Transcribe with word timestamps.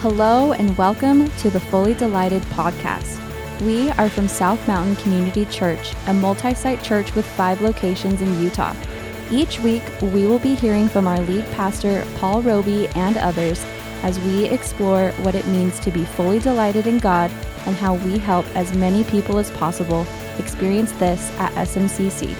Hello, 0.00 0.52
and 0.52 0.78
welcome 0.78 1.28
to 1.38 1.50
the 1.50 1.58
Fully 1.58 1.92
Delighted 1.92 2.40
podcast. 2.42 3.18
We 3.62 3.90
are 3.90 4.08
from 4.08 4.28
South 4.28 4.64
Mountain 4.68 4.94
Community 4.94 5.44
Church, 5.46 5.92
a 6.06 6.14
multi 6.14 6.54
site 6.54 6.84
church 6.84 7.16
with 7.16 7.26
five 7.26 7.60
locations 7.62 8.22
in 8.22 8.40
Utah. 8.40 8.76
Each 9.32 9.58
week, 9.58 9.82
we 10.00 10.24
will 10.24 10.38
be 10.38 10.54
hearing 10.54 10.88
from 10.88 11.08
our 11.08 11.18
lead 11.22 11.44
pastor, 11.46 12.06
Paul 12.14 12.42
Robie, 12.42 12.86
and 12.90 13.16
others 13.16 13.64
as 14.04 14.20
we 14.20 14.44
explore 14.44 15.10
what 15.22 15.34
it 15.34 15.48
means 15.48 15.80
to 15.80 15.90
be 15.90 16.04
fully 16.04 16.38
delighted 16.38 16.86
in 16.86 17.00
God 17.00 17.32
and 17.66 17.74
how 17.74 17.94
we 17.94 18.18
help 18.18 18.46
as 18.54 18.72
many 18.76 19.02
people 19.02 19.36
as 19.36 19.50
possible 19.50 20.06
experience 20.38 20.92
this 20.92 21.28
at 21.40 21.50
SMCC. 21.54 22.36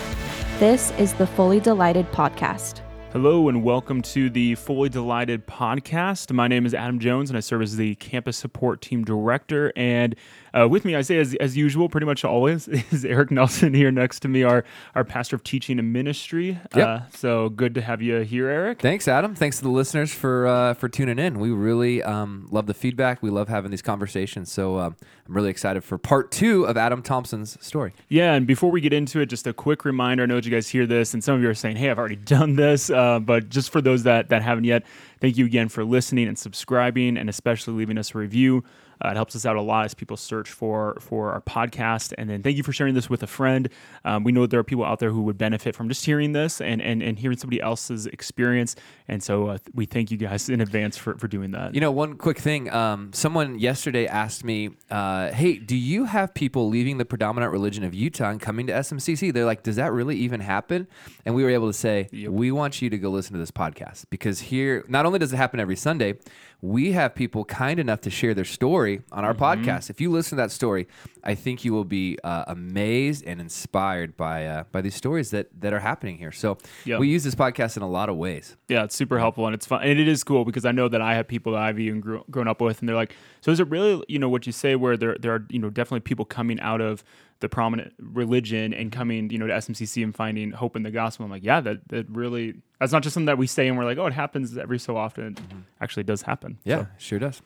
This 0.60 0.92
is 0.92 1.12
the 1.12 1.26
Fully 1.26 1.58
Delighted 1.58 2.06
podcast. 2.12 2.82
Hello 3.20 3.48
and 3.48 3.64
welcome 3.64 4.00
to 4.00 4.30
the 4.30 4.54
Fully 4.54 4.88
Delighted 4.88 5.44
podcast. 5.44 6.32
My 6.32 6.46
name 6.46 6.64
is 6.64 6.72
Adam 6.72 7.00
Jones 7.00 7.30
and 7.30 7.36
I 7.36 7.40
serve 7.40 7.62
as 7.62 7.76
the 7.76 7.96
campus 7.96 8.36
support 8.36 8.80
team 8.80 9.02
director. 9.02 9.72
And 9.74 10.14
uh, 10.52 10.68
with 10.68 10.84
me, 10.84 10.94
I 10.94 11.02
say 11.02 11.18
as, 11.18 11.34
as 11.36 11.56
usual, 11.56 11.88
pretty 11.88 12.06
much 12.06 12.24
always, 12.24 12.68
is 12.90 13.04
Eric 13.04 13.30
Nelson 13.30 13.74
here 13.74 13.90
next 13.90 14.20
to 14.20 14.28
me, 14.28 14.42
our, 14.42 14.64
our 14.94 15.04
pastor 15.04 15.36
of 15.36 15.44
teaching 15.44 15.78
and 15.78 15.92
ministry. 15.92 16.58
Yep. 16.74 16.86
Uh, 16.86 17.00
so 17.10 17.48
good 17.48 17.74
to 17.74 17.80
have 17.80 18.02
you 18.02 18.20
here, 18.20 18.48
Eric. 18.48 18.80
Thanks, 18.80 19.08
Adam. 19.08 19.34
Thanks 19.34 19.58
to 19.58 19.64
the 19.64 19.70
listeners 19.70 20.12
for 20.12 20.46
uh, 20.46 20.74
for 20.74 20.88
tuning 20.88 21.18
in. 21.18 21.38
We 21.38 21.50
really 21.50 22.02
um, 22.02 22.48
love 22.50 22.66
the 22.66 22.74
feedback. 22.74 23.22
We 23.22 23.30
love 23.30 23.48
having 23.48 23.70
these 23.70 23.82
conversations. 23.82 24.50
So 24.50 24.78
um, 24.78 24.96
I'm 25.26 25.34
really 25.34 25.50
excited 25.50 25.84
for 25.84 25.98
part 25.98 26.30
two 26.30 26.64
of 26.64 26.76
Adam 26.76 27.02
Thompson's 27.02 27.58
story. 27.64 27.92
Yeah, 28.08 28.34
and 28.34 28.46
before 28.46 28.70
we 28.70 28.80
get 28.80 28.92
into 28.92 29.20
it, 29.20 29.26
just 29.26 29.46
a 29.46 29.52
quick 29.52 29.84
reminder. 29.84 30.22
I 30.22 30.26
know 30.26 30.36
you 30.36 30.50
guys 30.50 30.68
hear 30.68 30.86
this, 30.86 31.14
and 31.14 31.22
some 31.22 31.34
of 31.34 31.42
you 31.42 31.48
are 31.48 31.54
saying, 31.54 31.76
"Hey, 31.76 31.90
I've 31.90 31.98
already 31.98 32.16
done 32.38 32.56
this," 32.56 32.90
uh, 32.90 33.18
but 33.18 33.48
just 33.48 33.70
for 33.70 33.80
those 33.80 34.04
that 34.04 34.28
that 34.30 34.42
haven't 34.42 34.64
yet, 34.64 34.84
thank 35.20 35.36
you 35.36 35.44
again 35.44 35.68
for 35.68 35.84
listening 35.84 36.28
and 36.28 36.38
subscribing, 36.38 37.16
and 37.16 37.28
especially 37.28 37.74
leaving 37.74 37.98
us 37.98 38.14
a 38.14 38.18
review. 38.18 38.64
Uh, 39.04 39.10
it 39.10 39.14
helps 39.14 39.36
us 39.36 39.46
out 39.46 39.56
a 39.56 39.62
lot 39.62 39.84
as 39.84 39.94
people 39.94 40.16
search 40.16 40.50
for 40.50 40.96
for 41.00 41.32
our 41.32 41.40
podcast. 41.40 42.12
And 42.18 42.28
then 42.28 42.42
thank 42.42 42.56
you 42.56 42.62
for 42.62 42.72
sharing 42.72 42.94
this 42.94 43.08
with 43.08 43.22
a 43.22 43.26
friend. 43.26 43.68
Um, 44.04 44.24
we 44.24 44.32
know 44.32 44.42
that 44.42 44.50
there 44.50 44.60
are 44.60 44.64
people 44.64 44.84
out 44.84 44.98
there 44.98 45.10
who 45.10 45.22
would 45.22 45.38
benefit 45.38 45.74
from 45.74 45.88
just 45.88 46.04
hearing 46.04 46.32
this 46.32 46.60
and 46.60 46.80
and, 46.82 47.02
and 47.02 47.18
hearing 47.18 47.38
somebody 47.38 47.60
else's 47.60 48.06
experience. 48.06 48.76
And 49.06 49.22
so 49.22 49.48
uh, 49.48 49.58
we 49.74 49.86
thank 49.86 50.10
you 50.10 50.16
guys 50.16 50.48
in 50.48 50.60
advance 50.60 50.96
for, 50.96 51.16
for 51.18 51.28
doing 51.28 51.52
that. 51.52 51.74
You 51.74 51.80
know, 51.80 51.90
one 51.90 52.16
quick 52.16 52.38
thing. 52.38 52.70
Um, 52.70 53.12
someone 53.12 53.58
yesterday 53.58 54.06
asked 54.06 54.44
me, 54.44 54.70
uh, 54.90 55.30
"Hey, 55.32 55.58
do 55.58 55.76
you 55.76 56.04
have 56.04 56.34
people 56.34 56.68
leaving 56.68 56.98
the 56.98 57.04
predominant 57.04 57.52
religion 57.52 57.84
of 57.84 57.94
Utah 57.94 58.30
and 58.30 58.40
coming 58.40 58.66
to 58.66 58.72
SMCC?" 58.72 59.32
They're 59.32 59.44
like, 59.44 59.62
"Does 59.62 59.76
that 59.76 59.92
really 59.92 60.16
even 60.16 60.40
happen?" 60.40 60.86
And 61.24 61.34
we 61.34 61.42
were 61.42 61.50
able 61.50 61.68
to 61.68 61.72
say, 61.72 62.08
Yep. 62.12 62.30
"We 62.30 62.52
want 62.52 62.82
you 62.82 62.90
to 62.90 62.98
go 62.98 63.10
listen 63.10 63.32
to 63.34 63.38
this 63.38 63.50
podcast 63.50 64.04
because 64.10 64.40
here, 64.40 64.84
not 64.88 65.06
only 65.06 65.18
does 65.18 65.32
it 65.32 65.36
happen 65.36 65.60
every 65.60 65.76
Sunday." 65.76 66.14
We 66.60 66.90
have 66.92 67.14
people 67.14 67.44
kind 67.44 67.78
enough 67.78 68.00
to 68.00 68.10
share 68.10 68.34
their 68.34 68.44
story 68.44 69.02
on 69.12 69.24
our 69.24 69.32
podcast. 69.34 69.90
If 69.90 70.00
you 70.00 70.10
listen 70.10 70.30
to 70.30 70.42
that 70.42 70.50
story, 70.50 70.88
I 71.22 71.36
think 71.36 71.64
you 71.64 71.72
will 71.72 71.84
be 71.84 72.18
uh, 72.24 72.44
amazed 72.48 73.24
and 73.24 73.40
inspired 73.40 74.16
by 74.16 74.44
uh, 74.46 74.64
by 74.72 74.80
these 74.80 74.96
stories 74.96 75.30
that 75.30 75.48
that 75.60 75.72
are 75.72 75.78
happening 75.78 76.18
here. 76.18 76.32
So 76.32 76.58
Yep. 76.84 76.98
we 76.98 77.08
use 77.08 77.22
this 77.22 77.36
podcast 77.36 77.76
in 77.76 77.84
a 77.84 77.88
lot 77.88 78.08
of 78.08 78.16
ways. 78.16 78.56
Yeah, 78.68 78.82
it's 78.82 78.96
super 78.96 79.20
helpful 79.20 79.46
and 79.46 79.54
it's 79.54 79.66
fun. 79.66 79.82
And 79.84 80.00
it 80.00 80.08
is 80.08 80.24
cool 80.24 80.44
because 80.44 80.64
I 80.64 80.72
know 80.72 80.88
that 80.88 81.00
I 81.00 81.14
have 81.14 81.28
people 81.28 81.52
that 81.52 81.62
I've 81.62 81.78
even 81.78 82.00
grew, 82.00 82.24
grown 82.28 82.48
up 82.48 82.60
with 82.60 82.80
and 82.80 82.88
they're 82.88 82.96
like, 82.96 83.14
so 83.40 83.52
is 83.52 83.60
it 83.60 83.68
really, 83.68 84.02
you 84.08 84.18
know, 84.18 84.28
what 84.28 84.44
you 84.46 84.52
say 84.52 84.74
where 84.74 84.96
there, 84.96 85.16
there 85.18 85.34
are, 85.34 85.46
you 85.50 85.60
know, 85.60 85.70
definitely 85.70 86.00
people 86.00 86.24
coming 86.24 86.58
out 86.60 86.80
of 86.80 87.04
the 87.40 87.48
prominent 87.48 87.94
religion 87.98 88.74
and 88.74 88.90
coming, 88.90 89.30
you 89.30 89.38
know, 89.38 89.46
to 89.46 89.52
SMCC 89.52 90.02
and 90.02 90.14
finding 90.14 90.50
hope 90.50 90.74
in 90.76 90.82
the 90.82 90.90
gospel. 90.90 91.24
I'm 91.24 91.30
like, 91.30 91.44
yeah, 91.44 91.60
that, 91.60 91.86
that 91.88 92.08
really, 92.10 92.54
that's 92.80 92.92
not 92.92 93.02
just 93.02 93.14
something 93.14 93.26
that 93.26 93.38
we 93.38 93.46
say 93.46 93.68
and 93.68 93.78
we're 93.78 93.84
like, 93.84 93.98
oh, 93.98 94.06
it 94.06 94.12
happens 94.12 94.56
every 94.58 94.78
so 94.78 94.96
often. 94.96 95.36
It 95.38 95.42
actually 95.80 96.02
does 96.04 96.22
happen. 96.22 96.58
Yeah, 96.64 96.82
So- 96.82 96.86
sure 96.98 97.18
does. 97.20 97.40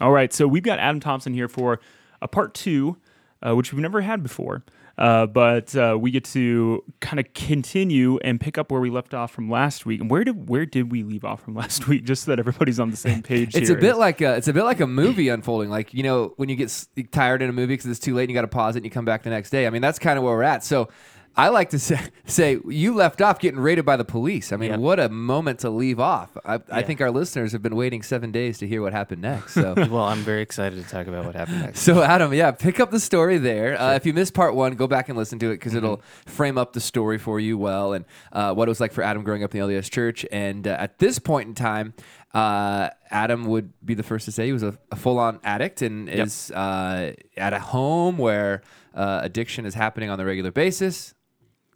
all 0.00 0.10
right, 0.10 0.32
so 0.32 0.48
we've 0.48 0.62
got 0.62 0.78
Adam 0.78 1.00
Thompson 1.00 1.32
here 1.34 1.48
for 1.48 1.80
a 2.20 2.26
part 2.28 2.54
two, 2.54 2.96
uh, 3.42 3.54
which 3.54 3.72
we've 3.72 3.80
never 3.82 4.00
had 4.00 4.22
before. 4.22 4.64
Uh, 5.00 5.24
but 5.24 5.74
uh, 5.74 5.96
we 5.98 6.10
get 6.10 6.24
to 6.24 6.84
kind 7.00 7.18
of 7.18 7.32
continue 7.32 8.18
and 8.18 8.38
pick 8.38 8.58
up 8.58 8.70
where 8.70 8.82
we 8.82 8.90
left 8.90 9.14
off 9.14 9.32
from 9.32 9.50
last 9.50 9.86
week. 9.86 9.98
And 10.02 10.10
where 10.10 10.24
did 10.24 10.46
where 10.50 10.66
did 10.66 10.92
we 10.92 11.02
leave 11.02 11.24
off 11.24 11.42
from 11.42 11.54
last 11.62 11.88
week? 11.88 12.04
Just 12.04 12.24
so 12.24 12.32
that 12.32 12.38
everybody's 12.38 12.78
on 12.78 12.90
the 12.90 12.98
same 12.98 13.22
page. 13.22 13.56
It's 13.56 13.70
here. 13.70 13.78
a 13.78 13.80
bit 13.80 13.96
like 13.96 14.20
a, 14.20 14.36
it's 14.36 14.48
a 14.48 14.52
bit 14.52 14.64
like 14.64 14.80
a 14.80 14.86
movie 14.86 15.30
unfolding. 15.30 15.70
Like 15.70 15.94
you 15.94 16.02
know 16.02 16.34
when 16.36 16.50
you 16.50 16.56
get 16.56 16.64
s- 16.66 16.86
tired 17.12 17.40
in 17.40 17.48
a 17.48 17.52
movie 17.52 17.72
because 17.72 17.86
it's 17.86 17.98
too 17.98 18.14
late 18.14 18.24
and 18.24 18.30
you 18.30 18.34
got 18.34 18.42
to 18.42 18.48
pause 18.48 18.76
it 18.76 18.80
and 18.80 18.84
you 18.84 18.90
come 18.90 19.06
back 19.06 19.22
the 19.22 19.30
next 19.30 19.48
day. 19.48 19.66
I 19.66 19.70
mean 19.70 19.80
that's 19.80 19.98
kind 19.98 20.18
of 20.18 20.24
where 20.24 20.34
we're 20.34 20.42
at. 20.42 20.62
So 20.64 20.90
I 21.36 21.48
like 21.48 21.70
to 21.70 21.78
say, 21.88 21.98
say 22.26 22.58
you 22.68 22.94
left 22.94 23.22
off 23.22 23.38
getting 23.38 23.60
raided 23.60 23.84
by 23.84 23.96
the 23.96 24.04
police. 24.04 24.52
I 24.52 24.56
mean 24.56 24.70
Yeah. 24.70 24.76
what 24.78 24.98
a 25.00 25.08
moment 25.08 25.60
to 25.60 25.70
leave 25.70 26.00
off. 26.00 26.36
I, 26.44 26.58
I 26.70 26.82
think 26.82 27.00
our 27.00 27.10
listeners 27.10 27.52
have 27.52 27.62
been 27.62 27.76
waiting 27.76 28.02
seven 28.02 28.30
days 28.32 28.58
to 28.58 28.66
hear 28.66 28.82
what 28.82 28.92
happened 28.92 29.22
next. 29.22 29.54
So. 29.54 29.74
well, 29.76 30.04
I'm 30.04 30.18
very 30.22 30.42
excited 30.42 30.82
to 30.82 30.88
talk 30.90 31.06
about 31.06 31.24
what 31.24 31.34
happened 31.34 31.60
next. 31.60 31.80
So 31.80 32.02
Adam, 32.02 32.34
yeah, 32.34 32.50
pick 32.50 32.80
up 32.80 32.90
the 32.90 33.00
story 33.00 33.38
there. 33.38 33.80
Uh, 33.80 33.94
if 33.94 34.04
you 34.04 34.12
missed 34.12 34.34
part 34.34 34.54
one, 34.54 34.74
go 34.74 34.86
back 34.86 35.08
and 35.08 35.16
listen 35.16 35.38
to 35.38 35.46
it 35.50 35.54
because 35.54 35.74
it'll 35.74 35.98
Mm-hmm. 35.98 36.30
frame 36.30 36.58
up 36.58 36.72
the 36.72 36.80
story 36.80 37.18
for 37.18 37.40
you 37.40 37.56
well 37.58 37.92
and 37.94 38.04
uh, 38.32 38.52
what 38.54 38.68
it 38.68 38.70
was 38.70 38.80
like 38.80 38.92
for 38.92 39.02
Adam 39.02 39.22
growing 39.22 39.42
up 39.44 39.54
in 39.54 39.60
the 39.60 39.66
LDS 39.74 39.90
Church. 39.90 40.24
And 40.32 40.66
uh, 40.66 40.76
at 40.78 40.98
this 40.98 41.18
point 41.18 41.48
in 41.48 41.54
time, 41.54 41.94
uh, 42.34 42.90
Adam 43.10 43.44
would 43.46 43.72
be 43.84 43.94
the 43.94 44.02
first 44.02 44.24
to 44.26 44.32
say 44.32 44.46
he 44.46 44.52
was 44.52 44.62
a, 44.62 44.76
a 44.92 44.96
full-on 44.96 45.40
addict 45.44 45.82
and 45.82 46.08
Yep. 46.08 46.26
is 46.26 46.50
uh, 46.52 47.12
at 47.36 47.52
a 47.52 47.58
home 47.58 48.18
where 48.18 48.62
uh, 48.94 49.20
addiction 49.22 49.66
is 49.66 49.74
happening 49.74 50.10
on 50.10 50.18
a 50.20 50.24
regular 50.24 50.50
basis. 50.52 51.14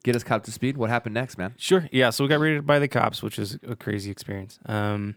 Get 0.04 0.14
us 0.14 0.22
caught 0.22 0.44
to 0.44 0.52
speed. 0.52 0.76
What 0.76 0.90
happened 0.90 1.14
next, 1.14 1.38
man? 1.38 1.54
Sure. 1.56 1.88
Yeah. 1.90 2.10
So 2.10 2.24
we 2.24 2.28
got 2.28 2.38
raided 2.38 2.66
by 2.66 2.78
the 2.78 2.88
cops, 2.88 3.22
which 3.22 3.38
is 3.38 3.58
a 3.66 3.74
crazy 3.74 4.10
experience. 4.10 4.58
Um, 4.66 5.16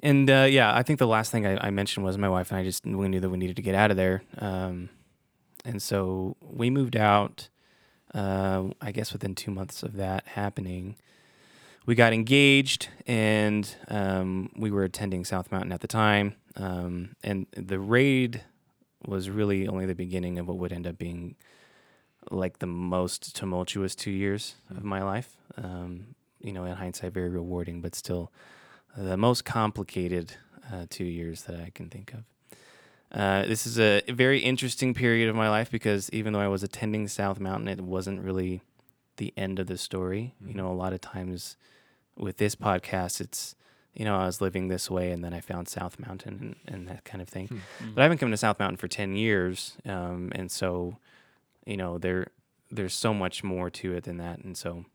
and 0.00 0.28
uh, 0.28 0.46
yeah, 0.50 0.74
I 0.74 0.82
think 0.82 0.98
the 0.98 1.06
last 1.06 1.30
thing 1.30 1.46
I, 1.46 1.68
I 1.68 1.70
mentioned 1.70 2.04
was 2.04 2.18
my 2.18 2.28
wife 2.28 2.50
and 2.50 2.58
I 2.58 2.64
just 2.64 2.84
we 2.84 3.08
knew 3.08 3.20
that 3.20 3.30
we 3.30 3.38
needed 3.38 3.56
to 3.56 3.62
get 3.62 3.76
out 3.76 3.92
of 3.92 3.96
there. 3.96 4.22
Um, 4.38 4.90
and 5.64 5.80
so 5.80 6.36
we 6.40 6.68
moved 6.68 6.96
out. 6.96 7.48
Uh, 8.12 8.68
I 8.80 8.92
guess 8.92 9.12
within 9.12 9.34
two 9.34 9.50
months 9.50 9.82
of 9.82 9.94
that 9.94 10.26
happening, 10.28 10.96
we 11.86 11.94
got 11.94 12.12
engaged, 12.12 12.88
and 13.06 13.72
um, 13.88 14.50
we 14.56 14.70
were 14.70 14.84
attending 14.84 15.24
South 15.24 15.52
Mountain 15.52 15.72
at 15.72 15.80
the 15.80 15.88
time. 15.88 16.34
Um, 16.56 17.14
and 17.22 17.46
the 17.54 17.78
raid 17.78 18.42
was 19.04 19.28
really 19.28 19.68
only 19.68 19.86
the 19.86 19.94
beginning 19.94 20.38
of 20.38 20.48
what 20.48 20.56
would 20.58 20.72
end 20.72 20.86
up 20.86 20.98
being 20.98 21.36
like 22.30 22.58
the 22.58 22.66
most 22.66 23.34
tumultuous 23.36 23.94
two 23.94 24.10
years 24.10 24.56
of 24.70 24.84
my 24.84 25.02
life. 25.02 25.36
Um, 25.56 26.14
you 26.40 26.52
know, 26.52 26.64
in 26.64 26.76
hindsight, 26.76 27.12
very 27.12 27.28
rewarding, 27.28 27.80
but 27.80 27.94
still 27.94 28.30
the 28.96 29.16
most 29.16 29.44
complicated 29.44 30.34
uh, 30.72 30.86
two 30.88 31.04
years 31.04 31.42
that 31.42 31.60
I 31.60 31.70
can 31.74 31.88
think 31.88 32.12
of. 32.12 32.24
Uh, 33.12 33.46
this 33.46 33.66
is 33.66 33.78
a 33.78 34.02
very 34.08 34.40
interesting 34.40 34.92
period 34.92 35.28
of 35.28 35.36
my 35.36 35.48
life 35.48 35.70
because 35.70 36.10
even 36.10 36.32
though 36.32 36.40
I 36.40 36.48
was 36.48 36.62
attending 36.62 37.08
South 37.08 37.38
Mountain, 37.38 37.68
it 37.68 37.80
wasn't 37.80 38.20
really 38.20 38.62
the 39.16 39.32
end 39.36 39.58
of 39.58 39.66
the 39.68 39.78
story. 39.78 40.34
You 40.44 40.54
know, 40.54 40.70
a 40.70 40.74
lot 40.74 40.92
of 40.92 41.00
times 41.00 41.56
with 42.16 42.38
this 42.38 42.54
podcast, 42.54 43.20
it's 43.20 43.54
you 43.94 44.04
know 44.04 44.16
I 44.16 44.26
was 44.26 44.40
living 44.40 44.68
this 44.68 44.90
way, 44.90 45.10
and 45.12 45.24
then 45.24 45.32
I 45.32 45.40
found 45.40 45.68
South 45.68 45.98
Mountain 45.98 46.56
and, 46.66 46.74
and 46.74 46.88
that 46.88 47.04
kind 47.04 47.22
of 47.22 47.28
thing. 47.28 47.62
But 47.94 48.02
I've 48.02 48.10
been 48.10 48.18
coming 48.18 48.32
to 48.32 48.36
South 48.36 48.58
Mountain 48.58 48.76
for 48.76 48.88
ten 48.88 49.14
years, 49.14 49.76
um, 49.86 50.32
and 50.34 50.50
so 50.50 50.98
you 51.66 51.76
know 51.76 51.98
there 51.98 52.28
there's 52.70 52.94
so 52.94 53.12
much 53.12 53.44
more 53.44 53.70
to 53.70 53.92
it 53.94 54.04
than 54.04 54.16
that, 54.18 54.38
and 54.38 54.56
so 54.56 54.86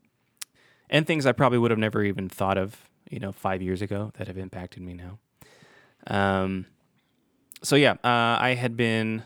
and 0.92 1.08
things 1.08 1.26
I 1.26 1.32
probably 1.32 1.58
would 1.58 1.72
have 1.72 1.80
never 1.80 2.04
even 2.04 2.30
thought 2.30 2.58
of, 2.58 2.90
you 3.10 3.20
know, 3.20 3.32
five 3.32 3.62
years 3.62 3.82
ago 3.82 4.12
that 4.18 4.28
have 4.28 4.38
impacted 4.38 4.84
me 4.84 4.94
now. 4.94 5.20
Um, 6.08 6.66
so 7.64 7.76
yeah, 7.78 7.94
uh, 8.04 8.38
I 8.40 8.56
had 8.60 8.76
been 8.76 9.24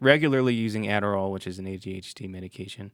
regularly 0.00 0.54
using 0.54 0.84
Adderall, 0.84 1.32
which 1.32 1.46
is 1.46 1.58
an 1.58 1.66
ADHD 1.66 2.30
medication. 2.30 2.92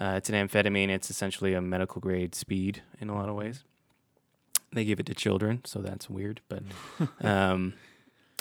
Uh, 0.00 0.14
it's 0.16 0.30
an 0.30 0.48
amphetamine. 0.48 0.88
It's 0.88 1.10
essentially 1.10 1.52
a 1.52 1.60
medical 1.60 2.00
grade 2.00 2.34
speed 2.34 2.82
in 3.00 3.08
a 3.08 3.14
lot 3.14 3.28
of 3.28 3.34
ways. 3.34 3.64
They 4.72 4.84
give 4.84 5.00
it 5.00 5.06
to 5.06 5.14
children, 5.14 5.62
so 5.64 5.80
that's 5.80 6.08
weird. 6.08 6.40
But 6.48 6.62
um, 7.20 7.74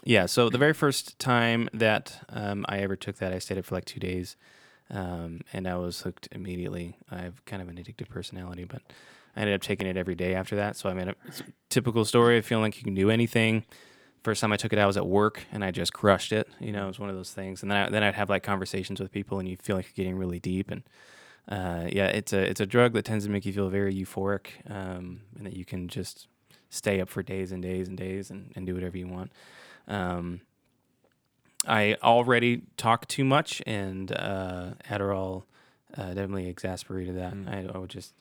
yeah, 0.04 0.28
so 0.28 0.50
the 0.50 0.60
very 0.60 0.74
first 0.74 1.18
time 1.18 1.68
that 1.74 2.24
um, 2.30 2.66
I 2.70 2.80
ever 2.80 2.96
took 2.96 3.18
that, 3.18 3.34
I 3.34 3.40
stayed 3.40 3.58
it 3.58 3.66
for 3.66 3.74
like 3.74 3.86
two 3.86 4.00
days, 4.00 4.36
um, 4.90 5.42
and 5.54 5.68
I 5.68 5.76
was 5.76 6.02
hooked 6.02 6.28
immediately. 6.32 6.98
I 7.12 7.18
have 7.22 7.44
kind 7.46 7.62
of 7.62 7.70
an 7.70 7.76
addictive 7.76 8.10
personality, 8.10 8.64
but 8.64 8.82
I 9.36 9.42
ended 9.42 9.56
up 9.56 9.62
taking 9.62 9.88
it 9.88 9.98
every 9.98 10.16
day 10.16 10.34
after 10.34 10.56
that. 10.56 10.76
So 10.76 10.90
I 10.90 10.94
mean, 10.94 11.14
it's 11.28 11.42
a 11.42 11.46
typical 11.70 12.06
story 12.06 12.38
of 12.38 12.46
feeling 12.46 12.64
like 12.64 12.78
you 12.78 12.84
can 12.84 12.96
do 12.96 13.10
anything. 13.10 13.66
First 14.24 14.42
time 14.42 14.52
I 14.52 14.58
took 14.58 14.74
it, 14.74 14.80
I 14.80 14.86
was 14.86 14.98
at 14.98 15.08
work 15.08 15.44
and 15.52 15.64
I 15.64 15.72
just 15.72 15.94
crushed 15.94 16.34
it. 16.34 16.50
You 16.60 16.72
know, 16.72 16.86
it 16.86 16.88
was 16.88 17.00
one 17.00 17.10
of 17.10 17.16
those 17.16 17.32
things. 17.32 17.62
And 17.62 17.72
then 17.72 17.78
I, 17.78 17.90
then 17.90 18.04
I'd 18.04 18.16
have 18.16 18.30
like 18.30 18.44
conversations 18.44 19.00
with 19.00 19.12
people, 19.12 19.40
and 19.40 19.48
you 19.48 19.58
feel 19.58 19.76
like 19.76 19.86
you're 19.86 20.04
getting 20.04 20.18
really 20.18 20.40
deep. 20.40 20.72
And 20.72 20.84
uh, 21.48 21.88
yeah, 21.92 22.08
it's 22.08 22.34
a 22.34 22.40
it's 22.42 22.60
a 22.60 22.66
drug 22.66 22.94
that 22.94 23.06
tends 23.06 23.26
to 23.26 23.32
make 23.32 23.46
you 23.46 23.54
feel 23.54 23.70
very 23.70 23.94
euphoric, 23.94 24.48
um, 24.70 25.22
and 25.38 25.46
that 25.46 25.54
you 25.56 25.66
can 25.66 25.88
just 25.88 26.28
stay 26.70 27.00
up 27.02 27.10
for 27.10 27.24
days 27.24 27.52
and 27.52 27.64
days 27.64 27.88
and 27.88 27.98
days 27.98 28.30
and, 28.30 28.52
and 28.56 28.66
do 28.66 28.74
whatever 28.74 28.98
you 28.98 29.08
want. 29.08 29.32
Um, 29.88 30.42
I 31.68 31.98
already 32.02 32.64
talk 32.78 33.08
too 33.08 33.24
much, 33.24 33.62
and 33.66 34.12
uh, 34.12 34.72
Adderall 34.90 35.44
uh, 35.98 36.08
definitely 36.08 36.48
exasperated 36.48 37.18
that. 37.18 37.34
I, 37.48 37.68
I 37.74 37.78
would 37.78 37.90
just, 37.90 38.14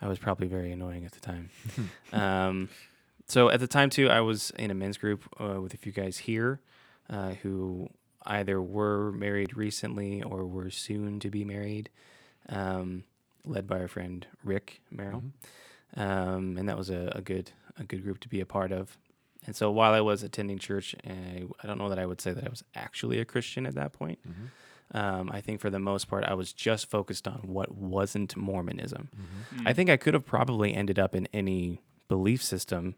I 0.00 0.08
was 0.08 0.18
probably 0.18 0.46
very 0.46 0.72
annoying 0.72 1.04
at 1.04 1.12
the 1.12 1.20
time. 1.20 1.50
um, 2.12 2.68
so 3.26 3.50
at 3.50 3.60
the 3.60 3.66
time 3.66 3.90
too, 3.90 4.08
I 4.08 4.20
was 4.20 4.50
in 4.58 4.70
a 4.70 4.74
men's 4.74 4.96
group 4.98 5.24
uh, 5.38 5.60
with 5.60 5.74
a 5.74 5.76
few 5.76 5.92
guys 5.92 6.18
here 6.18 6.60
uh, 7.10 7.30
who 7.42 7.88
either 8.24 8.60
were 8.60 9.12
married 9.12 9.56
recently 9.56 10.22
or 10.22 10.46
were 10.46 10.70
soon 10.70 11.20
to 11.20 11.30
be 11.30 11.44
married, 11.44 11.90
um, 12.48 13.04
led 13.44 13.66
by 13.66 13.80
our 13.80 13.88
friend 13.88 14.26
Rick 14.44 14.80
Merrill, 14.90 15.22
um, 15.96 16.56
and 16.56 16.68
that 16.68 16.76
was 16.76 16.90
a, 16.90 17.12
a 17.14 17.20
good 17.20 17.50
a 17.78 17.84
good 17.84 18.02
group 18.02 18.20
to 18.20 18.28
be 18.28 18.40
a 18.40 18.46
part 18.46 18.72
of. 18.72 18.96
And 19.46 19.54
so 19.54 19.70
while 19.70 19.92
I 19.92 20.00
was 20.00 20.22
attending 20.22 20.58
church, 20.58 20.94
I, 21.06 21.44
I 21.62 21.66
don't 21.66 21.78
know 21.78 21.88
that 21.88 21.98
I 21.98 22.06
would 22.06 22.20
say 22.20 22.32
that 22.32 22.44
I 22.44 22.50
was 22.50 22.64
actually 22.74 23.20
a 23.20 23.24
Christian 23.24 23.66
at 23.66 23.74
that 23.74 23.92
point. 23.92 24.18
Um, 24.92 25.30
I 25.32 25.40
think 25.40 25.60
for 25.60 25.70
the 25.70 25.78
most 25.78 26.08
part, 26.08 26.24
I 26.24 26.34
was 26.34 26.52
just 26.52 26.88
focused 26.90 27.26
on 27.26 27.40
what 27.44 27.74
wasn't 27.76 28.36
Mormonism. 28.36 29.08
I 29.64 29.72
think 29.72 29.90
I 29.90 29.96
could 29.96 30.14
have 30.14 30.24
probably 30.24 30.74
ended 30.74 30.98
up 30.98 31.14
in 31.14 31.28
any 31.32 31.82
belief 32.08 32.42
system 32.42 32.94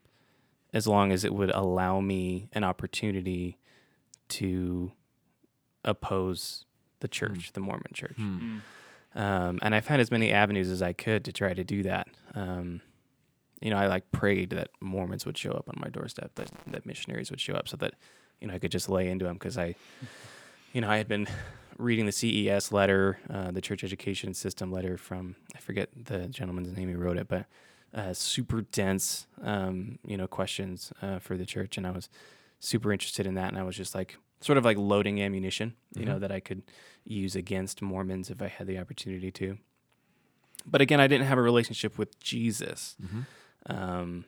as 0.72 0.86
long 0.86 1.12
as 1.12 1.24
it 1.24 1.34
would 1.34 1.50
allow 1.50 2.00
me 2.00 2.48
an 2.52 2.62
opportunity 2.64 3.58
to 4.28 4.92
oppose 5.84 6.64
the 7.00 7.08
church, 7.08 7.52
the 7.52 7.60
Mormon 7.60 7.92
church. 7.94 8.16
Mm. 8.18 8.60
Um, 9.14 9.58
and 9.62 9.74
I 9.74 9.80
found 9.80 10.00
as 10.00 10.10
many 10.10 10.30
avenues 10.30 10.70
as 10.70 10.82
I 10.82 10.92
could 10.92 11.24
to 11.24 11.32
try 11.32 11.54
to 11.54 11.64
do 11.64 11.82
that. 11.84 12.08
Um, 12.34 12.82
you 13.60 13.70
know, 13.70 13.76
I 13.76 13.86
like 13.86 14.10
prayed 14.12 14.50
that 14.50 14.68
Mormons 14.80 15.26
would 15.26 15.36
show 15.36 15.52
up 15.52 15.68
on 15.68 15.74
my 15.78 15.88
doorstep, 15.88 16.32
that, 16.36 16.50
that 16.68 16.86
missionaries 16.86 17.30
would 17.30 17.40
show 17.40 17.54
up 17.54 17.68
so 17.68 17.76
that, 17.78 17.94
you 18.40 18.48
know, 18.48 18.54
I 18.54 18.58
could 18.58 18.70
just 18.70 18.88
lay 18.88 19.08
into 19.08 19.24
them 19.24 19.34
because 19.34 19.58
I, 19.58 19.74
you 20.72 20.80
know, 20.80 20.88
I 20.88 20.98
had 20.98 21.08
been 21.08 21.26
reading 21.78 22.06
the 22.06 22.12
CES 22.12 22.72
letter, 22.72 23.18
uh, 23.30 23.50
the 23.50 23.60
church 23.60 23.82
education 23.82 24.34
system 24.34 24.70
letter 24.70 24.96
from, 24.96 25.36
I 25.54 25.58
forget 25.58 25.88
the 25.94 26.28
gentleman's 26.28 26.76
name 26.76 26.92
who 26.92 26.98
wrote 26.98 27.16
it, 27.16 27.28
but 27.28 27.46
uh, 27.94 28.12
super 28.12 28.62
dense, 28.62 29.26
um, 29.42 29.98
you 30.04 30.16
know, 30.16 30.26
questions 30.26 30.92
uh, 31.02 31.18
for 31.18 31.36
the 31.36 31.46
church. 31.46 31.76
And 31.76 31.86
I 31.86 31.90
was 31.90 32.08
super 32.60 32.92
interested 32.92 33.26
in 33.26 33.34
that. 33.34 33.48
And 33.48 33.58
I 33.58 33.62
was 33.62 33.76
just 33.76 33.94
like, 33.94 34.16
sort 34.40 34.58
of 34.58 34.64
like 34.64 34.76
loading 34.76 35.20
ammunition, 35.20 35.74
you 35.96 36.04
know, 36.04 36.18
that 36.20 36.30
I 36.30 36.38
could 36.40 36.62
use 37.04 37.34
against 37.34 37.82
Mormons 37.82 38.30
if 38.30 38.40
I 38.40 38.46
had 38.46 38.68
the 38.68 38.78
opportunity 38.78 39.32
to. 39.32 39.58
But 40.66 40.80
again, 40.80 41.00
I 41.00 41.06
didn't 41.06 41.26
have 41.26 41.38
a 41.38 41.42
relationship 41.42 41.98
with 41.98 42.20
Jesus. 42.20 42.96
Um, 43.66 44.24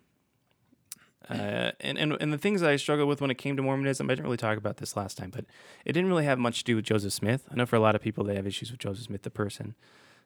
uh, 1.29 1.71
and, 1.81 1.97
and 1.97 2.17
and 2.21 2.33
the 2.33 2.39
things 2.39 2.61
that 2.61 2.71
I 2.71 2.77
struggled 2.77 3.09
with 3.09 3.21
when 3.21 3.31
it 3.31 3.39
came 3.39 3.57
to 3.57 3.63
Mormonism, 3.63 4.09
I 4.11 4.15
didn't 4.15 4.25
really 4.25 4.37
talk 4.37 4.59
about 4.59 4.79
this 4.79 4.97
last 4.97 5.17
time, 5.17 5.31
but 5.31 5.45
it 5.85 5.93
didn't 5.93 6.09
really 6.09 6.25
have 6.25 6.39
much 6.39 6.59
to 6.59 6.65
do 6.65 6.77
with 6.77 6.85
Joseph 6.85 7.13
Smith. 7.13 7.47
I 7.51 7.55
know 7.55 7.67
for 7.67 7.77
a 7.77 7.81
lot 7.81 7.95
of 7.95 8.03
people 8.03 8.25
they 8.25 8.35
have 8.35 8.47
issues 8.47 8.71
with 8.71 8.81
Joseph 8.81 9.05
Smith, 9.05 9.23
the 9.23 9.31
person. 9.31 9.75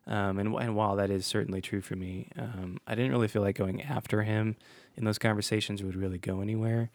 Um, 0.07 0.39
and, 0.39 0.55
and 0.55 0.77
while 0.77 0.97
that 0.97 1.11
is 1.11 1.27
certainly 1.27 1.61
true 1.61 1.81
for 1.81 1.97
me, 1.97 2.29
um, 2.39 2.79
I 2.87 2.95
didn't 2.95 3.13
really 3.13 3.29
feel 3.29 3.43
like 3.43 3.57
going 3.57 3.83
after 3.83 4.23
him 4.23 4.57
in 4.97 5.05
those 5.05 5.19
conversations 5.19 5.83
would 5.83 5.97
really 5.97 6.19
go 6.19 6.41
anywhere. 6.41 6.91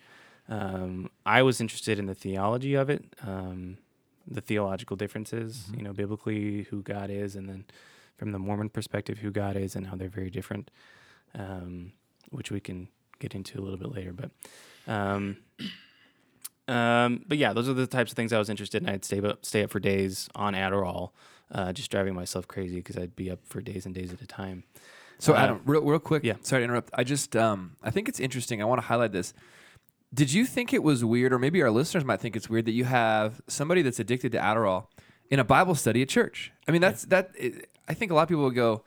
Um, 0.47 1.09
I 1.25 1.41
was 1.41 1.59
interested 1.61 1.99
in 1.99 2.05
the 2.05 2.15
theology 2.15 2.75
of 2.75 2.89
it, 2.89 3.05
um, 3.25 3.77
the 4.27 4.41
theological 4.41 4.95
differences, 4.95 5.65
you 5.75 5.83
know, 5.83 5.93
biblically 5.93 6.63
who 6.63 6.81
God 6.81 7.09
is, 7.09 7.35
and 7.35 7.49
then 7.49 7.65
from 8.17 8.31
the 8.31 8.39
Mormon 8.39 8.69
perspective, 8.69 9.19
who 9.19 9.31
God 9.31 9.55
is 9.55 9.75
and 9.75 9.87
how 9.87 9.95
they're 9.95 10.09
very 10.09 10.29
different, 10.29 10.69
um, 11.35 11.93
which 12.29 12.51
we 12.51 12.59
can 12.59 12.87
get 13.19 13.35
into 13.35 13.59
a 13.59 13.61
little 13.61 13.77
bit 13.77 13.91
later. 13.91 14.13
But, 14.13 14.31
um, 14.91 15.37
um, 16.67 17.23
but 17.27 17.37
yeah, 17.37 17.53
those 17.53 17.67
are 17.67 17.73
the 17.73 17.87
types 17.87 18.11
of 18.11 18.15
things 18.15 18.31
I 18.31 18.37
was 18.37 18.49
interested 18.49 18.83
in. 18.83 18.89
I'd 18.89 19.03
stay 19.03 19.19
up, 19.21 19.45
stay 19.45 19.63
up 19.63 19.71
for 19.71 19.79
days 19.79 20.29
on 20.35 20.53
Adderall, 20.53 21.11
uh, 21.51 21.73
just 21.73 21.89
driving 21.89 22.13
myself 22.13 22.47
crazy 22.47 22.75
because 22.77 22.97
I'd 22.97 23.15
be 23.15 23.31
up 23.31 23.39
for 23.45 23.59
days 23.61 23.85
and 23.85 23.95
days 23.95 24.13
at 24.13 24.21
a 24.21 24.27
time. 24.27 24.63
So 25.17 25.33
Uh, 25.33 25.37
Adam, 25.37 25.61
real, 25.65 25.81
real 25.81 25.99
quick. 25.99 26.23
yeah. 26.23 26.35
Sorry 26.43 26.61
to 26.61 26.63
interrupt. 26.65 26.91
I 26.93 27.03
just 27.03 27.35
um, 27.35 27.75
I 27.81 27.89
think 27.89 28.07
it's 28.07 28.19
interesting. 28.19 28.61
I 28.61 28.65
want 28.65 28.79
to 28.81 28.87
highlight 28.87 29.11
this. 29.11 29.33
Did 30.13 30.31
you 30.31 30.45
think 30.45 30.73
it 30.73 30.81
was 30.81 31.03
weird, 31.03 31.33
or 31.33 31.39
maybe 31.39 31.61
our 31.61 31.69
listeners 31.69 32.03
might 32.05 32.19
think 32.19 32.35
it's 32.35 32.49
weird 32.49 32.65
that 32.65 32.71
you 32.71 32.85
have 32.85 33.41
somebody 33.47 33.81
that's 33.81 33.99
addicted 33.99 34.31
to 34.31 34.37
Adderall 34.39 34.87
in 35.29 35.39
a 35.39 35.43
Bible 35.43 35.75
study 35.75 36.01
at 36.01 36.09
church? 36.09 36.51
I 36.67 36.71
mean, 36.71 36.81
that's 36.81 37.03
that. 37.05 37.31
I 37.87 37.93
think 37.95 38.11
a 38.11 38.15
lot 38.15 38.23
of 38.23 38.29
people 38.29 38.43
would 38.45 38.55
go, 38.55 38.83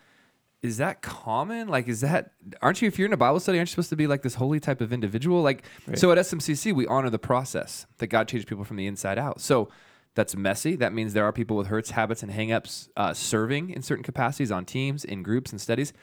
"Is 0.62 0.76
that 0.78 1.02
common? 1.02 1.68
Like, 1.68 1.88
is 1.88 2.00
that? 2.02 2.32
Aren't 2.60 2.80
you? 2.80 2.88
If 2.88 2.98
you're 2.98 3.06
in 3.06 3.12
a 3.12 3.16
Bible 3.18 3.40
study, 3.40 3.58
aren't 3.58 3.68
you 3.68 3.72
supposed 3.72 3.90
to 3.90 3.96
be 3.96 4.06
like 4.06 4.22
this 4.22 4.34
holy 4.36 4.60
type 4.60 4.80
of 4.80 4.92
individual? 4.92 5.42
Like, 5.42 5.64
Right. 5.86 5.98
so 5.98 6.10
at 6.12 6.18
SMCC, 6.18 6.72
we 6.72 6.86
honor 6.86 7.10
the 7.10 7.18
process 7.18 7.86
that 7.98 8.06
God 8.06 8.28
changes 8.28 8.44
people 8.44 8.64
from 8.64 8.76
the 8.76 8.86
inside 8.86 9.18
out. 9.18 9.40
So. 9.40 9.68
That's 10.14 10.36
messy. 10.36 10.76
That 10.76 10.92
means 10.92 11.14
there 11.14 11.24
are 11.24 11.32
people 11.32 11.56
with 11.56 11.68
hurts, 11.68 11.88
habits, 11.92 12.22
and 12.22 12.30
hangups 12.30 12.90
uh, 12.98 13.14
serving 13.14 13.70
in 13.70 13.80
certain 13.80 14.04
capacities 14.04 14.52
on 14.52 14.66
teams, 14.66 15.06
in 15.06 15.22
groups, 15.22 15.52
and 15.52 15.58
studies. 15.58 15.94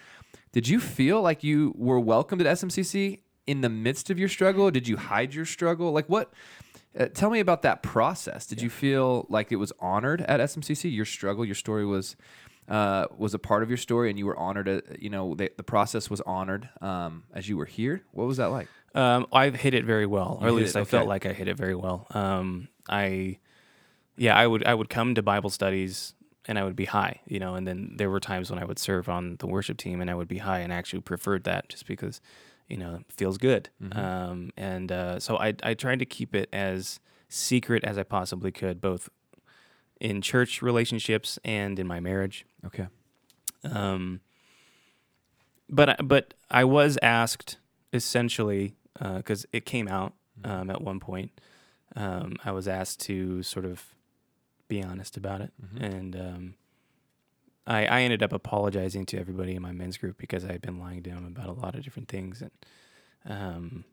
Did 0.51 0.67
you 0.67 0.79
feel 0.79 1.21
like 1.21 1.43
you 1.43 1.75
were 1.77 1.99
welcomed 1.99 2.41
at 2.41 2.47
SMCC 2.57 3.19
in 3.45 3.61
the 3.61 3.69
midst 3.69 4.09
of 4.09 4.17
your 4.17 4.27
struggle? 4.27 4.71
Did 4.71 4.87
you 4.87 4.97
hide 4.97 5.35
your 5.35 5.45
struggle? 5.45 5.91
Like 5.91 6.07
what? 6.09 6.33
Uh, 6.99 7.05
tell 7.05 7.29
me 7.29 7.39
about 7.39 7.61
that 7.61 7.83
process. 7.83 8.47
Did 8.47 8.63
you 8.63 8.69
feel 8.71 9.27
like 9.29 9.51
it 9.51 9.57
was 9.57 9.71
honored 9.79 10.21
at 10.21 10.39
SMCC? 10.39 10.91
Your 10.91 11.05
struggle, 11.05 11.45
your 11.45 11.53
story 11.53 11.85
was 11.85 12.15
uh, 12.69 13.07
was 13.17 13.33
a 13.33 13.39
part 13.39 13.63
of 13.63 13.69
your 13.69 13.77
story, 13.77 14.09
and 14.09 14.19
you 14.19 14.25
were 14.25 14.37
honored. 14.37 14.67
At, 14.67 15.01
you 15.01 15.09
know, 15.09 15.35
the, 15.35 15.51
the 15.57 15.63
process 15.63 16.09
was 16.09 16.21
honored 16.21 16.69
um, 16.81 17.23
as 17.33 17.49
you 17.49 17.57
were 17.57 17.65
here. 17.65 18.03
What 18.11 18.27
was 18.27 18.37
that 18.37 18.47
like? 18.47 18.67
Um, 18.95 19.27
I've 19.33 19.55
hit 19.55 19.73
it 19.73 19.85
very 19.85 20.05
well, 20.05 20.39
or 20.41 20.47
at 20.47 20.53
least 20.53 20.75
it, 20.75 20.79
I 20.79 20.83
felt 20.83 21.07
like 21.07 21.25
I 21.25 21.33
hit 21.33 21.47
it 21.47 21.57
very 21.57 21.75
well. 21.75 22.07
Um, 22.11 22.67
I, 22.87 23.39
yeah, 24.17 24.35
I 24.35 24.47
would 24.47 24.63
I 24.65 24.73
would 24.73 24.89
come 24.89 25.15
to 25.15 25.21
Bible 25.21 25.49
studies 25.49 26.13
and 26.47 26.57
I 26.57 26.63
would 26.63 26.75
be 26.75 26.85
high, 26.85 27.19
you 27.27 27.39
know, 27.39 27.55
and 27.55 27.67
then 27.67 27.93
there 27.97 28.09
were 28.09 28.19
times 28.19 28.49
when 28.49 28.59
I 28.59 28.65
would 28.65 28.79
serve 28.79 29.09
on 29.09 29.35
the 29.37 29.47
worship 29.47 29.77
team 29.77 30.01
and 30.01 30.09
I 30.09 30.15
would 30.15 30.27
be 30.27 30.39
high 30.39 30.59
and 30.59 30.73
I 30.73 30.77
actually 30.77 31.01
preferred 31.01 31.43
that 31.43 31.69
just 31.69 31.85
because, 31.85 32.21
you 32.67 32.77
know, 32.77 32.95
it 32.95 33.05
feels 33.11 33.37
good. 33.37 33.69
Um, 33.91 34.51
and 34.57 34.91
uh, 34.91 35.19
so 35.19 35.37
I 35.37 35.53
I 35.61 35.75
tried 35.75 35.99
to 35.99 36.05
keep 36.05 36.33
it 36.33 36.49
as 36.51 36.99
secret 37.27 37.83
as 37.83 37.97
I 37.99 38.03
possibly 38.03 38.51
could, 38.51 38.81
both 38.81 39.09
in 39.99 40.21
church 40.21 40.61
relationships 40.61 41.37
and 41.43 41.77
in 41.79 41.87
my 41.87 41.99
marriage. 41.99 42.45
Okay. 42.65 42.87
Um, 43.63 44.21
but 45.69 45.89
I- 45.89 46.01
but 46.03 46.33
I 46.49 46.63
was 46.63 46.97
asked 47.01 47.57
essentially 47.93 48.75
because 48.99 49.45
it 49.53 49.65
came 49.65 49.87
out 49.87 50.13
um, 50.43 50.69
at 50.69 50.81
one 50.81 50.99
point. 50.99 51.31
Um, 51.95 52.35
I 52.45 52.51
was 52.51 52.67
asked 52.67 52.99
to 53.01 53.43
sort 53.43 53.65
of 53.65 53.83
be 54.67 54.83
honest 54.83 55.17
about 55.17 55.41
it, 55.41 55.51
and 55.79 56.15
um, 56.15 56.53
I 57.67 57.85
I 57.85 58.01
ended 58.01 58.21
up 58.23 58.31
apologizing 58.33 59.05
to 59.07 59.19
everybody 59.19 59.55
in 59.55 59.61
my 59.61 59.71
men's 59.71 59.97
group 59.97 60.17
because 60.17 60.45
I 60.45 60.51
had 60.51 60.61
been 60.61 60.79
lying 60.79 61.01
to 61.03 61.09
them 61.09 61.25
about 61.25 61.47
a 61.49 61.53
lot 61.53 61.75
of 61.75 61.83
different 61.83 62.07
things, 62.07 62.41
and 62.41 62.51
um, 63.25 63.85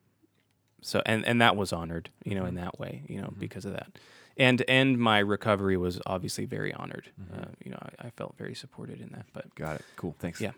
so 0.83 1.03
and 1.07 1.25
and 1.27 1.41
that 1.41 1.57
was 1.57 1.73
honored, 1.73 2.11
you 2.25 2.35
know, 2.35 2.45
in 2.47 2.55
that 2.57 2.79
way, 2.79 3.03
you 3.09 3.21
know, 3.21 3.33
because 3.39 3.65
of 3.65 3.73
that. 3.73 3.99
And 4.37 4.63
and 4.69 4.99
my 4.99 5.19
recovery 5.19 5.77
was 5.77 6.01
obviously 6.05 6.45
very 6.45 6.73
honored. 6.75 7.11
Uh, 7.35 7.47
you 7.65 7.71
know, 7.71 7.79
I, 7.81 8.09
I 8.09 8.11
felt 8.11 8.35
very 8.37 8.55
supported 8.55 9.01
in 9.01 9.09
that. 9.11 9.27
But 9.33 9.55
Got 9.55 9.77
it. 9.77 9.85
Cool. 9.97 10.15
Thanks. 10.19 10.41
yeah. 10.41 10.53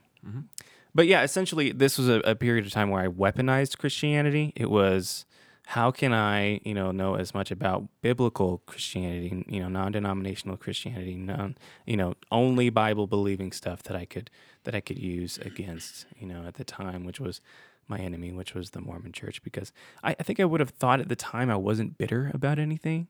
But 0.95 1.07
yeah, 1.07 1.23
essentially, 1.23 1.71
this 1.71 1.97
was 1.97 2.09
a, 2.09 2.21
a 2.21 2.35
period 2.35 2.67
of 2.67 2.73
time 2.73 2.91
where 2.91 3.03
I 3.03 3.09
weaponized 3.09 3.79
Christianity. 3.79 4.53
It 4.57 4.71
was 4.71 5.27
how 5.69 5.91
can 5.91 6.15
I, 6.15 6.61
you 6.65 6.73
know, 6.73 6.93
know 6.93 7.15
as 7.15 7.35
much 7.35 7.51
about 7.51 7.87
biblical 8.01 8.63
Christianity, 8.65 9.45
you 9.49 9.61
know, 9.61 9.69
non-denominational 9.69 10.57
Christianity, 10.57 11.15
non, 11.15 11.59
you 11.87 11.95
know, 11.95 12.15
only 12.33 12.71
Bible 12.71 13.07
believing 13.07 13.53
stuff 13.53 13.83
that 13.83 13.95
I 13.95 14.07
could 14.07 14.31
that 14.65 14.75
I 14.75 14.81
could 14.81 14.99
use 14.99 15.37
against, 15.39 16.07
you 16.19 16.27
know, 16.27 16.45
at 16.47 16.55
the 16.55 16.65
time, 16.65 17.05
which 17.05 17.21
was 17.21 17.43
my 17.87 17.99
enemy, 17.99 18.33
which 18.33 18.55
was 18.55 18.71
the 18.71 18.81
Mormon 18.81 19.13
Church, 19.13 19.43
because 19.43 19.73
I, 20.03 20.17
I 20.19 20.23
think 20.23 20.41
I 20.41 20.47
would 20.47 20.61
have 20.61 20.71
thought 20.71 21.01
at 21.01 21.09
the 21.11 21.17
time 21.17 21.51
I 21.51 21.57
wasn't 21.57 21.99
bitter 21.99 22.31
about 22.33 22.59
anything, 22.59 23.09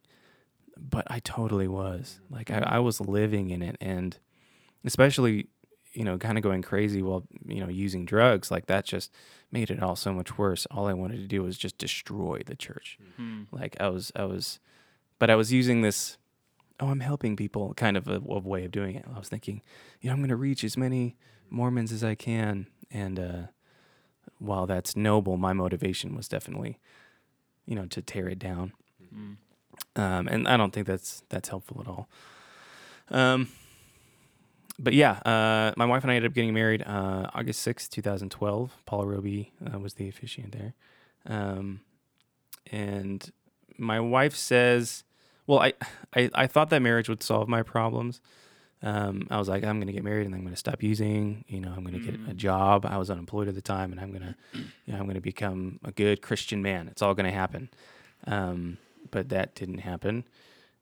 but 0.78 1.06
I 1.08 1.20
totally 1.20 1.68
was. 1.68 2.20
Like 2.30 2.50
I, 2.50 2.58
I 2.58 2.78
was 2.78 3.00
living 3.00 3.50
in 3.50 3.62
it, 3.62 3.76
and 3.80 4.16
especially 4.85 5.49
you 5.92 6.04
know, 6.04 6.18
kind 6.18 6.37
of 6.38 6.44
going 6.44 6.62
crazy 6.62 7.02
while, 7.02 7.25
you 7.47 7.61
know, 7.61 7.68
using 7.68 8.04
drugs, 8.04 8.50
like 8.50 8.66
that 8.66 8.85
just 8.85 9.11
made 9.50 9.70
it 9.70 9.82
all 9.82 9.97
so 9.97 10.12
much 10.12 10.37
worse. 10.37 10.66
All 10.70 10.87
I 10.87 10.92
wanted 10.92 11.16
to 11.16 11.26
do 11.26 11.42
was 11.42 11.56
just 11.56 11.78
destroy 11.78 12.42
the 12.44 12.54
church. 12.54 12.99
Like 13.50 13.76
I 13.80 13.88
was, 13.88 14.12
I 14.14 14.25
was, 14.25 14.61
but 15.18 15.30
I 15.30 15.35
was 15.35 15.52
using 15.52 15.80
this, 15.80 16.18
oh, 16.78 16.88
I'm 16.88 17.00
helping 17.00 17.37
people 17.37 17.75
kind 17.75 17.97
of 17.97 18.06
a, 18.06 18.16
a 18.16 18.38
way 18.38 18.64
of 18.64 18.70
doing 18.70 18.97
it. 18.97 19.06
I 19.12 19.18
was 19.18 19.28
thinking, 19.28 19.62
you 20.00 20.08
know, 20.08 20.12
I'm 20.12 20.20
going 20.20 20.28
to 20.28 20.37
reach 20.37 20.62
as 20.62 20.76
many 20.76 21.16
Mormons 21.50 21.90
as 21.90 22.04
I 22.04 22.14
can. 22.14 22.66
And 22.90 23.18
uh, 23.18 23.42
while 24.38 24.66
that's 24.66 24.94
noble, 24.94 25.37
my 25.37 25.52
motivation 25.52 26.14
was 26.14 26.28
definitely, 26.28 26.78
you 27.66 27.75
know, 27.75 27.87
to 27.87 28.02
tear 28.02 28.28
it 28.28 28.38
down. 28.38 28.73
Um, 29.99 30.28
and 30.28 30.47
I 30.49 30.57
don't 30.57 30.73
think 30.73 30.87
that's 30.87 31.23
that's 31.28 31.49
helpful 31.49 31.81
at 31.81 31.88
all. 31.88 32.09
Um, 33.11 33.49
but 34.78 34.93
yeah, 34.95 35.12
uh, 35.25 35.73
my 35.76 35.85
wife 35.87 36.05
and 36.05 36.12
I 36.12 36.17
ended 36.17 36.31
up 36.31 36.35
getting 36.35 36.55
married 36.55 36.83
uh, 36.87 37.28
August 37.35 37.61
sixth, 37.62 37.90
2012. 37.90 38.76
Paula 38.87 39.07
Robie 39.07 39.52
uh, 39.67 39.78
was 39.78 39.95
the 39.95 40.09
officiant 40.09 40.52
there. 40.52 40.75
Um, 41.26 41.81
and 42.71 43.31
my 43.76 43.99
wife 44.00 44.35
says, 44.37 45.05
well, 45.47 45.59
I, 45.61 45.73
I, 46.14 46.31
I 46.35 46.47
thought 46.47 46.71
that 46.71 46.81
marriage 46.83 47.09
would 47.09 47.23
solve 47.23 47.49
my 47.49 47.62
problems. 47.62 48.21
Um, 48.83 49.26
I 49.31 49.38
was 49.38 49.49
like, 49.49 49.64
I'm 49.64 49.81
gonna 49.81 49.90
get 49.93 50.05
married 50.05 50.26
and 50.26 50.35
I'm 50.35 50.45
gonna 50.45 50.55
stop 50.57 50.83
using. 50.83 51.45
You 51.49 51.61
know, 51.61 51.73
I'm 51.76 51.83
gonna 51.83 51.99
get 51.99 52.14
a 52.14 52.19
Mhm. 52.19 52.37
job. 52.37 52.87
I 52.87 52.99
was 52.99 53.11
unemployed 53.11 53.49
at 53.49 53.57
the 53.57 53.62
time, 53.62 53.90
and 53.90 54.00
I'm 54.00 54.12
gonna, 54.12 54.37
you 54.55 54.93
know, 54.93 54.99
I'm 55.00 55.07
gonna 55.09 55.21
become 55.21 55.81
a 55.83 55.90
good 55.90 56.23
Christian 56.23 56.62
man. 56.62 56.87
It's 56.87 57.02
all 57.02 57.14
gonna 57.14 57.33
happen. 57.33 57.71
Um, 58.28 58.78
but 59.11 59.29
that 59.31 59.55
didn't 59.55 59.79
happen. 59.79 60.25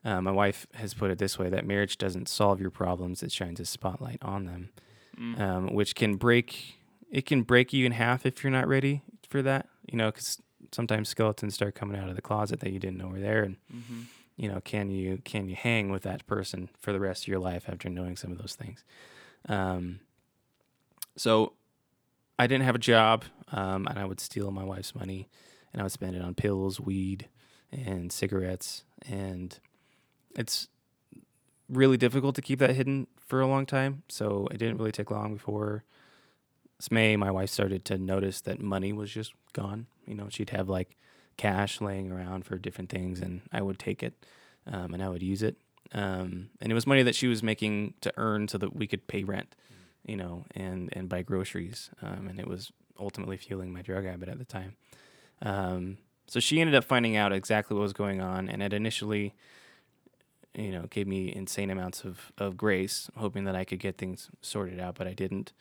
Uh, 0.04 0.21
my 0.21 0.30
wife 0.30 0.66
has 0.75 0.95
put 0.95 1.11
it 1.11 1.18
this 1.18 1.38
way: 1.38 1.49
that 1.49 1.66
marriage 1.66 1.99
doesn't 1.99 2.28
solve 2.28 2.61
your 2.61 2.71
problems; 2.71 3.23
it 3.23 3.33
shines 3.33 3.59
a 3.61 3.64
spotlight 3.64 4.18
on 4.23 4.45
them, 4.47 4.71
Mm. 5.18 5.40
um, 5.40 5.66
which 5.75 5.95
can 5.95 6.16
break. 6.16 6.78
It 7.11 7.25
can 7.26 7.42
break 7.42 7.73
you 7.73 7.87
in 7.87 7.92
half 7.92 8.26
if 8.26 8.42
you're 8.45 8.50
not 8.50 8.68
ready 8.68 9.02
for 9.28 9.42
that. 9.42 9.68
You 9.90 9.97
know, 9.99 10.11
because 10.11 10.40
sometimes 10.73 11.09
skeletons 11.09 11.54
start 11.54 11.75
coming 11.75 11.97
out 12.00 12.09
of 12.09 12.16
the 12.16 12.23
closet 12.23 12.61
that 12.61 12.73
you 12.73 12.78
didn't 12.78 12.99
know 12.99 13.09
were 13.09 13.21
there, 13.21 13.42
and 13.42 13.56
Mhm. 13.73 14.04
you 14.37 14.49
know 14.49 14.61
can 14.61 14.90
you 14.90 15.18
can 15.25 15.49
you 15.49 15.56
hang 15.56 15.90
with 15.90 16.02
that 16.02 16.26
person 16.26 16.68
for 16.78 16.92
the 16.92 17.00
rest 17.00 17.25
of 17.25 17.28
your 17.28 17.38
life 17.38 17.68
after 17.68 17.88
knowing 17.88 18.16
some 18.16 18.30
of 18.33 18.38
those 18.38 18.54
things 18.54 18.85
um, 19.49 20.00
so 21.16 21.52
i 22.38 22.47
didn't 22.47 22.64
have 22.64 22.75
a 22.75 22.78
job 22.80 23.25
um, 23.52 23.87
and 23.87 23.99
i 23.99 24.04
would 24.04 24.21
steal 24.21 24.50
my 24.50 24.64
wife's 24.64 24.95
money 24.95 25.28
and 25.73 25.80
i 25.80 25.85
would 25.85 25.92
spend 25.92 26.14
it 26.14 26.21
on 26.23 26.35
pills 26.35 26.78
weed 26.80 27.28
and 27.73 28.12
cigarettes 28.12 28.85
and 29.08 29.58
it's 30.35 30.68
really 31.68 31.96
difficult 31.96 32.35
to 32.35 32.42
keep 32.42 32.58
that 32.58 32.76
hidden 32.76 33.06
for 33.18 33.40
a 33.40 33.46
long 33.46 33.66
time 33.66 34.02
so 34.08 34.46
it 34.50 34.58
didn't 34.58 34.78
really 34.78 34.92
take 34.92 35.11
long 35.11 35.35
before 35.35 35.85
may 36.90 37.16
my 37.16 37.30
wife 37.30 37.50
started 37.50 37.85
to 37.85 37.99
notice 37.99 38.40
that 38.40 38.61
money 38.61 38.92
was 38.92 39.11
just 39.11 39.32
gone 39.52 39.87
you 40.06 40.14
know 40.14 40.28
she'd 40.30 40.50
have 40.50 40.68
like 40.68 40.96
cash 41.37 41.80
laying 41.80 42.11
around 42.11 42.44
for 42.44 42.58
different 42.58 42.90
things, 42.90 43.20
and 43.20 43.42
I 43.52 43.62
would 43.62 43.78
take 43.78 44.02
it 44.02 44.14
um, 44.66 44.94
and 44.94 45.02
I 45.02 45.08
would 45.08 45.23
use 45.23 45.42
it. 45.42 45.56
Um, 45.92 46.50
and 46.61 46.73
it 46.73 46.75
was 46.75 46.87
money 46.87 47.02
that 47.02 47.14
she 47.14 47.28
was 47.28 47.42
making 47.42 47.94
to 48.00 48.12
earn 48.16 48.49
so 48.49 48.58
that 48.58 48.75
we 48.75 48.87
could 48.87 49.06
pay 49.06 49.23
rent, 49.23 49.54
you 50.04 50.16
know, 50.16 50.44
and 50.54 50.90
and 50.92 51.08
buy 51.08 51.23
groceries. 51.23 51.90
Um, 52.02 52.26
and 52.28 52.40
it 52.40 52.49
was 52.49 52.73
ultimately 52.99 53.37
fueling 53.37 53.73
my 53.73 53.82
drug 53.82 54.04
habit 54.04 54.28
at 54.28 54.38
the 54.38 54.44
time. 54.44 54.76
So 56.26 56.40
she 56.40 56.61
ended 56.61 56.75
up 56.75 56.85
finding 56.85 57.16
out 57.16 57.33
exactly 57.33 57.76
what 57.76 57.83
was 57.83 57.92
going 57.92 58.21
on, 58.21 58.49
and 58.49 58.62
it 58.62 58.73
initially, 58.73 59.35
you 60.54 60.73
know, 60.73 60.87
gave 60.90 61.06
me 61.06 61.35
insane 61.35 61.71
amounts 61.71 62.04
of 62.04 62.33
of 62.38 62.56
grace, 62.56 63.11
hoping 63.16 63.45
that 63.45 63.54
I 63.54 63.64
could 63.64 63.78
get 63.78 63.99
things 63.99 64.30
sorted 64.42 64.80
out, 64.80 64.97
but 64.97 65.06
I 65.06 65.12
didn't. 65.12 65.52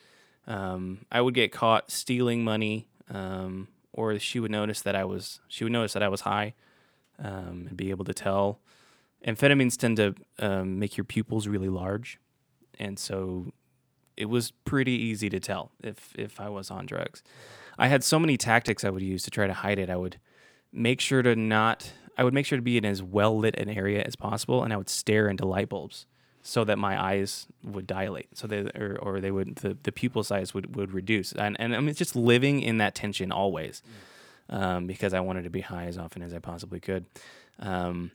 Um, 0.47 1.05
I 1.11 1.21
would 1.21 1.33
get 1.33 1.51
caught 1.51 1.91
stealing 1.91 2.43
money. 2.43 2.87
Um, 3.09 3.67
or 3.95 4.19
she 4.19 4.39
would 4.39 4.51
notice 4.51 4.81
that 4.81 4.95
I 4.95 5.05
was 5.05 5.39
she 5.47 5.63
would 5.63 5.73
notice 5.73 5.93
that 5.93 6.03
I 6.03 6.09
was 6.09 6.21
high, 6.21 6.53
um, 7.17 7.65
and 7.69 7.77
be 7.77 7.89
able 7.89 8.05
to 8.05 8.13
tell. 8.13 8.59
Amphetamines 9.25 9.77
tend 9.77 9.97
to 9.97 10.13
um, 10.37 10.77
make 10.77 10.97
your 10.97 11.05
pupils 11.05 11.47
really 11.47 11.69
large, 11.69 12.19
and 12.77 12.99
so 12.99 13.53
it 14.17 14.25
was 14.25 14.51
pretty 14.51 14.91
easy 14.91 15.29
to 15.29 15.39
tell 15.39 15.71
if 15.81 16.13
if 16.17 16.39
I 16.39 16.49
was 16.49 16.69
on 16.69 16.85
drugs. 16.85 17.23
I 17.77 17.87
had 17.87 18.03
so 18.03 18.19
many 18.19 18.37
tactics 18.37 18.83
I 18.83 18.89
would 18.89 19.01
use 19.01 19.23
to 19.23 19.31
try 19.31 19.47
to 19.47 19.53
hide 19.53 19.79
it. 19.79 19.89
I 19.89 19.95
would 19.95 20.17
make 20.75 21.01
sure 21.01 21.21
to 21.21 21.35
not. 21.35 21.91
I 22.17 22.23
would 22.23 22.33
make 22.33 22.45
sure 22.45 22.57
to 22.57 22.61
be 22.61 22.77
in 22.77 22.85
as 22.85 23.03
well 23.03 23.37
lit 23.37 23.55
an 23.55 23.69
area 23.69 24.03
as 24.03 24.15
possible, 24.15 24.63
and 24.63 24.71
I 24.71 24.77
would 24.77 24.89
stare 24.89 25.27
into 25.27 25.45
light 25.45 25.69
bulbs 25.69 26.05
so 26.41 26.63
that 26.63 26.77
my 26.77 27.01
eyes 27.01 27.47
would 27.63 27.87
dilate, 27.87 28.37
so 28.37 28.45
they 28.45 28.59
or, 28.59 28.99
or 29.01 29.19
they 29.19 29.31
would 29.31 29.55
the, 29.57 29.75
the 29.81 29.91
pupil 29.91 30.23
size 30.23 30.53
would, 30.53 30.75
would 30.75 30.93
reduce, 30.93 31.33
and 31.33 31.59
and 31.59 31.75
I 31.75 31.79
mean 31.79 31.95
just 31.95 32.15
living 32.15 32.61
in 32.61 32.77
that 32.77 32.93
tension 32.93 33.31
always, 33.31 33.81
um, 34.49 34.85
because 34.85 35.13
I 35.13 35.21
wanted 35.21 35.45
to 35.45 35.49
be 35.49 35.61
high 35.61 35.85
as 35.85 35.97
often 35.97 36.21
as 36.21 36.33
I 36.33 36.39
possibly 36.39 36.79
could, 36.79 37.05
um, 37.59 38.11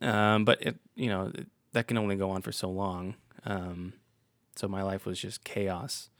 um, 0.00 0.44
but 0.44 0.62
it 0.62 0.76
you 0.94 1.08
know 1.08 1.32
that 1.72 1.88
can 1.88 1.98
only 1.98 2.14
go 2.14 2.30
on 2.30 2.40
for 2.40 2.52
so 2.52 2.70
long, 2.70 3.16
um, 3.44 3.94
so 4.54 4.68
my 4.68 4.82
life 4.82 5.04
was 5.04 5.20
just 5.20 5.42
chaos, 5.42 6.10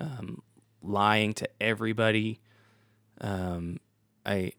um, 0.00 0.42
lying 0.82 1.34
to 1.34 1.48
everybody, 1.60 2.40
um, 3.20 3.80
I 4.24 4.52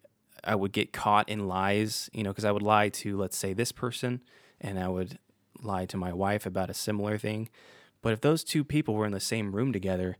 I 0.43 0.55
would 0.55 0.71
get 0.73 0.91
caught 0.93 1.29
in 1.29 1.47
lies, 1.47 2.09
you 2.13 2.23
know, 2.23 2.31
because 2.31 2.45
I 2.45 2.51
would 2.51 2.61
lie 2.61 2.89
to 2.89 3.17
let's 3.17 3.37
say 3.37 3.53
this 3.53 3.71
person, 3.71 4.21
and 4.59 4.79
I 4.79 4.87
would 4.87 5.19
lie 5.61 5.85
to 5.85 5.97
my 5.97 6.11
wife 6.13 6.45
about 6.45 6.69
a 6.69 6.73
similar 6.73 7.17
thing. 7.17 7.49
But 8.01 8.13
if 8.13 8.21
those 8.21 8.43
two 8.43 8.63
people 8.63 8.93
were 8.95 9.05
in 9.05 9.13
the 9.13 9.19
same 9.19 9.55
room 9.55 9.71
together, 9.71 10.17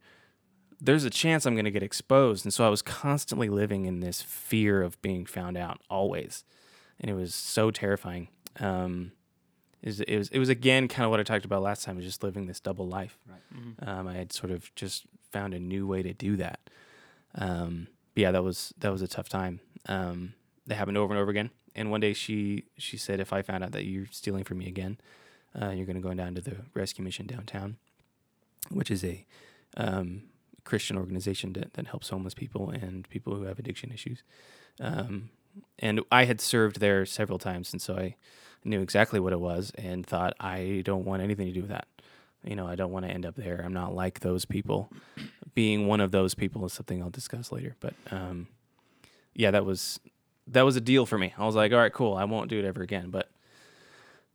there's 0.80 1.04
a 1.04 1.10
chance 1.10 1.46
I'm 1.46 1.56
going 1.56 1.66
to 1.66 1.72
get 1.72 1.84
exposed. 1.84 2.46
And 2.46 2.54
so 2.54 2.66
I 2.66 2.70
was 2.70 2.82
constantly 2.82 3.50
living 3.50 3.86
in 3.86 4.00
this 4.00 4.22
fear 4.22 4.82
of 4.82 5.02
being 5.02 5.26
found 5.26 5.58
out 5.58 5.82
always. 5.90 6.44
And 7.00 7.12
it 7.12 7.14
was 7.14 7.36
so 7.36 7.72
terrifying. 7.72 8.30
Um, 8.60 9.12
it, 9.82 9.88
was, 9.88 10.00
it 10.02 10.18
was, 10.18 10.30
it 10.30 10.40
was 10.40 10.50
again 10.50 10.88
kind 10.88 11.04
of 11.04 11.12
what 11.12 11.20
I 11.20 11.24
talked 11.24 11.44
about 11.46 11.62
last 11.62 11.84
time, 11.84 11.98
was 11.98 12.06
just 12.06 12.24
living 12.24 12.46
this 12.46 12.60
double 12.62 12.88
life. 12.88 13.18
Mhm. 13.54 13.86
Um, 13.86 14.08
I 14.08 14.14
had 14.14 14.32
sort 14.32 14.52
of 14.52 14.74
just 14.76 15.06
found 15.32 15.54
a 15.54 15.60
new 15.60 15.86
way 15.86 16.04
to 16.04 16.14
do 16.14 16.38
that. 16.38 16.60
Um, 17.36 17.88
but 18.14 18.22
yeah, 18.22 18.32
that 18.32 18.44
was 18.44 18.74
that 18.80 18.92
was 18.92 19.02
a 19.02 19.08
tough 19.08 19.30
time. 19.30 19.60
Um, 19.88 20.34
that 20.68 20.76
happened 20.76 20.98
over 20.98 21.14
and 21.14 21.22
over 21.22 21.32
again. 21.32 21.50
And 21.76 21.92
one 21.92 22.02
day 22.02 22.14
she 22.14 22.66
she 22.78 22.98
said, 22.98 23.20
if 23.20 23.34
I 23.34 23.42
found 23.42 23.64
out 23.64 23.72
that 23.72 23.86
you're 23.86 24.08
stealing 24.12 24.44
from 24.44 24.60
me 24.60 24.68
again, 24.68 24.98
uh, 25.60 25.70
you're 25.70 25.86
going 25.86 25.96
to 25.96 26.02
go 26.02 26.14
down 26.14 26.36
to 26.36 26.42
the 26.42 26.58
rescue 26.74 27.04
mission 27.04 27.26
downtown, 27.26 27.78
which 28.70 28.92
is 28.92 29.04
a 29.04 29.26
um, 29.78 30.24
Christian 30.64 30.98
organization 30.98 31.54
that, 31.54 31.74
that 31.74 31.88
helps 31.88 32.10
homeless 32.10 32.34
people 32.34 32.70
and 32.70 33.10
people 33.10 33.36
who 33.36 33.44
have 33.44 33.60
addiction 33.60 33.92
issues. 33.92 34.24
Um, 34.80 35.30
and 35.80 36.02
I 36.12 36.26
had 36.26 36.42
served 36.42 36.80
there 36.80 37.06
several 37.06 37.38
times, 37.38 37.74
and 37.74 37.82
so 37.82 37.96
I 37.96 38.16
knew 38.64 38.82
exactly 38.82 39.20
what 39.20 39.34
it 39.34 39.40
was 39.40 39.72
and 39.76 40.06
thought 40.06 40.34
I 40.40 40.82
don't 40.86 41.06
want 41.06 41.22
anything 41.22 41.48
to 41.48 41.54
do 41.54 41.62
with 41.62 41.70
that. 41.70 41.88
You 42.44 42.56
know, 42.56 42.68
I 42.68 42.76
don't 42.76 42.92
want 42.92 43.06
to 43.06 43.12
end 43.12 43.26
up 43.26 43.36
there. 43.36 43.62
I'm 43.64 43.74
not 43.74 43.96
like 43.96 44.20
those 44.20 44.46
people. 44.46 44.92
Being 45.54 45.88
one 45.88 46.02
of 46.02 46.12
those 46.12 46.34
people 46.36 46.66
is 46.66 46.74
something 46.74 47.02
I'll 47.02 47.10
discuss 47.10 47.52
later. 47.52 47.76
But 47.80 47.94
um, 48.12 48.48
yeah, 49.34 49.52
that 49.52 49.66
was 49.66 50.00
that 50.48 50.64
was 50.64 50.76
a 50.76 50.82
deal 50.82 51.06
for 51.06 51.18
me. 51.18 51.34
I 51.38 51.46
was 51.46 51.56
like, 51.56 51.72
all 51.72 51.78
right, 51.78 51.94
cool. 51.94 52.16
I 52.16 52.26
won't 52.26 52.50
do 52.50 52.60
it 52.60 52.66
ever 52.66 52.82
again. 52.82 53.10
But 53.10 53.30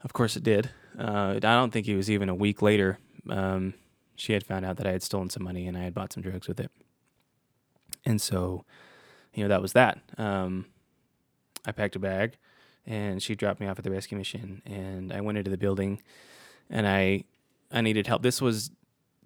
of 0.02 0.12
course, 0.12 0.36
it 0.36 0.42
did. 0.42 0.70
Uh, 0.98 1.34
I 1.36 1.38
don't 1.38 1.70
think 1.70 1.86
it 1.86 1.96
was 1.96 2.10
even 2.10 2.28
a 2.28 2.34
week 2.34 2.62
later. 2.62 2.98
Um, 3.28 3.74
she 4.16 4.32
had 4.32 4.44
found 4.44 4.64
out 4.64 4.76
that 4.78 4.86
I 4.86 4.92
had 4.92 5.02
stolen 5.02 5.30
some 5.30 5.44
money 5.44 5.66
and 5.66 5.76
I 5.76 5.82
had 5.82 5.94
bought 5.94 6.12
some 6.12 6.22
drugs 6.22 6.48
with 6.48 6.58
it. 6.60 6.70
And 8.04 8.20
so, 8.20 8.64
you 9.34 9.44
know, 9.44 9.48
that 9.48 9.62
was 9.62 9.74
that. 9.74 9.98
Um, 10.16 10.66
I 11.66 11.72
packed 11.72 11.96
a 11.96 11.98
bag 11.98 12.36
and 12.86 13.22
she 13.22 13.34
dropped 13.34 13.60
me 13.60 13.66
off 13.66 13.78
at 13.78 13.84
the 13.84 13.90
rescue 13.90 14.16
mission 14.16 14.62
and 14.64 15.12
I 15.12 15.20
went 15.20 15.38
into 15.38 15.50
the 15.50 15.58
building 15.58 16.02
and 16.70 16.86
I 16.86 17.24
I 17.70 17.80
needed 17.80 18.06
help. 18.06 18.22
This 18.22 18.40
was 18.40 18.70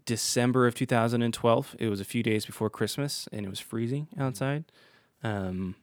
December 0.04 0.66
of 0.66 0.74
2012. 0.74 1.76
It 1.78 1.88
was 1.88 2.00
a 2.00 2.04
few 2.04 2.22
days 2.22 2.44
before 2.44 2.70
Christmas 2.70 3.28
and 3.32 3.46
it 3.46 3.48
was 3.48 3.60
freezing 3.60 4.08
outside. 4.18 4.64
Um, 5.22 5.76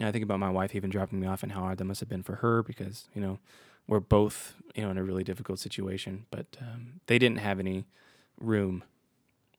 I 0.00 0.12
think 0.12 0.22
about 0.22 0.38
my 0.38 0.50
wife 0.50 0.74
even 0.74 0.90
dropping 0.90 1.20
me 1.20 1.26
off 1.26 1.42
and 1.42 1.52
how 1.52 1.60
hard 1.60 1.78
that 1.78 1.84
must 1.84 2.00
have 2.00 2.08
been 2.08 2.22
for 2.22 2.36
her 2.36 2.62
because, 2.62 3.08
you 3.14 3.20
know, 3.20 3.38
we're 3.86 4.00
both, 4.00 4.54
you 4.74 4.82
know, 4.82 4.90
in 4.90 4.98
a 4.98 5.02
really 5.02 5.24
difficult 5.24 5.58
situation, 5.58 6.26
but 6.30 6.46
um, 6.60 7.00
they 7.06 7.18
didn't 7.18 7.38
have 7.38 7.58
any 7.58 7.86
room 8.38 8.84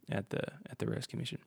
at 0.10 0.30
the 0.30 0.42
at 0.70 0.78
the 0.78 0.86
rescue 0.86 1.20
mission. 1.20 1.40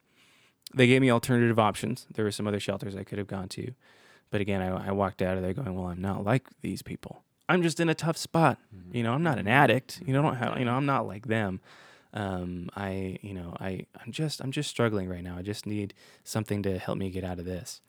They 0.75 0.87
gave 0.87 1.01
me 1.01 1.11
alternative 1.11 1.59
options. 1.59 2.07
There 2.13 2.25
were 2.25 2.31
some 2.31 2.47
other 2.47 2.61
shelters 2.61 2.97
I 2.97 3.05
could 3.05 3.19
have 3.19 3.27
gone 3.27 3.49
to, 3.51 3.73
but 4.31 4.41
again, 4.41 4.61
I, 4.61 4.89
I 4.89 4.93
walked 4.93 5.23
out 5.23 5.37
of 5.37 5.43
there 5.43 5.53
going, 5.53 5.75
"Well, 5.75 5.87
I'm 5.87 6.01
not 6.01 6.25
like 6.25 6.49
these 6.61 6.83
people. 6.83 7.23
I'm 7.49 7.63
just 7.63 7.81
in 7.81 7.89
a 7.89 7.95
tough 7.95 8.17
spot. 8.17 8.59
You 8.93 9.03
know, 9.03 9.13
I'm 9.13 9.23
not 9.23 9.39
an 9.39 9.49
addict. 9.49 10.01
You 10.07 10.13
know, 10.13 10.21
I 10.21 10.23
don't 10.23 10.37
have, 10.37 10.59
you 10.59 10.65
know, 10.65 10.75
I'm 10.75 10.87
not 10.87 11.07
like 11.07 11.27
them. 11.27 11.61
Um, 12.15 12.69
I, 12.77 13.19
you 13.23 13.35
know, 13.35 13.57
I, 13.59 13.87
I'm 14.05 14.13
just, 14.13 14.41
I'm 14.41 14.53
just 14.53 14.69
struggling 14.69 15.09
right 15.09 15.25
now. 15.25 15.37
I 15.37 15.43
just 15.43 15.67
need 15.67 15.95
something 16.25 16.63
to 16.63 16.79
help 16.79 16.99
me 16.99 17.11
get 17.11 17.25
out 17.25 17.39
of 17.39 17.45
this. 17.45 17.81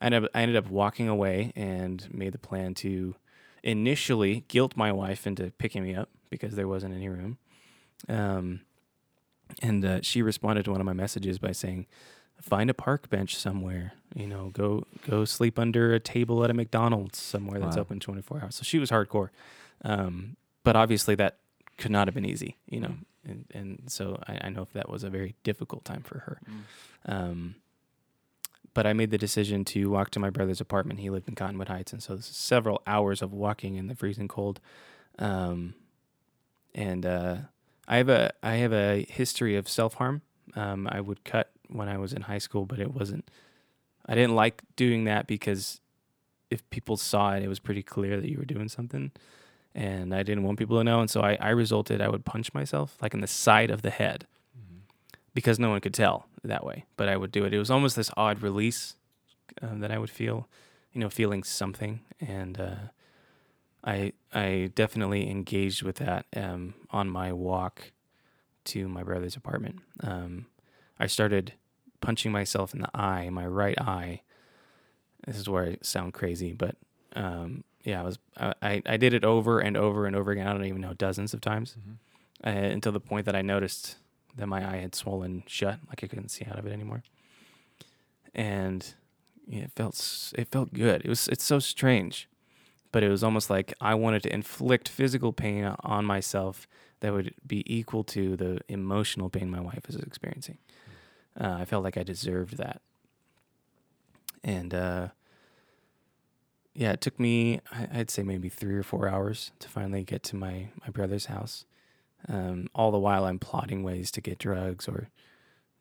I 0.00 0.06
ended 0.06 0.24
up, 0.24 0.30
I 0.34 0.42
ended 0.42 0.56
up 0.56 0.70
walking 0.70 1.08
away 1.08 1.52
and 1.56 2.06
made 2.12 2.32
the 2.32 2.38
plan 2.38 2.74
to 2.74 3.14
initially 3.62 4.44
guilt 4.48 4.76
my 4.76 4.92
wife 4.92 5.26
into 5.26 5.52
picking 5.58 5.82
me 5.82 5.94
up 5.94 6.10
because 6.30 6.54
there 6.54 6.68
wasn't 6.68 6.94
any 6.94 7.08
room. 7.08 7.38
Um, 8.08 8.60
and 9.62 9.84
uh, 9.84 10.00
she 10.02 10.22
responded 10.22 10.64
to 10.66 10.70
one 10.72 10.80
of 10.80 10.86
my 10.86 10.92
messages 10.92 11.38
by 11.38 11.52
saying, 11.52 11.86
"Find 12.40 12.70
a 12.70 12.74
park 12.74 13.10
bench 13.10 13.36
somewhere. 13.36 13.92
You 14.14 14.26
know, 14.26 14.50
go 14.52 14.86
go 15.08 15.24
sleep 15.24 15.58
under 15.58 15.94
a 15.94 16.00
table 16.00 16.42
at 16.44 16.50
a 16.50 16.54
McDonald's 16.54 17.18
somewhere 17.18 17.58
that's 17.60 17.76
Wow. 17.76 17.82
open 17.82 18.00
24 18.00 18.42
hours." 18.42 18.54
So 18.56 18.62
she 18.62 18.78
was 18.78 18.90
hardcore, 18.90 19.30
um, 19.84 20.36
but 20.64 20.76
obviously 20.76 21.14
that 21.16 21.38
could 21.76 21.90
not 21.90 22.08
have 22.08 22.14
been 22.14 22.24
easy. 22.24 22.56
You 22.68 22.80
know, 22.80 22.94
and, 23.24 23.44
and 23.52 23.82
so 23.86 24.20
I, 24.26 24.46
I 24.46 24.48
know 24.50 24.62
if 24.62 24.72
that 24.72 24.88
was 24.88 25.04
a 25.04 25.10
very 25.10 25.34
difficult 25.44 25.84
time 25.84 26.02
for 26.02 26.18
her. 26.20 26.40
Um, 27.06 27.56
but 28.74 28.86
I 28.86 28.92
made 28.92 29.10
the 29.10 29.18
decision 29.18 29.64
to 29.66 29.90
walk 29.90 30.10
to 30.10 30.20
my 30.20 30.30
brother's 30.30 30.60
apartment. 30.60 31.00
He 31.00 31.10
lived 31.10 31.28
in 31.28 31.34
Cottonwood 31.34 31.68
Heights, 31.68 31.92
and 31.92 32.02
so 32.02 32.14
this 32.16 32.30
is 32.30 32.36
several 32.36 32.82
hours 32.86 33.22
of 33.22 33.32
walking 33.32 33.74
in 33.76 33.88
the 33.88 33.94
freezing 33.94 34.28
cold. 34.28 34.60
Um, 35.18 35.74
and 36.74 37.04
uh, 37.04 37.36
I 37.88 37.96
have 37.96 38.08
a 38.08 38.32
I 38.42 38.54
have 38.56 38.72
a 38.72 39.04
history 39.08 39.56
of 39.56 39.68
self 39.68 39.94
harm. 39.94 40.22
Um, 40.54 40.88
I 40.90 41.00
would 41.00 41.24
cut 41.24 41.50
when 41.68 41.88
I 41.88 41.98
was 41.98 42.12
in 42.12 42.22
high 42.22 42.38
school, 42.38 42.66
but 42.66 42.78
it 42.80 42.92
wasn't. 42.94 43.30
I 44.06 44.14
didn't 44.14 44.34
like 44.36 44.62
doing 44.76 45.04
that 45.04 45.26
because 45.26 45.80
if 46.50 46.68
people 46.70 46.96
saw 46.96 47.34
it, 47.34 47.42
it 47.42 47.48
was 47.48 47.58
pretty 47.60 47.82
clear 47.82 48.20
that 48.20 48.28
you 48.30 48.38
were 48.38 48.44
doing 48.46 48.68
something. 48.68 49.12
and 49.74 50.14
I 50.14 50.22
didn't 50.22 50.44
want 50.44 50.58
people 50.58 50.78
to 50.78 50.84
know. 50.84 51.00
And 51.00 51.10
so 51.10 51.20
I, 51.20 51.36
I 51.40 51.50
resulted, 51.50 52.00
I 52.00 52.08
would 52.08 52.24
punch 52.24 52.52
myself 52.54 52.96
like 53.02 53.14
in 53.14 53.20
the 53.20 53.26
side 53.26 53.70
of 53.70 53.82
the 53.82 53.90
head 53.90 54.26
because 55.34 55.58
no 55.58 55.70
one 55.70 55.80
could 55.80 55.94
tell 55.94 56.26
that 56.42 56.64
way. 56.64 56.86
But 56.96 57.08
I 57.08 57.16
would 57.16 57.30
do 57.30 57.44
it. 57.44 57.54
It 57.54 57.58
was 57.58 57.70
almost 57.70 57.94
this 57.96 58.10
odd 58.16 58.42
release 58.42 58.96
um, 59.62 59.80
that 59.80 59.92
I 59.92 59.98
would 59.98 60.10
feel, 60.10 60.48
you 60.92 61.00
know, 61.00 61.10
feeling 61.10 61.44
something. 61.44 62.00
And 62.18 62.58
uh, 62.58 62.76
I 63.84 64.12
I 64.34 64.70
definitely 64.74 65.30
engaged 65.30 65.82
with 65.82 65.96
that 65.96 66.26
um, 66.34 66.74
on 66.90 67.08
my 67.08 67.32
walk 67.32 67.92
to 68.64 68.88
my 68.88 69.02
brother's 69.02 69.36
apartment. 69.36 69.80
Um, 70.02 70.46
I 70.98 71.06
started 71.06 71.54
punching 72.00 72.32
myself 72.32 72.74
in 72.74 72.80
the 72.80 72.90
eye, 72.96 73.28
my 73.30 73.46
right 73.46 73.78
eye. 73.80 74.22
This 75.26 75.36
is 75.36 75.48
where 75.48 75.64
I 75.64 75.78
sound 75.82 76.14
crazy, 76.14 76.52
but 76.52 76.76
um, 77.14 77.64
yeah, 77.84 78.00
I 78.00 78.04
was 78.04 78.18
I, 78.38 78.82
I 78.86 78.96
did 78.96 79.14
it 79.14 79.24
over 79.24 79.60
and 79.60 79.76
over 79.76 80.06
and 80.06 80.14
over 80.14 80.30
again. 80.30 80.46
I 80.46 80.52
don't 80.52 80.64
even 80.64 80.80
know 80.80 80.94
dozens 80.94 81.34
of 81.34 81.40
times 81.40 81.76
uh, 82.44 82.50
until 82.50 82.92
the 82.92 83.00
point 83.00 83.26
that 83.26 83.36
I 83.36 83.42
noticed 83.42 83.96
that 84.36 84.46
my 84.46 84.68
eye 84.68 84.76
had 84.76 84.94
swollen 84.94 85.42
shut, 85.46 85.78
like 85.88 86.04
I 86.04 86.06
couldn't 86.06 86.28
see 86.28 86.44
out 86.44 86.58
of 86.58 86.66
it 86.66 86.72
anymore. 86.72 87.02
And 88.34 88.94
yeah, 89.46 89.62
it 89.62 89.72
felt 89.74 90.32
it 90.36 90.48
felt 90.48 90.72
good. 90.72 91.02
It 91.04 91.08
was 91.08 91.28
it's 91.28 91.44
so 91.44 91.58
strange, 91.58 92.28
but 92.92 93.02
it 93.02 93.08
was 93.08 93.24
almost 93.24 93.50
like 93.50 93.74
I 93.80 93.94
wanted 93.94 94.22
to 94.24 94.32
inflict 94.32 94.88
physical 94.88 95.32
pain 95.32 95.64
on 95.80 96.04
myself 96.04 96.68
that 97.00 97.12
would 97.12 97.34
be 97.46 97.62
equal 97.72 98.04
to 98.04 98.36
the 98.36 98.60
emotional 98.68 99.30
pain 99.30 99.50
my 99.50 99.60
wife 99.60 99.86
was 99.86 99.96
experiencing. 99.96 100.58
Uh, 101.40 101.56
I 101.60 101.64
felt 101.64 101.84
like 101.84 101.96
I 101.96 102.02
deserved 102.02 102.56
that, 102.56 102.80
and 104.42 104.74
uh, 104.74 105.08
yeah, 106.74 106.92
it 106.92 107.00
took 107.00 107.18
me 107.18 107.60
I'd 107.72 108.10
say 108.10 108.22
maybe 108.22 108.48
three 108.48 108.74
or 108.76 108.82
four 108.82 109.08
hours 109.08 109.52
to 109.60 109.68
finally 109.68 110.04
get 110.04 110.22
to 110.24 110.36
my 110.36 110.68
my 110.80 110.90
brother's 110.90 111.26
house. 111.26 111.64
Um, 112.28 112.68
all 112.74 112.90
the 112.90 112.98
while, 112.98 113.24
I'm 113.24 113.38
plotting 113.38 113.82
ways 113.82 114.10
to 114.12 114.20
get 114.20 114.38
drugs 114.38 114.88
or, 114.88 115.08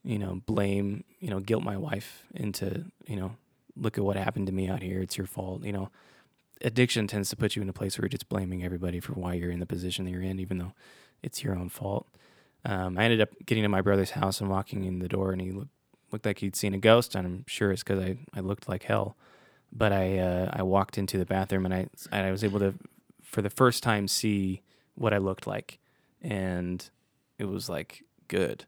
you 0.03 0.19
know, 0.19 0.41
blame, 0.45 1.03
you 1.19 1.29
know, 1.29 1.39
guilt 1.39 1.63
my 1.63 1.77
wife 1.77 2.25
into, 2.33 2.85
you 3.07 3.15
know, 3.15 3.35
look 3.75 3.97
at 3.97 4.03
what 4.03 4.15
happened 4.15 4.47
to 4.47 4.53
me 4.53 4.67
out 4.67 4.83
here. 4.83 5.01
It's 5.01 5.17
your 5.17 5.27
fault. 5.27 5.63
You 5.63 5.71
know, 5.71 5.89
addiction 6.61 7.07
tends 7.07 7.29
to 7.29 7.35
put 7.35 7.55
you 7.55 7.61
in 7.61 7.69
a 7.69 7.73
place 7.73 7.97
where 7.97 8.03
you're 8.03 8.09
just 8.09 8.29
blaming 8.29 8.63
everybody 8.63 8.99
for 8.99 9.13
why 9.13 9.33
you're 9.33 9.51
in 9.51 9.59
the 9.59 9.65
position 9.65 10.05
that 10.05 10.11
you're 10.11 10.21
in, 10.21 10.39
even 10.39 10.59
though 10.59 10.73
it's 11.23 11.43
your 11.43 11.55
own 11.55 11.69
fault. 11.69 12.07
Um, 12.67 12.97
I 12.97 13.05
ended 13.05 13.21
up 13.21 13.29
getting 13.45 13.63
to 13.63 13.69
my 13.69 13.81
brother's 13.81 14.11
house 14.11 14.41
and 14.41 14.49
walking 14.49 14.83
in 14.83 14.99
the 14.99 15.07
door, 15.07 15.31
and 15.31 15.41
he 15.41 15.51
looked 15.51 15.71
looked 16.11 16.25
like 16.25 16.39
he'd 16.39 16.55
seen 16.55 16.73
a 16.73 16.77
ghost. 16.77 17.15
And 17.15 17.25
I'm 17.25 17.45
sure 17.47 17.71
it's 17.71 17.83
because 17.83 18.03
I, 18.03 18.17
I 18.33 18.41
looked 18.41 18.69
like 18.69 18.83
hell. 18.83 19.15
But 19.71 19.93
I 19.93 20.19
uh, 20.19 20.51
I 20.53 20.63
walked 20.63 20.97
into 20.97 21.17
the 21.17 21.25
bathroom 21.25 21.65
and 21.65 21.73
I 21.73 21.87
and 22.11 22.27
I 22.27 22.31
was 22.31 22.43
able 22.43 22.59
to, 22.59 22.73
for 23.23 23.41
the 23.41 23.49
first 23.49 23.83
time, 23.83 24.07
see 24.07 24.61
what 24.95 25.13
I 25.13 25.17
looked 25.17 25.47
like, 25.47 25.79
and 26.21 26.87
it 27.39 27.45
was 27.45 27.69
like 27.69 28.03
good. 28.27 28.65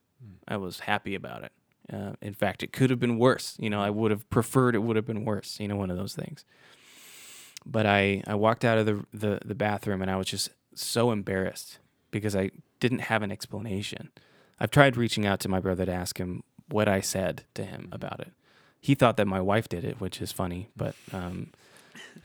I 0.47 0.57
was 0.57 0.81
happy 0.81 1.13
about 1.13 1.43
it. 1.43 1.51
Uh, 1.91 2.13
in 2.21 2.33
fact, 2.33 2.63
it 2.63 2.71
could 2.71 2.89
have 2.89 2.99
been 2.99 3.17
worse. 3.17 3.55
You 3.59 3.69
know, 3.69 3.81
I 3.81 3.89
would 3.89 4.11
have 4.11 4.29
preferred 4.29 4.75
it 4.75 4.79
would 4.79 4.95
have 4.95 5.07
been 5.07 5.25
worse. 5.25 5.59
You 5.59 5.67
know, 5.67 5.75
one 5.75 5.89
of 5.89 5.97
those 5.97 6.13
things. 6.13 6.45
But 7.65 7.85
I, 7.85 8.23
I 8.27 8.35
walked 8.35 8.63
out 8.63 8.77
of 8.77 8.85
the, 8.85 9.05
the, 9.13 9.39
the 9.43 9.55
bathroom 9.55 10.01
and 10.01 10.09
I 10.09 10.15
was 10.15 10.27
just 10.27 10.49
so 10.75 11.11
embarrassed 11.11 11.79
because 12.11 12.35
I 12.35 12.51
didn't 12.79 12.99
have 12.99 13.21
an 13.21 13.31
explanation. 13.31 14.09
I've 14.59 14.71
tried 14.71 14.97
reaching 14.97 15.25
out 15.25 15.39
to 15.41 15.49
my 15.49 15.59
brother 15.59 15.85
to 15.85 15.91
ask 15.91 16.17
him 16.17 16.43
what 16.69 16.87
I 16.87 17.01
said 17.01 17.43
to 17.55 17.63
him 17.63 17.89
about 17.91 18.19
it. 18.19 18.31
He 18.81 18.95
thought 18.95 19.17
that 19.17 19.27
my 19.27 19.41
wife 19.41 19.67
did 19.67 19.83
it, 19.83 19.99
which 19.99 20.21
is 20.21 20.31
funny, 20.31 20.69
but 20.75 20.95
um, 21.11 21.51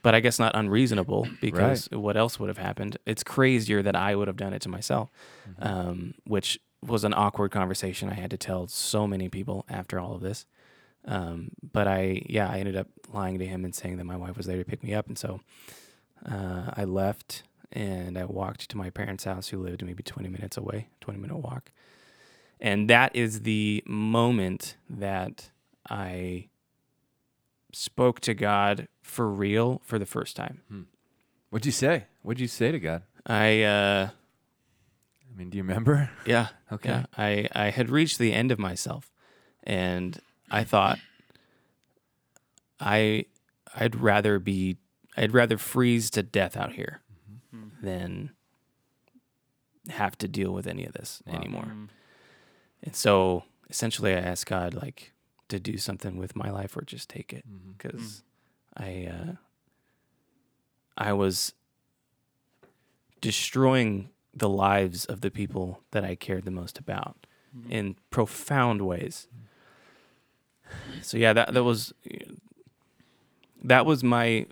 but 0.02 0.14
I 0.14 0.20
guess 0.20 0.38
not 0.38 0.54
unreasonable 0.54 1.26
because 1.40 1.88
what 1.90 2.16
else 2.16 2.38
would 2.38 2.48
have 2.48 2.58
happened? 2.58 2.96
It's 3.06 3.22
crazier 3.24 3.82
that 3.82 3.96
I 3.96 4.14
would 4.14 4.28
have 4.28 4.36
done 4.36 4.52
it 4.52 4.62
to 4.62 4.68
myself, 4.68 5.10
um, 5.58 6.14
which 6.24 6.58
was 6.82 7.04
an 7.04 7.14
awkward 7.14 7.50
conversation 7.50 8.08
I 8.10 8.14
had 8.14 8.30
to 8.30 8.36
tell 8.36 8.66
so 8.68 9.06
many 9.06 9.28
people 9.28 9.64
after 9.68 9.98
all 9.98 10.14
of 10.14 10.20
this. 10.20 10.46
Um, 11.06 11.50
but 11.72 11.86
I, 11.86 12.22
yeah, 12.26 12.48
I 12.48 12.58
ended 12.58 12.76
up 12.76 12.88
lying 13.12 13.38
to 13.38 13.46
him 13.46 13.64
and 13.64 13.74
saying 13.74 13.96
that 13.98 14.04
my 14.04 14.16
wife 14.16 14.36
was 14.36 14.46
there 14.46 14.56
to 14.58 14.64
pick 14.64 14.82
me 14.82 14.94
up, 14.94 15.06
and 15.06 15.18
so 15.18 15.40
uh, 16.30 16.70
I 16.76 16.84
left 16.84 17.42
and 17.74 18.16
I 18.16 18.24
walked 18.24 18.70
to 18.70 18.76
my 18.78 18.88
parents' 18.88 19.24
house, 19.24 19.48
who 19.48 19.58
lived 19.62 19.84
maybe 19.84 20.02
20 20.02 20.28
minutes 20.28 20.56
away, 20.56 20.88
20 21.00 21.18
minute 21.20 21.36
walk, 21.38 21.72
and 22.60 22.88
that 22.88 23.14
is 23.14 23.42
the 23.42 23.82
moment 23.86 24.76
that 24.88 25.50
I 25.90 26.48
spoke 27.72 28.20
to 28.20 28.32
God 28.34 28.86
for 29.02 29.28
real 29.28 29.82
for 29.84 29.98
the 29.98 30.06
first 30.06 30.36
time. 30.36 30.62
What'd 31.50 31.66
you 31.66 31.72
say? 31.72 32.04
What'd 32.22 32.40
you 32.40 32.46
say 32.48 32.70
to 32.72 32.78
God? 32.78 33.02
I, 33.26 33.62
uh, 33.62 34.08
I 35.28 35.36
mean, 35.36 35.50
do 35.50 35.56
you 35.58 35.62
remember? 35.64 36.10
yeah, 36.26 36.48
Okay. 36.72 36.88
yeah, 36.90 37.06
I, 37.18 37.48
I 37.52 37.70
had 37.70 37.90
reached 37.90 38.18
the 38.18 38.32
end 38.32 38.52
of 38.52 38.58
myself, 38.58 39.10
and 39.64 40.18
I 40.50 40.62
thought 40.64 40.98
I, 42.80 43.26
I'd 43.74 43.96
rather 43.96 44.38
be, 44.38 44.76
I'd 45.16 45.32
rather 45.34 45.58
freeze 45.58 46.10
to 46.10 46.22
death 46.22 46.56
out 46.56 46.72
here 46.72 47.00
than 47.84 48.30
have 49.88 50.16
to 50.18 50.28
deal 50.28 50.52
with 50.52 50.66
any 50.66 50.84
of 50.84 50.92
this 50.92 51.22
Wow. 51.26 51.34
anymore. 51.34 51.66
Mm. 51.66 51.88
And 52.82 52.96
so 52.96 53.44
essentially, 53.70 54.14
I 54.14 54.18
asked 54.18 54.46
God 54.46 54.74
like 54.74 55.12
to 55.48 55.60
do 55.60 55.78
something 55.78 56.16
with 56.16 56.34
my 56.36 56.50
life 56.50 56.76
or 56.76 56.82
just 56.82 57.08
take 57.08 57.32
it 57.32 57.44
mm-hmm. 57.48 57.72
because 57.72 58.22
mm. 58.76 58.84
I 58.84 59.06
uh, 59.06 59.32
I 60.96 61.12
was 61.12 61.54
destroying 63.20 64.10
the 64.34 64.48
lives 64.48 65.04
of 65.04 65.20
the 65.20 65.30
people 65.30 65.80
that 65.92 66.04
I 66.04 66.14
cared 66.14 66.44
the 66.44 66.50
most 66.50 66.78
about 66.78 67.26
mm-hmm. 67.56 67.70
in 67.70 67.96
profound 68.10 68.82
ways. 68.82 69.28
Mm. 69.34 71.04
So 71.04 71.16
yeah, 71.16 71.32
that 71.32 71.54
that 71.54 71.64
was 71.64 71.92
uh, 72.10 72.32
that 73.62 73.86
was 73.86 74.02
my 74.02 74.46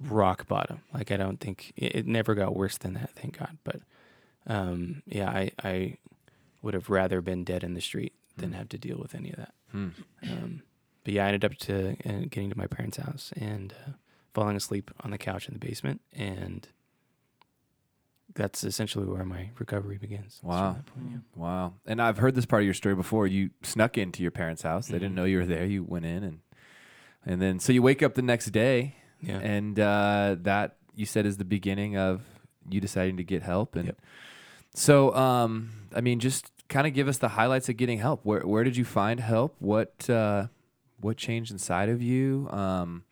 rock 0.00 0.46
bottom. 0.46 0.80
Like 0.92 1.10
I 1.10 1.16
don't 1.16 1.38
think 1.40 1.72
it, 1.76 1.94
it 1.96 2.06
never 2.06 2.34
got 2.34 2.54
worse 2.56 2.78
than 2.78 2.94
that, 2.94 3.10
thank 3.14 3.38
God. 3.38 3.58
But 3.64 3.80
um, 4.46 5.02
yeah, 5.06 5.28
I 5.30 5.50
I 5.62 5.96
would 6.62 6.74
have 6.74 6.88
rather 6.90 7.20
been 7.20 7.44
dead 7.44 7.62
in 7.64 7.74
the 7.74 7.80
street 7.80 8.12
than 8.36 8.52
have 8.52 8.68
to 8.70 8.78
deal 8.78 8.98
with 8.98 9.14
any 9.14 9.30
of 9.30 9.36
that. 9.36 9.54
Hmm. 9.72 9.88
Um, 10.22 10.62
but 11.04 11.14
yeah, 11.14 11.24
I 11.24 11.28
ended 11.28 11.44
up 11.44 11.54
to 11.58 11.90
uh, 12.04 12.20
getting 12.28 12.50
to 12.50 12.58
my 12.58 12.66
parents' 12.66 12.96
house 12.98 13.32
and 13.36 13.72
uh, 13.86 13.92
falling 14.34 14.56
asleep 14.56 14.90
on 15.00 15.10
the 15.10 15.18
couch 15.18 15.48
in 15.48 15.54
the 15.54 15.60
basement, 15.60 16.00
and 16.12 16.68
that's 18.34 18.64
essentially 18.64 19.06
where 19.06 19.24
my 19.24 19.50
recovery 19.58 19.96
begins. 19.96 20.40
Wow. 20.42 20.72
point, 20.94 21.08
yeah. 21.10 21.16
Wow. 21.34 21.74
And 21.86 22.02
I've 22.02 22.18
heard 22.18 22.34
this 22.34 22.44
part 22.44 22.62
of 22.62 22.64
your 22.66 22.74
story 22.74 22.94
before. 22.94 23.26
You 23.26 23.50
snuck 23.62 23.96
into 23.96 24.22
your 24.22 24.30
parents' 24.32 24.62
house. 24.62 24.88
They 24.88 24.98
didn't 24.98 25.12
Mhm. 25.12 25.16
know 25.16 25.24
you 25.24 25.38
were 25.38 25.46
there. 25.46 25.64
You 25.64 25.84
went 25.84 26.04
in 26.04 26.22
and 26.22 26.40
and 27.24 27.40
then 27.42 27.58
so 27.58 27.72
you 27.72 27.82
wake 27.82 28.02
up 28.02 28.14
the 28.14 28.22
next 28.22 28.46
day 28.50 28.96
Yeah. 29.20 29.38
and 29.38 29.78
uh, 29.80 30.36
that 30.42 30.76
you 30.94 31.06
said 31.06 31.26
is 31.26 31.36
the 31.36 31.44
beginning 31.44 31.96
of 31.96 32.22
you 32.68 32.80
deciding 32.80 33.16
to 33.18 33.24
get 33.24 33.42
help 33.42 33.76
and 33.76 33.86
Yep. 33.86 33.98
so 34.74 35.14
um, 35.14 35.70
I 35.94 36.00
mean 36.00 36.20
just 36.20 36.50
kind 36.68 36.86
of 36.86 36.92
give 36.94 37.06
us 37.08 37.18
the 37.18 37.28
highlights 37.28 37.68
of 37.68 37.76
getting 37.76 37.98
help. 37.98 38.20
Where 38.24 38.40
where 38.46 38.64
did 38.64 38.76
you 38.76 38.84
find 38.84 39.20
help? 39.20 39.54
What 39.58 40.08
uh, 40.10 40.48
what 41.00 41.16
changed 41.16 41.50
inside 41.52 41.88
of 41.88 42.02
you? 42.02 42.48
Um, 42.50 43.04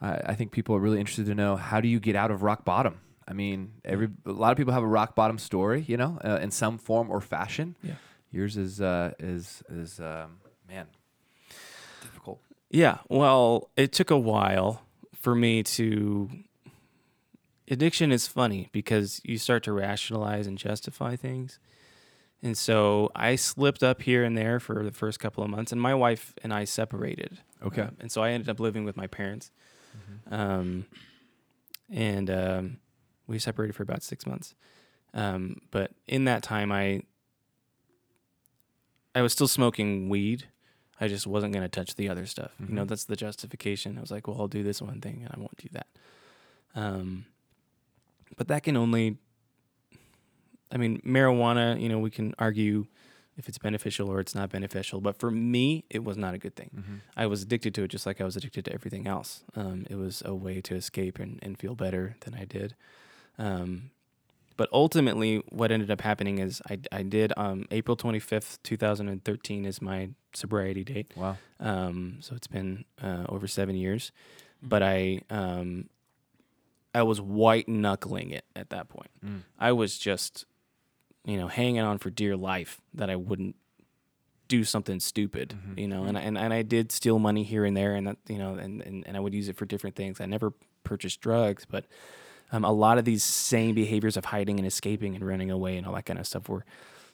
I, 0.00 0.20
I 0.26 0.34
think 0.34 0.52
people 0.52 0.74
are 0.76 0.80
really 0.80 1.00
interested 1.00 1.26
to 1.26 1.34
know 1.34 1.56
how 1.56 1.80
do 1.80 1.88
you 1.88 1.98
get 2.00 2.16
out 2.16 2.30
of 2.30 2.42
rock 2.42 2.64
bottom. 2.64 3.00
I 3.28 3.32
mean, 3.32 3.72
every 3.84 4.08
a 4.26 4.30
lot 4.32 4.52
of 4.52 4.58
people 4.58 4.72
have 4.74 4.82
a 4.82 4.86
rock 4.86 5.14
bottom 5.16 5.38
story, 5.38 5.84
you 5.88 5.96
know, 5.96 6.18
uh, 6.24 6.38
in 6.42 6.50
some 6.50 6.78
form 6.78 7.10
or 7.10 7.20
fashion. 7.20 7.76
Yeah. 7.82 7.94
Yours 8.30 8.56
is 8.56 8.80
uh, 8.80 9.12
is 9.18 9.62
is 9.70 9.98
um, 10.00 10.38
man 10.68 10.86
difficult. 12.02 12.40
Yeah, 12.70 12.98
well, 13.08 13.70
it 13.76 13.92
took 13.92 14.10
a 14.10 14.18
while 14.18 14.82
for 15.26 15.34
me 15.34 15.60
to. 15.64 16.30
Addiction 17.68 18.12
is 18.12 18.28
funny 18.28 18.68
because 18.70 19.20
you 19.24 19.38
start 19.38 19.64
to 19.64 19.72
rationalize 19.72 20.46
and 20.46 20.56
justify 20.56 21.16
things. 21.16 21.58
And 22.44 22.56
so 22.56 23.10
I 23.12 23.34
slipped 23.34 23.82
up 23.82 24.02
here 24.02 24.22
and 24.22 24.38
there 24.38 24.60
for 24.60 24.84
the 24.84 24.92
first 24.92 25.18
couple 25.18 25.42
of 25.42 25.50
months, 25.50 25.72
and 25.72 25.80
my 25.80 25.96
wife 25.96 26.32
and 26.44 26.54
I 26.54 26.62
separated. 26.62 27.40
Okay. 27.60 27.82
Um, 27.82 27.96
and 27.98 28.12
so 28.12 28.22
I 28.22 28.30
ended 28.30 28.48
up 28.48 28.60
living 28.60 28.84
with 28.84 28.96
my 28.96 29.08
parents. 29.08 29.50
Um, 30.30 30.86
and 31.90 32.30
um, 32.30 32.76
we 33.26 33.40
separated 33.40 33.74
for 33.74 33.82
about 33.82 34.04
six 34.04 34.26
months. 34.26 34.54
Um, 35.12 35.56
but 35.72 35.90
in 36.06 36.26
that 36.26 36.44
time, 36.44 36.70
I 36.70 37.02
I 39.12 39.22
was 39.22 39.32
still 39.32 39.48
smoking 39.48 40.08
weed. 40.08 40.46
I 41.00 41.08
just 41.08 41.26
wasn't 41.26 41.52
going 41.52 41.62
to 41.62 41.68
touch 41.68 41.94
the 41.96 42.08
other 42.08 42.24
stuff. 42.26 42.52
You 42.58 42.74
know, 42.74 42.84
Mhm. 42.84 42.88
that's 42.88 43.04
the 43.04 43.16
justification. 43.16 43.98
I 43.98 44.00
was 44.00 44.10
like, 44.10 44.26
well, 44.26 44.40
I'll 44.40 44.48
do 44.48 44.62
this 44.62 44.80
one 44.80 45.00
thing 45.00 45.22
and 45.24 45.30
I 45.34 45.38
won't 45.38 45.56
do 45.58 45.68
that. 45.72 45.86
Um, 46.74 47.26
but 48.36 48.48
that 48.48 48.62
can 48.62 48.76
only, 48.76 49.18
I 50.72 50.76
mean, 50.78 51.00
marijuana, 51.02 51.80
you 51.80 51.88
know, 51.88 51.98
we 51.98 52.10
can 52.10 52.34
argue 52.38 52.86
if 53.36 53.48
it's 53.48 53.58
beneficial 53.58 54.08
or 54.10 54.20
it's 54.20 54.34
not 54.34 54.48
beneficial. 54.50 55.00
But 55.02 55.18
for 55.18 55.30
me, 55.30 55.84
it 55.90 56.02
was 56.02 56.16
not 56.16 56.32
a 56.34 56.38
good 56.38 56.56
thing. 56.56 56.70
Mm-hmm. 56.74 56.94
I 57.16 57.26
was 57.26 57.42
addicted 57.42 57.74
to 57.74 57.82
it 57.84 57.88
just 57.88 58.06
like 58.06 58.20
I 58.20 58.24
was 58.24 58.36
addicted 58.36 58.64
to 58.64 58.72
everything 58.72 59.06
else. 59.06 59.44
Um, 59.54 59.86
it 59.90 59.96
was 59.96 60.22
a 60.24 60.34
way 60.34 60.60
to 60.62 60.74
escape 60.74 61.18
and, 61.18 61.38
and 61.42 61.58
feel 61.58 61.74
better 61.74 62.16
than 62.20 62.34
I 62.34 62.46
did. 62.46 62.74
Um, 63.38 63.90
but 64.56 64.68
ultimately, 64.72 65.42
what 65.50 65.70
ended 65.70 65.90
up 65.90 66.00
happening 66.00 66.38
is 66.38 66.62
I, 66.70 66.78
I 66.90 67.02
did 67.02 67.32
um, 67.36 67.66
April 67.70 67.96
25th, 67.96 68.58
2013 68.62 69.64
is 69.66 69.82
my 69.82 70.10
sobriety 70.34 70.84
date. 70.84 71.12
Wow. 71.16 71.36
Um, 71.60 72.18
so 72.20 72.34
it's 72.34 72.46
been 72.46 72.84
uh, 73.02 73.24
over 73.28 73.46
seven 73.46 73.76
years, 73.76 74.12
but 74.62 74.82
I 74.82 75.20
um, 75.30 75.88
I 76.94 77.02
was 77.02 77.20
white 77.20 77.68
knuckling 77.68 78.30
it 78.30 78.44
at 78.54 78.70
that 78.70 78.88
point. 78.88 79.10
Mm. 79.24 79.42
I 79.58 79.72
was 79.72 79.98
just, 79.98 80.46
you 81.26 81.36
know, 81.36 81.48
hanging 81.48 81.80
on 81.80 81.98
for 81.98 82.08
dear 82.10 82.36
life 82.36 82.80
that 82.94 83.10
I 83.10 83.16
wouldn't 83.16 83.56
do 84.48 84.62
something 84.64 85.00
stupid, 85.00 85.54
Mhm. 85.68 85.78
you 85.80 85.88
know, 85.88 86.04
and, 86.04 86.16
I- 86.16 86.20
and 86.22 86.38
and 86.38 86.52
I 86.54 86.62
did 86.62 86.92
steal 86.92 87.18
money 87.18 87.42
here 87.42 87.64
and 87.64 87.76
there, 87.76 87.94
and 87.94 88.06
that 88.06 88.16
you 88.28 88.38
know, 88.38 88.54
and, 88.54 88.80
and, 88.80 89.06
and 89.06 89.16
I 89.16 89.20
would 89.20 89.34
use 89.34 89.48
it 89.48 89.56
for 89.56 89.66
different 89.66 89.96
things. 89.96 90.20
I 90.20 90.26
never 90.26 90.52
purchased 90.84 91.20
drugs, 91.20 91.64
but 91.68 91.84
um, 92.52 92.64
a 92.64 92.72
lot 92.72 92.98
of 92.98 93.04
these 93.04 93.22
same 93.24 93.74
behaviors 93.74 94.16
of 94.16 94.26
hiding 94.26 94.58
and 94.58 94.66
escaping 94.66 95.14
and 95.14 95.26
running 95.26 95.50
away 95.50 95.76
and 95.76 95.86
all 95.86 95.94
that 95.94 96.04
kind 96.06 96.18
of 96.18 96.26
stuff 96.26 96.48
were 96.48 96.64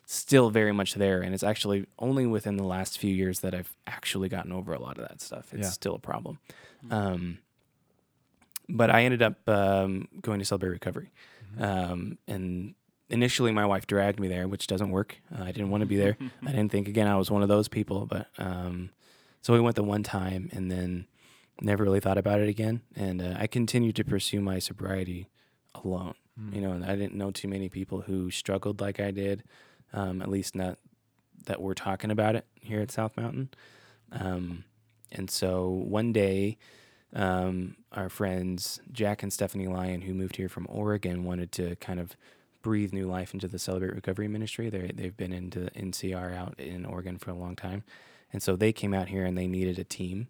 still 0.06 0.50
very 0.50 0.72
much 0.72 0.94
there. 0.94 1.20
And 1.22 1.32
it's 1.34 1.42
actually 1.44 1.86
only 1.98 2.26
within 2.26 2.56
the 2.56 2.64
last 2.64 2.98
few 2.98 3.14
years 3.14 3.40
that 3.40 3.54
I've 3.54 3.74
actually 3.86 4.28
gotten 4.28 4.52
over 4.52 4.72
a 4.74 4.80
lot 4.80 4.98
of 4.98 5.08
that 5.08 5.20
stuff. 5.20 5.52
It's 5.54 5.62
Yeah. 5.62 5.70
still 5.70 5.94
a 5.94 5.98
problem. 5.98 6.38
Um, 6.90 7.38
but 8.68 8.90
I 8.90 9.04
ended 9.04 9.22
up 9.22 9.48
um, 9.48 10.08
going 10.20 10.38
to 10.38 10.44
Celebrate 10.44 10.70
Recovery. 10.70 11.10
Um, 11.58 12.18
and 12.26 12.74
initially, 13.10 13.52
my 13.52 13.66
wife 13.66 13.86
dragged 13.86 14.18
me 14.18 14.28
there, 14.28 14.48
which 14.48 14.66
doesn't 14.66 14.90
work. 14.90 15.18
Uh, 15.36 15.42
I 15.44 15.52
didn't 15.52 15.70
want 15.70 15.82
to 15.82 15.86
be 15.86 15.96
there. 15.96 16.16
I 16.46 16.50
didn't 16.50 16.70
think, 16.72 16.88
again, 16.88 17.06
I 17.06 17.16
was 17.16 17.30
one 17.30 17.42
of 17.42 17.48
those 17.48 17.68
people. 17.68 18.06
But 18.06 18.28
um, 18.38 18.90
so 19.42 19.52
we 19.52 19.60
went 19.60 19.76
the 19.76 19.82
one 19.82 20.02
time 20.02 20.48
and 20.52 20.70
then 20.70 21.06
never 21.60 21.84
really 21.84 22.00
thought 22.00 22.18
about 22.18 22.40
it 22.40 22.48
again. 22.48 22.82
And 22.96 23.22
uh, 23.22 23.34
I 23.38 23.46
continued 23.46 23.96
to 23.96 24.04
pursue 24.04 24.40
my 24.40 24.58
sobriety 24.58 25.28
alone. 25.74 26.14
Mm. 26.40 26.54
You 26.54 26.60
know, 26.62 26.72
and 26.72 26.84
I 26.84 26.96
didn't 26.96 27.14
know 27.14 27.30
too 27.30 27.48
many 27.48 27.68
people 27.68 28.02
who 28.02 28.30
struggled 28.30 28.80
like 28.80 29.00
I 29.00 29.10
did, 29.10 29.44
um, 29.92 30.22
at 30.22 30.28
least 30.28 30.54
not 30.54 30.78
that 31.46 31.60
we're 31.60 31.74
talking 31.74 32.10
about 32.10 32.36
it 32.36 32.46
here 32.60 32.80
at 32.80 32.90
South 32.90 33.16
Mountain. 33.16 33.50
Um, 34.12 34.64
and 35.10 35.30
so 35.30 35.68
one 35.68 36.12
day, 36.12 36.58
um, 37.14 37.76
our 37.92 38.08
friends 38.08 38.80
Jack 38.90 39.22
and 39.22 39.32
Stephanie 39.32 39.66
Lyon, 39.66 40.02
who 40.02 40.14
moved 40.14 40.36
here 40.36 40.48
from 40.48 40.66
Oregon, 40.70 41.24
wanted 41.24 41.52
to 41.52 41.76
kind 41.76 42.00
of 42.00 42.16
breathe 42.62 42.92
new 42.92 43.06
life 43.06 43.34
into 43.34 43.48
the 43.48 43.58
Celebrate 43.58 43.94
Recovery 43.94 44.28
Ministry. 44.28 44.70
They 44.70 44.90
they've 44.94 45.16
been 45.16 45.32
into 45.32 45.70
NCR 45.76 46.34
out 46.34 46.58
in 46.58 46.86
Oregon 46.86 47.18
for 47.18 47.30
a 47.30 47.34
long 47.34 47.56
time, 47.56 47.84
and 48.32 48.42
so 48.42 48.56
they 48.56 48.72
came 48.72 48.94
out 48.94 49.08
here 49.08 49.24
and 49.24 49.36
they 49.36 49.46
needed 49.46 49.78
a 49.78 49.84
team, 49.84 50.28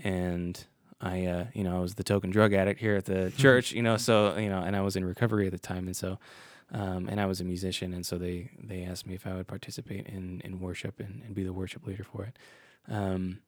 and 0.00 0.64
I, 1.00 1.26
uh, 1.26 1.44
you 1.54 1.64
know, 1.64 1.76
I 1.76 1.80
was 1.80 1.94
the 1.94 2.04
token 2.04 2.30
drug 2.30 2.52
addict 2.52 2.80
here 2.80 2.96
at 2.96 3.04
the 3.04 3.32
church, 3.36 3.72
you 3.72 3.82
know, 3.82 3.96
so 3.96 4.36
you 4.36 4.48
know, 4.48 4.60
and 4.60 4.74
I 4.76 4.80
was 4.80 4.96
in 4.96 5.04
recovery 5.04 5.46
at 5.46 5.52
the 5.52 5.58
time, 5.58 5.86
and 5.86 5.96
so. 5.96 6.18
Um, 6.72 7.08
and 7.08 7.20
I 7.20 7.26
was 7.26 7.40
a 7.40 7.44
musician, 7.44 7.94
and 7.94 8.04
so 8.04 8.18
they, 8.18 8.50
they 8.60 8.82
asked 8.82 9.06
me 9.06 9.14
if 9.14 9.24
I 9.24 9.34
would 9.34 9.46
participate 9.46 10.08
in, 10.08 10.40
in 10.44 10.58
worship 10.58 10.98
and, 10.98 11.22
and 11.24 11.32
be 11.32 11.44
the 11.44 11.52
worship 11.52 11.86
leader 11.86 12.02
for 12.02 12.24
it. 12.24 12.36
Um, 12.92 13.38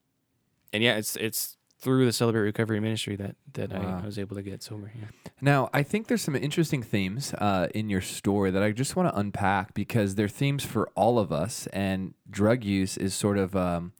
and 0.72 0.84
yeah, 0.84 0.94
it's 0.94 1.16
it's 1.16 1.56
through 1.80 2.06
the 2.06 2.12
Celebrate 2.12 2.42
Recovery 2.42 2.78
Ministry 2.78 3.16
that 3.16 3.34
that 3.54 3.72
Wow. 3.72 3.98
I, 3.98 4.02
I 4.02 4.06
was 4.06 4.20
able 4.20 4.36
to 4.36 4.42
get 4.42 4.62
sober. 4.62 4.92
Yeah. 4.94 5.06
Now, 5.40 5.68
I 5.72 5.82
think 5.82 6.06
there's 6.06 6.22
some 6.22 6.36
interesting 6.36 6.80
themes 6.80 7.34
uh, 7.34 7.66
in 7.74 7.90
your 7.90 8.00
story 8.00 8.52
that 8.52 8.62
I 8.62 8.70
just 8.70 8.94
want 8.94 9.12
to 9.12 9.18
unpack 9.18 9.74
because 9.74 10.14
they're 10.14 10.28
themes 10.28 10.64
for 10.64 10.88
all 10.94 11.18
of 11.18 11.32
us, 11.32 11.66
and 11.72 12.14
drug 12.30 12.62
use 12.62 12.96
is 12.96 13.14
sort 13.14 13.36
of 13.36 13.56
um, 13.56 13.94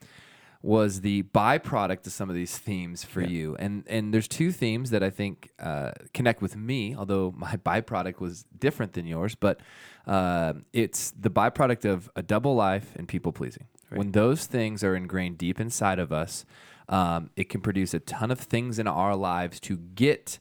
was 0.60 1.02
the 1.02 1.22
byproduct 1.22 2.06
of 2.06 2.12
some 2.12 2.28
of 2.28 2.34
these 2.34 2.58
themes 2.58 3.04
for 3.04 3.20
Yeah. 3.20 3.28
you. 3.28 3.56
And 3.58 3.84
and 3.86 4.12
there's 4.12 4.26
two 4.28 4.50
themes 4.52 4.90
that 4.90 5.02
I 5.02 5.10
think 5.10 5.50
uh, 5.60 5.92
connect 6.12 6.42
with 6.42 6.56
me, 6.56 6.96
although 6.96 7.32
my 7.36 7.56
byproduct 7.56 8.20
was 8.20 8.44
different 8.58 8.92
than 8.94 9.06
yours. 9.06 9.34
But 9.34 9.60
uh, 10.06 10.54
it's 10.72 11.12
the 11.12 11.30
byproduct 11.30 11.84
of 11.84 12.10
a 12.16 12.22
double 12.22 12.54
life 12.54 12.94
and 12.96 13.06
people 13.06 13.32
pleasing. 13.32 13.66
Right. 13.90 13.98
When 13.98 14.12
those 14.12 14.46
things 14.46 14.82
are 14.82 14.96
ingrained 14.96 15.38
deep 15.38 15.60
inside 15.60 15.98
of 15.98 16.12
us, 16.12 16.44
um, 16.88 17.30
it 17.36 17.48
can 17.48 17.60
produce 17.60 17.94
a 17.94 18.00
ton 18.00 18.30
of 18.30 18.40
things 18.40 18.78
in 18.78 18.86
our 18.88 19.14
lives 19.14 19.60
to 19.60 19.76
get 19.76 20.38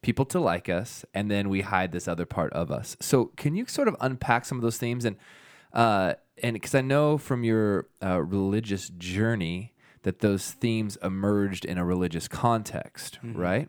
people 0.00 0.24
to 0.24 0.38
like 0.38 0.68
us, 0.68 1.04
and 1.12 1.28
then 1.28 1.48
we 1.48 1.60
hide 1.62 1.90
this 1.92 2.06
other 2.06 2.24
part 2.24 2.52
of 2.52 2.70
us. 2.70 2.96
So, 3.00 3.26
can 3.36 3.56
you 3.56 3.66
sort 3.66 3.88
of 3.88 3.96
unpack 4.00 4.44
some 4.44 4.56
of 4.56 4.62
those 4.62 4.78
themes 4.78 5.04
and 5.04 5.16
uh, 5.72 6.14
and 6.42 6.54
because 6.54 6.74
I 6.74 6.80
know 6.80 7.18
from 7.18 7.44
your 7.44 7.88
uh, 8.02 8.22
religious 8.22 8.90
journey 8.90 9.74
that 10.02 10.20
those 10.20 10.52
themes 10.52 10.96
emerged 11.02 11.64
in 11.64 11.76
a 11.78 11.84
religious 11.84 12.28
context, 12.28 13.18
Mhm. 13.22 13.36
right? 13.36 13.68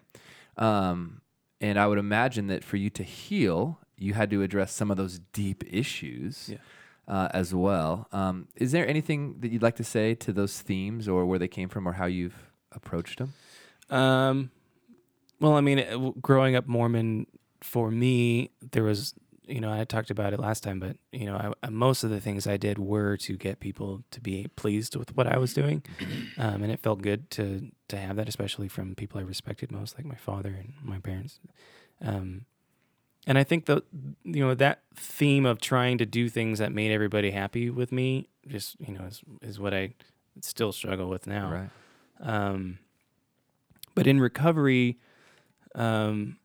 Um, 0.58 1.22
and 1.62 1.80
I 1.80 1.88
would 1.88 1.98
imagine 1.98 2.48
that 2.48 2.64
for 2.64 2.78
you 2.78 2.90
to 2.92 3.04
heal, 3.04 3.80
you 3.98 4.14
had 4.14 4.30
to 4.30 4.42
address 4.42 4.72
some 4.72 4.92
of 4.92 4.98
those 4.98 5.20
deep 5.34 5.64
issues 5.70 6.50
Yeah. 6.52 6.58
uh, 7.08 7.28
as 7.34 7.54
well. 7.54 8.08
Um, 8.12 8.48
is 8.56 8.72
there 8.72 8.88
anything 8.88 9.40
that 9.40 9.52
you'd 9.52 9.64
like 9.64 9.76
to 9.78 9.84
say 9.84 10.14
to 10.16 10.32
those 10.32 10.62
themes, 10.62 11.08
or 11.08 11.26
where 11.26 11.40
they 11.40 11.48
came 11.48 11.68
from, 11.70 11.88
or 11.88 11.94
how 11.94 12.06
you've 12.06 12.52
approached 12.72 13.18
them? 13.20 13.34
Um, 13.90 14.52
well, 15.40 15.54
I 15.56 15.62
mean, 15.62 15.80
it- 15.80 15.90
w- 15.92 16.14
growing 16.22 16.56
up 16.56 16.68
Mormon 16.68 17.26
for 17.62 17.90
me, 17.92 18.52
there 18.72 18.84
was, 18.84 19.16
you 19.50 19.60
know, 19.60 19.72
I 19.72 19.84
talked 19.84 20.12
about 20.12 20.34
it 20.34 20.40
last 20.40 20.64
time, 20.64 20.80
but 20.80 20.98
you 21.12 21.26
know, 21.26 21.54
I, 21.64 21.70
most 21.70 22.04
of 22.04 22.10
the 22.10 22.22
things 22.22 22.48
I 22.48 22.58
did 22.58 22.78
were 22.78 23.18
to 23.18 23.36
get 23.36 23.60
people 23.60 24.04
to 24.12 24.22
be 24.22 24.48
pleased 24.56 24.96
with 24.96 25.16
what 25.16 25.28
I 25.28 25.38
was 25.38 25.54
doing, 25.54 25.84
um, 26.38 26.64
and 26.64 26.72
it 26.72 26.80
felt 26.80 27.02
good 27.02 27.30
to 27.32 27.72
to 27.90 27.98
have 27.98 28.16
that, 28.18 28.30
especially 28.30 28.68
from 28.68 28.96
people 28.96 29.20
I 29.20 29.24
respected 29.24 29.72
most, 29.72 29.98
like 29.98 30.06
my 30.06 30.16
father 30.16 30.50
and 30.50 30.74
my 30.84 31.00
parents. 31.00 31.40
Um, 32.02 32.46
and 33.28 33.38
I 33.38 33.44
think 33.44 33.66
the 33.66 33.84
you 34.24 34.46
know 34.46 34.54
that 34.56 34.82
theme 34.96 35.46
of 35.46 35.60
trying 35.60 35.98
to 35.98 36.06
do 36.06 36.30
things 36.30 36.60
that 36.60 36.72
made 36.72 36.92
everybody 36.92 37.32
happy 37.32 37.70
with 37.70 37.92
me, 37.92 38.30
just 38.48 38.76
you 38.80 38.94
know, 38.94 39.06
is 39.06 39.22
is 39.42 39.60
what 39.60 39.74
I 39.74 39.94
still 40.42 40.72
struggle 40.72 41.10
with 41.10 41.28
now. 41.28 41.52
Right. 41.52 41.70
Um, 42.22 42.80
but 43.96 44.08
in 44.08 44.20
recovery, 44.20 44.98
um, 45.76 46.38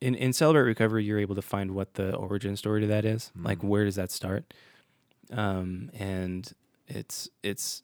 in 0.00 0.14
in 0.14 0.32
celebrate 0.32 0.62
recovery, 0.62 1.04
you're 1.04 1.18
able 1.18 1.34
to 1.34 1.42
find 1.42 1.72
what 1.72 1.94
the 1.94 2.14
origin 2.14 2.56
story 2.56 2.80
to 2.82 2.86
that 2.88 3.04
is. 3.04 3.32
Like, 3.36 3.58
Mm. 3.58 3.68
where 3.68 3.84
does 3.84 3.96
that 3.96 4.10
start? 4.10 4.52
Um, 5.32 5.90
and 5.94 6.50
it's 6.86 7.28
it's 7.42 7.82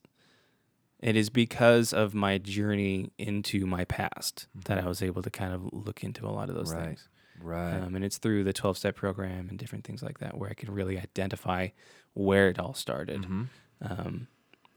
it 1.01 1.17
is 1.17 1.29
because 1.29 1.93
of 1.93 2.15
my 2.15 2.39
journey 2.39 3.11
into 3.19 3.67
my 3.67 3.85
past 3.85 4.47
that 4.55 4.79
I 4.83 4.87
was 4.89 5.03
able 5.03 5.21
to 5.23 5.31
kind 5.31 5.53
of 5.53 5.69
look 5.73 6.03
into 6.03 6.27
a 6.27 6.31
lot 6.33 6.49
of 6.49 6.55
those 6.55 6.73
Right. 6.73 6.85
things. 6.87 7.09
Right. 7.43 7.75
Um, 7.79 7.95
and 7.95 8.03
it's 8.05 8.17
through 8.17 8.45
the 8.45 8.55
12 8.55 8.79
step 8.79 8.97
program 8.97 9.49
and 9.51 9.59
different 9.59 9.85
things 9.85 10.03
like 10.03 10.21
that 10.21 10.39
where 10.39 10.49
I 10.49 10.55
can 10.55 10.73
really 10.73 10.99
identify 10.99 11.69
where 12.15 12.49
it 12.49 12.59
all 12.59 12.73
started. 12.73 13.23
Mhm. 13.23 13.49
Um, 13.83 14.29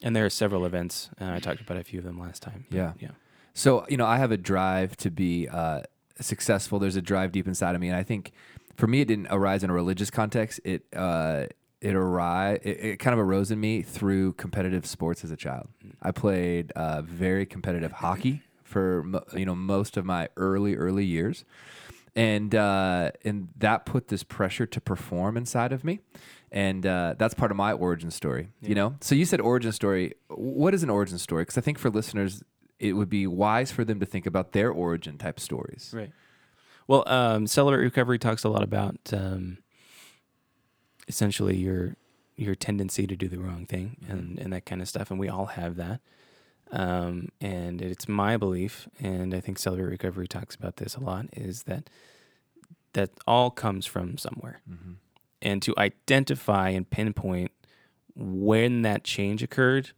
and 0.02 0.16
there 0.16 0.26
are 0.26 0.30
several 0.30 0.66
events, 0.66 1.10
and 1.18 1.32
I 1.32 1.40
talked 1.40 1.62
about 1.62 1.78
a 1.78 1.84
few 1.84 2.00
of 2.00 2.04
them 2.06 2.20
last 2.20 2.42
time. 2.44 2.66
Yeah. 2.70 2.94
yeah, 3.00 3.12
So, 3.54 3.86
you 3.88 3.96
know, 3.96 4.06
I 4.06 4.18
have 4.18 4.32
a 4.32 4.38
drive 4.38 4.98
to 4.98 5.10
be 5.12 5.48
uh, 5.48 5.84
successful. 6.22 6.80
There's 6.80 6.96
a 6.96 7.02
drive 7.02 7.32
deep 7.32 7.48
inside 7.48 7.76
of 7.76 7.82
me. 7.82 7.88
And 7.88 7.98
I 7.98 8.04
think 8.04 8.32
for 8.76 8.88
me, 8.88 9.02
it 9.02 9.08
didn't 9.08 9.28
arise 9.30 9.64
in 9.64 9.70
a 9.70 9.74
religious 9.74 10.10
context. 10.10 10.60
It, 10.64 10.86
uh, 10.96 11.46
it, 11.82 11.96
arise, 11.96 12.60
it, 12.64 12.70
it 12.70 13.00
kind 13.00 13.14
of 13.14 13.20
arose 13.20 13.52
in 13.52 13.60
me 13.60 13.82
through 13.82 14.34
competitive 14.34 14.86
sports 14.86 15.24
as 15.24 15.32
a 15.32 15.38
child. 15.38 15.68
I 16.02 16.12
played 16.12 16.72
uh, 16.74 17.02
very 17.02 17.46
competitive 17.46 17.92
hockey 17.92 18.42
for, 18.64 19.06
you 19.34 19.46
know, 19.46 19.56
most 19.56 19.98
of 19.98 20.06
my 20.06 20.30
early, 20.38 20.76
early 20.76 21.06
years. 21.06 21.46
And, 22.16 22.56
uh, 22.56 23.12
and 23.24 23.50
that 23.58 23.86
put 23.86 24.08
this 24.08 24.24
pressure 24.24 24.66
to 24.66 24.82
perform 24.82 25.38
inside 25.38 25.72
of 25.72 25.84
me. 25.84 26.00
And 26.52 26.86
uh, 26.86 27.16
that's 27.18 27.34
part 27.34 27.52
of 27.52 27.58
my 27.58 27.74
origin 27.74 28.10
story, 28.10 28.48
you 28.62 28.74
know? 28.74 28.96
So 29.02 29.16
you 29.16 29.26
said 29.26 29.42
origin 29.42 29.72
story. 29.72 30.14
What 30.30 30.74
is 30.74 30.82
an 30.82 30.90
origin 30.90 31.18
story? 31.18 31.44
Because 31.44 31.58
I 31.58 31.62
think 31.62 31.78
for 31.78 31.90
listeners, 31.90 32.42
it 32.80 32.94
would 32.94 33.10
be 33.10 33.26
wise 33.28 33.72
for 33.72 33.84
them 33.84 34.00
to 34.00 34.06
think 34.06 34.26
about 34.26 34.52
their 34.52 34.72
origin 34.72 35.18
type 35.18 35.40
stories. 35.40 35.92
right. 35.96 36.12
Well, 36.88 37.04
um, 37.08 37.48
Celebrate 37.48 37.84
Recovery 37.84 38.18
talks 38.18 38.46
a 38.46 38.50
lot 38.50 38.64
about 38.64 38.98
um, 39.12 39.58
essentially 41.08 41.58
your 41.58 41.96
your 42.38 42.56
tendency 42.56 43.08
to 43.08 43.16
do 43.16 43.28
the 43.28 43.40
wrong 43.40 43.66
thing 43.66 43.98
and, 44.08 44.38
and 44.38 44.54
that 44.54 44.66
kind 44.66 44.82
of 44.82 44.88
stuff, 44.88 45.10
and 45.10 45.20
we 45.20 45.28
all 45.28 45.48
have 45.48 45.76
that. 45.76 46.00
Um, 46.72 47.30
and 47.42 47.82
it's 47.82 48.08
my 48.08 48.38
belief, 48.38 48.88
and 49.00 49.34
I 49.34 49.40
think 49.40 49.58
Celebrate 49.58 49.90
Recovery 49.90 50.28
talks 50.28 50.54
about 50.56 50.78
this 50.78 50.96
a 50.96 51.00
lot, 51.00 51.26
is 51.34 51.64
that 51.64 51.90
that 52.94 53.10
all 53.26 53.52
comes 53.52 53.86
from 53.86 54.18
somewhere. 54.18 54.62
Mm-hmm. 54.70 54.94
and 55.42 55.62
to 55.62 55.74
identify 55.78 56.70
and 56.70 56.90
pinpoint 56.90 57.52
when 58.16 58.82
that 58.82 59.04
change 59.04 59.44
occurred 59.44 59.92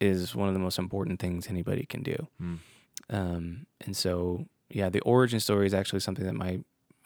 is 0.00 0.34
one 0.34 0.48
of 0.48 0.54
the 0.54 0.60
most 0.60 0.78
important 0.78 1.18
things 1.20 1.48
anybody 1.48 1.84
can 1.84 2.02
do. 2.02 2.26
Mm. 2.40 2.58
Um, 3.10 3.66
and 3.80 3.96
so, 3.96 4.46
yeah, 4.70 4.88
the 4.88 5.00
origin 5.00 5.40
story 5.40 5.66
is 5.66 5.74
actually 5.74 6.00
something 6.00 6.24
that 6.26 6.34
my 6.34 6.60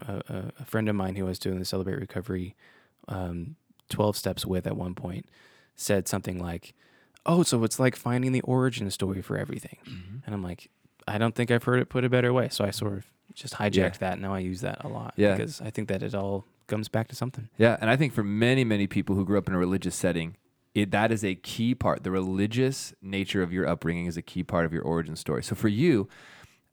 uh, 0.08 0.20
uh, 0.28 0.42
a 0.58 0.64
friend 0.64 0.88
of 0.88 0.96
mine 0.96 1.14
who 1.14 1.24
was 1.24 1.38
doing 1.38 1.58
the 1.58 1.64
Celebrate 1.64 1.98
Recovery 2.00 2.56
um, 3.08 3.56
12 3.88 4.16
steps 4.16 4.44
with 4.44 4.66
at 4.66 4.76
one 4.76 4.94
point 4.94 5.26
said 5.76 6.08
something 6.08 6.38
like, 6.38 6.74
"Oh, 7.24 7.42
so 7.44 7.62
it's 7.64 7.78
like 7.78 7.94
finding 7.96 8.32
the 8.32 8.40
origin 8.42 8.90
story 8.90 9.22
for 9.22 9.36
everything." 9.38 9.78
Mm-hmm. 9.86 10.16
And 10.26 10.34
I'm 10.34 10.42
like, 10.42 10.70
I 11.06 11.18
don't 11.18 11.34
think 11.34 11.50
I've 11.50 11.64
heard 11.64 11.78
it 11.80 11.88
put 11.88 12.04
a 12.04 12.08
better 12.08 12.32
way. 12.32 12.48
So 12.50 12.64
I 12.64 12.70
sort 12.70 12.94
of 12.94 13.06
just 13.32 13.54
hijacked 13.54 13.74
Yeah. 13.74 13.90
that. 14.00 14.18
Now 14.18 14.34
I 14.34 14.40
use 14.40 14.60
that 14.62 14.84
a 14.84 14.88
lot 14.88 15.14
Yeah. 15.16 15.36
because 15.36 15.60
I 15.60 15.70
think 15.70 15.88
that 15.88 16.02
it 16.02 16.14
all 16.14 16.44
comes 16.66 16.88
back 16.88 17.08
to 17.08 17.14
something. 17.16 17.48
Yeah, 17.58 17.76
and 17.80 17.88
I 17.90 17.96
think 17.96 18.12
for 18.12 18.22
many, 18.24 18.64
many 18.64 18.86
people 18.86 19.14
who 19.16 19.24
grew 19.24 19.38
up 19.38 19.46
in 19.48 19.54
a 19.54 19.58
religious 19.58 19.94
setting, 19.94 20.36
it, 20.74 20.90
that 20.90 21.12
is 21.12 21.24
a 21.24 21.34
key 21.34 21.74
part. 21.74 22.02
The 22.02 22.10
religious 22.10 22.94
nature 23.02 23.42
of 23.42 23.52
your 23.52 23.66
upbringing 23.68 24.06
is 24.06 24.16
a 24.16 24.22
key 24.22 24.42
part 24.42 24.64
of 24.64 24.72
your 24.72 24.82
origin 24.82 25.16
story. 25.16 25.42
So 25.42 25.54
for 25.54 25.68
you, 25.68 26.08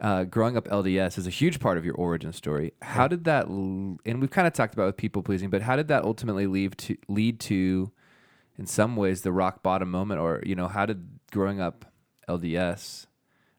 uh, 0.01 0.23
growing 0.23 0.55
up 0.55 0.67
LDS 0.69 1.17
is 1.17 1.27
a 1.27 1.29
huge 1.29 1.59
part 1.59 1.77
of 1.77 1.83
your 1.83 1.95
origin 1.95 2.31
story. 2.31 2.71
How 2.81 3.07
did 3.07 3.25
that? 3.25 3.47
And 3.47 3.99
we've 4.21 4.29
kind 4.29 4.47
of 4.47 4.53
talked 4.53 4.73
about 4.73 4.85
with 4.85 4.97
people 4.97 5.21
pleasing, 5.23 5.49
but 5.49 5.61
how 5.61 5.75
did 5.75 5.89
that 5.89 6.03
ultimately 6.03 6.47
lead 6.47 6.77
to 6.77 6.95
lead 7.09 7.39
to, 7.41 7.91
in 8.57 8.65
some 8.65 8.95
ways, 8.95 9.21
the 9.23 9.33
rock 9.33 9.61
bottom 9.61 9.91
moment, 9.91 10.21
or 10.21 10.41
you 10.45 10.55
know, 10.55 10.69
how 10.69 10.85
did 10.85 11.19
growing 11.31 11.59
up 11.59 11.85
LDS, 12.29 13.07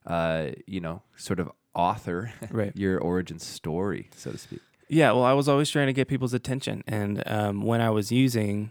uh, 0.07 0.49
you 0.67 0.81
know, 0.81 1.03
sort 1.17 1.41
of 1.41 1.51
author 1.75 2.33
Right. 2.51 2.75
your 2.75 2.99
origin 2.99 3.39
story, 3.39 4.09
so 4.17 4.33
to 4.33 4.39
speak? 4.39 4.61
Yeah, 4.89 5.13
well, 5.13 5.25
I 5.25 5.35
was 5.35 5.49
always 5.49 5.69
trying 5.71 5.87
to 5.87 5.93
get 5.93 6.09
people's 6.09 6.33
attention, 6.35 6.83
and 6.87 7.23
um, 7.27 7.61
when 7.63 7.81
I 7.81 7.91
was 7.91 8.11
using, 8.11 8.71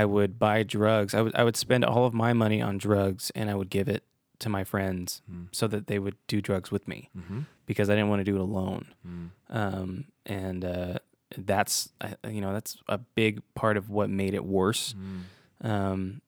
I 0.00 0.04
would 0.14 0.32
buy 0.38 0.62
drugs. 0.78 1.10
I 1.14 1.20
would 1.24 1.34
I 1.40 1.42
would 1.46 1.56
spend 1.56 1.84
all 1.84 2.04
of 2.06 2.14
my 2.14 2.32
money 2.32 2.60
on 2.68 2.78
drugs, 2.78 3.30
and 3.34 3.50
I 3.50 3.54
would 3.54 3.70
give 3.70 3.88
it 3.96 4.02
to 4.38 4.48
my 4.48 4.64
friends 4.64 5.22
Mm. 5.30 5.46
so 5.52 5.64
that 5.68 5.86
they 5.86 5.98
would 6.04 6.16
do 6.26 6.40
drugs 6.40 6.70
with 6.74 6.84
me 6.92 7.00
Mm-hmm. 7.16 7.40
because 7.66 7.88
I 7.90 7.94
didn't 7.96 8.10
want 8.12 8.20
to 8.24 8.30
do 8.32 8.36
it 8.36 8.40
alone. 8.50 8.84
Mm. 9.06 9.28
Um, 9.60 10.04
and 10.26 10.64
uh, 10.64 10.94
that's 11.36 11.90
you 12.28 12.40
know 12.40 12.52
that's 12.52 12.72
a 12.88 12.98
big 12.98 13.40
part 13.54 13.76
of 13.76 13.84
what 13.96 14.08
made 14.10 14.34
it 14.34 14.44
worse. 14.44 14.94
Mm. 14.94 15.70
Um, 15.70 16.20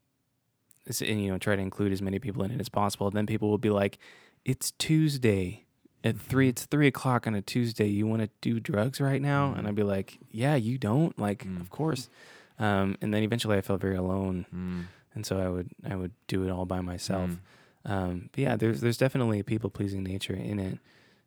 is- 0.87 1.03
and 1.03 1.21
you 1.23 1.31
know 1.31 1.39
try 1.39 1.57
to 1.57 1.63
include 1.63 1.93
as 1.93 2.03
many 2.03 2.19
people 2.19 2.43
in 2.45 2.51
it 2.51 2.61
as 2.61 2.69
possible. 2.69 3.11
then 3.11 3.27
people 3.27 3.49
will 3.51 3.59
be 3.59 3.71
like, 3.71 3.99
"It's 4.45 4.73
Tuesday 4.73 5.65
at 6.05 6.17
three. 6.19 6.49
It's 6.49 6.67
three 6.67 6.87
o'clock 6.87 7.27
on 7.27 7.35
a 7.35 7.43
Tuesday. 7.43 7.87
You 7.89 8.07
want 8.07 8.23
to 8.23 8.31
do 8.41 8.61
drugs 8.61 9.01
right 9.01 9.23
now?" 9.23 9.53
And 9.55 9.65
Mm. 9.65 9.69
I'd 9.69 9.75
be 9.75 9.83
like, 9.97 10.19
"Yeah, 10.31 10.55
you 10.55 10.77
don't. 10.79 11.19
Like, 11.19 11.45
Mm. 11.47 11.61
of 11.61 11.71
course." 11.71 12.09
Um, 12.59 12.97
and 13.01 13.13
then 13.13 13.23
eventually 13.23 13.57
I 13.59 13.63
felt 13.63 13.81
very 13.81 13.97
alone, 13.97 14.47
Mm. 14.55 14.85
and 15.15 15.27
so 15.27 15.39
I 15.41 15.49
would 15.49 15.71
I 15.85 15.97
would 15.97 16.13
do 16.29 16.45
it 16.45 16.51
all 16.51 16.67
by 16.67 16.81
myself. 16.81 17.31
Mm. 17.31 17.91
Um, 17.91 18.29
but 18.33 18.39
yeah, 18.39 18.57
there's 18.57 18.81
there's 18.81 18.97
definitely 18.97 19.41
a 19.41 19.45
people 19.45 19.71
pleasing 19.71 20.03
nature 20.05 20.35
in 20.35 20.59
it. 20.59 20.79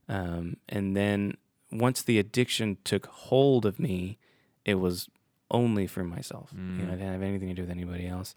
Um, 0.10 0.58
and 0.70 0.96
then 0.96 1.36
once 1.72 2.02
the 2.02 2.18
addiction 2.18 2.78
took 2.86 3.08
hold 3.08 3.66
of 3.66 3.78
me, 3.78 4.18
it 4.64 4.76
was 4.76 5.10
only 5.52 5.86
for 5.86 6.04
myself. 6.04 6.52
You 6.56 6.62
know, 6.62 6.84
Mm. 6.86 6.88
I 6.88 6.96
didn't 6.96 7.12
have 7.14 7.22
anything 7.24 7.50
to 7.50 7.54
do 7.56 7.62
with 7.64 7.72
anybody 7.72 8.08
else. 8.08 8.34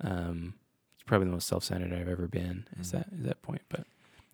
Um, 0.00 0.54
it's 0.94 1.02
probably 1.04 1.26
the 1.26 1.32
most 1.32 1.48
self-centered 1.48 1.92
I've 1.92 2.08
ever 2.08 2.28
been. 2.28 2.66
Is 2.78 2.88
Mm. 2.88 2.92
that 2.92 3.06
is 3.18 3.24
that 3.24 3.42
point? 3.42 3.62
But 3.68 3.86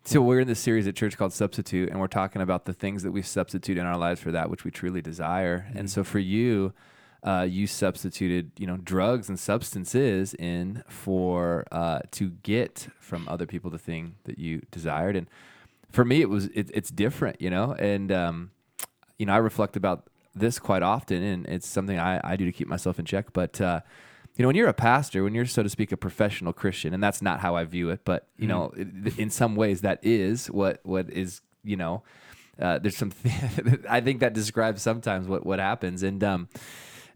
So 0.07 0.21
we're 0.21 0.41
in 0.41 0.49
this 0.49 0.59
series 0.61 0.87
at 0.87 0.95
church 0.97 1.17
called 1.17 1.33
Substitute, 1.33 1.89
and 1.89 1.99
we're 1.99 2.09
talking 2.09 2.43
about 2.43 2.67
the 2.67 2.75
things 2.75 3.03
that 3.05 3.13
we 3.13 3.23
substitute 3.23 3.79
in 3.79 3.87
our 3.87 3.97
lives 3.97 4.21
for 4.21 4.31
that 4.33 4.51
which 4.51 4.63
we 4.65 4.71
truly 4.71 5.01
desire. 5.01 5.67
And 5.75 5.87
Mhm. 5.87 5.91
so 5.91 6.05
for 6.05 6.19
you, 6.19 6.75
uh, 7.25 7.47
you 7.49 7.67
substituted, 7.67 8.53
you 8.59 8.67
know, 8.67 8.77
drugs 8.77 9.29
and 9.31 9.39
substances 9.41 10.35
in 10.35 10.83
for 10.89 11.65
uh, 11.73 12.01
to 12.13 12.31
get 12.43 12.89
from 13.01 13.27
other 13.29 13.47
people 13.47 13.71
the 13.71 13.79
thing 13.79 14.17
that 14.25 14.39
you 14.39 14.61
desired. 14.71 15.17
And 15.17 15.27
for 15.91 16.05
me, 16.05 16.21
it 16.21 16.29
was 16.29 16.47
it, 16.47 16.71
it's 16.75 16.91
different, 16.91 17.41
you 17.41 17.49
know. 17.51 17.73
And 17.79 18.13
um, 18.13 18.51
you 19.19 19.27
know, 19.27 19.33
I 19.33 19.39
reflect 19.39 19.77
about 19.77 20.09
this 20.35 20.59
quite 20.59 20.83
often, 20.83 21.23
and 21.23 21.47
it's 21.47 21.67
something 21.67 21.99
I, 21.99 22.21
I 22.23 22.37
do 22.37 22.45
to 22.45 22.53
keep 22.53 22.69
myself 22.69 22.99
in 22.99 23.05
check. 23.07 23.33
But 23.33 23.59
uh, 23.61 23.81
you 24.37 24.43
know, 24.43 24.49
when 24.49 24.57
you're 24.57 24.69
a 24.69 24.75
pastor, 24.75 25.23
when 25.25 25.33
you're 25.35 25.47
so 25.47 25.63
to 25.63 25.69
speak 25.71 25.93
a 25.93 25.97
professional 25.97 26.53
Christian, 26.53 26.93
and 26.93 27.03
that's 27.03 27.23
not 27.23 27.41
how 27.41 27.55
I 27.57 27.65
view 27.65 27.89
it, 27.91 28.01
but 28.05 28.27
you 28.37 28.47
Mhm. 28.47 28.49
know, 28.49 29.13
in 29.17 29.31
some 29.31 29.55
ways 29.57 29.81
that 29.81 30.01
is 30.03 30.49
what 30.51 30.81
what 30.83 31.09
is 31.11 31.41
you 31.63 31.77
know. 31.77 32.03
Uh, 32.61 32.79
there's 32.79 32.97
some. 32.97 33.13
I 33.89 34.01
think 34.01 34.21
that 34.21 34.33
describes 34.35 34.83
sometimes 34.83 35.27
what 35.27 35.47
what 35.47 35.59
happens, 35.59 36.03
and 36.03 36.23
um, 36.23 36.49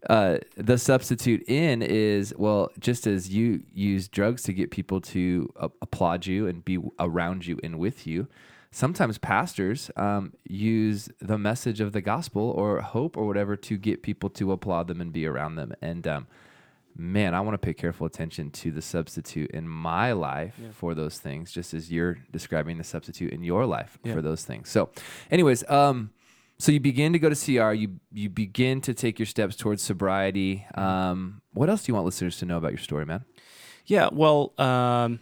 uh, 0.09 0.39
the 0.57 0.79
substitute 0.79 1.43
in 1.49 1.83
is 1.83 2.33
well, 2.37 2.71
just 2.79 3.07
as 3.07 3.31
you 3.31 3.63
use 3.73 4.09
drugs 4.09 4.43
to 4.45 4.53
get 4.53 4.71
people 4.71 5.01
to 5.01 5.53
uh, 5.59 5.69
applaud 5.83 6.27
you 6.27 6.47
and 6.47 6.65
be 6.65 6.79
around 7.01 7.47
you 7.47 7.59
and 7.63 7.79
with 7.79 8.07
you. 8.07 8.29
Sometimes 8.71 9.17
pastors 9.19 9.91
um, 9.97 10.35
use 10.45 11.09
the 11.21 11.39
message 11.39 11.81
of 11.81 11.93
the 11.93 12.03
gospel 12.03 12.51
or 12.51 12.81
hope 12.83 13.17
or 13.17 13.27
whatever 13.27 13.57
to 13.57 13.79
get 13.79 14.03
people 14.03 14.29
to 14.31 14.53
applaud 14.53 14.89
them 14.89 15.01
and 15.01 15.11
be 15.13 15.25
around 15.27 15.57
them. 15.57 15.73
And 15.81 16.07
um, 16.07 16.27
man, 16.95 17.35
I 17.35 17.41
want 17.41 17.55
to 17.55 17.59
pay 17.59 17.73
careful 17.73 18.07
attention 18.07 18.51
to 18.51 18.71
the 18.71 18.83
substitute 18.83 19.51
in 19.53 19.69
my 19.69 20.13
life 20.13 20.55
Yeah. 20.63 20.69
for 20.73 20.95
those 20.95 21.19
things, 21.19 21.51
just 21.51 21.73
as 21.73 21.91
you're 21.91 22.19
describing 22.31 22.77
the 22.77 22.85
substitute 22.85 23.33
in 23.33 23.43
your 23.43 23.65
life 23.67 23.99
Yeah. 24.05 24.13
for 24.15 24.21
those 24.23 24.45
things. 24.45 24.69
So, 24.69 24.91
anyways, 25.31 25.69
um, 25.71 26.11
so 26.59 26.73
you 26.73 26.81
begin 26.81 27.13
to 27.13 27.19
go 27.19 27.29
to 27.29 27.37
CR. 27.37 27.73
You 27.73 28.01
you 28.13 28.29
begin 28.29 28.81
to 28.83 28.95
take 28.95 29.19
your 29.19 29.27
steps 29.27 29.57
towards 29.57 29.83
sobriety. 29.83 30.67
Mm-hmm. 30.77 30.81
Um, 30.81 31.43
what 31.53 31.69
else 31.71 31.85
do 31.85 31.91
you 31.91 31.95
want 31.95 32.07
listeners 32.07 32.39
to 32.39 32.47
know 32.47 32.57
about 32.57 32.73
your 32.73 32.79
story, 32.79 33.07
man? 33.07 33.25
yeah, 33.89 34.11
well, 34.13 34.53
um, 34.59 35.19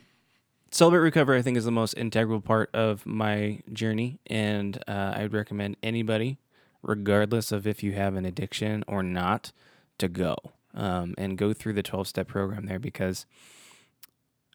celebrate 0.73 1.01
recovery 1.01 1.39
I 1.39 1.43
think 1.43 1.57
is 1.57 1.65
the 1.65 1.71
most 1.71 1.95
integral 1.95 2.41
part 2.41 2.69
of 2.75 3.07
my 3.07 3.61
journey, 3.73 4.19
and 4.27 4.77
uh, 4.89 5.15
I 5.17 5.23
would 5.23 5.33
recommend 5.33 5.77
anybody, 5.83 6.39
regardless 6.83 7.53
of 7.53 7.67
if 7.67 7.83
you 7.83 7.93
have 7.93 8.17
an 8.17 8.27
addiction 8.27 8.85
or 8.89 9.03
not, 9.03 9.53
to 9.99 10.09
go 10.09 10.37
um, 10.75 11.15
and 11.17 11.39
go 11.39 11.53
through 11.53 11.75
the 11.75 11.83
twelve 11.83 12.09
step 12.09 12.27
program 12.27 12.67
there 12.67 12.81
because 12.81 13.25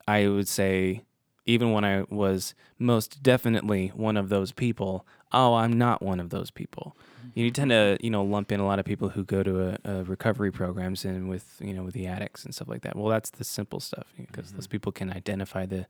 I 0.08 0.28
would 0.28 0.50
say 0.50 1.04
even 1.46 1.72
when 1.72 1.84
I 1.84 2.04
was 2.10 2.54
most 2.78 3.24
definitely 3.24 3.90
one 3.96 4.18
of 4.18 4.30
those 4.30 4.52
people, 4.52 5.06
oh, 5.32 5.56
I'm 5.56 5.74
not 5.74 6.02
one 6.02 6.20
of 6.20 6.30
those 6.30 6.52
people. 6.52 6.96
You 7.34 7.50
tend 7.52 7.72
to, 7.72 7.98
you 8.02 8.10
know, 8.10 8.24
lump 8.24 8.52
in 8.52 8.60
a 8.60 8.66
lot 8.66 8.80
of 8.80 8.86
people 8.86 9.10
who 9.10 9.24
go 9.24 9.42
to 9.42 9.70
a, 9.70 9.78
a 9.86 10.04
recovery 10.04 10.52
programs 10.52 11.06
and 11.06 11.30
with, 11.30 11.56
you 11.60 11.74
know, 11.74 11.84
with 11.84 11.94
the 11.94 12.08
addicts 12.08 12.44
and 12.44 12.54
stuff 12.54 12.68
like 12.68 12.82
that. 12.82 12.96
Well, 12.96 13.08
that's 13.08 13.30
the 13.30 13.44
simple 13.44 13.80
stuff 13.80 14.08
because 14.18 14.52
those 14.52 14.66
mm-hmm. 14.66 14.72
people 14.72 14.92
can 14.92 15.12
identify 15.12 15.66
the, 15.66 15.88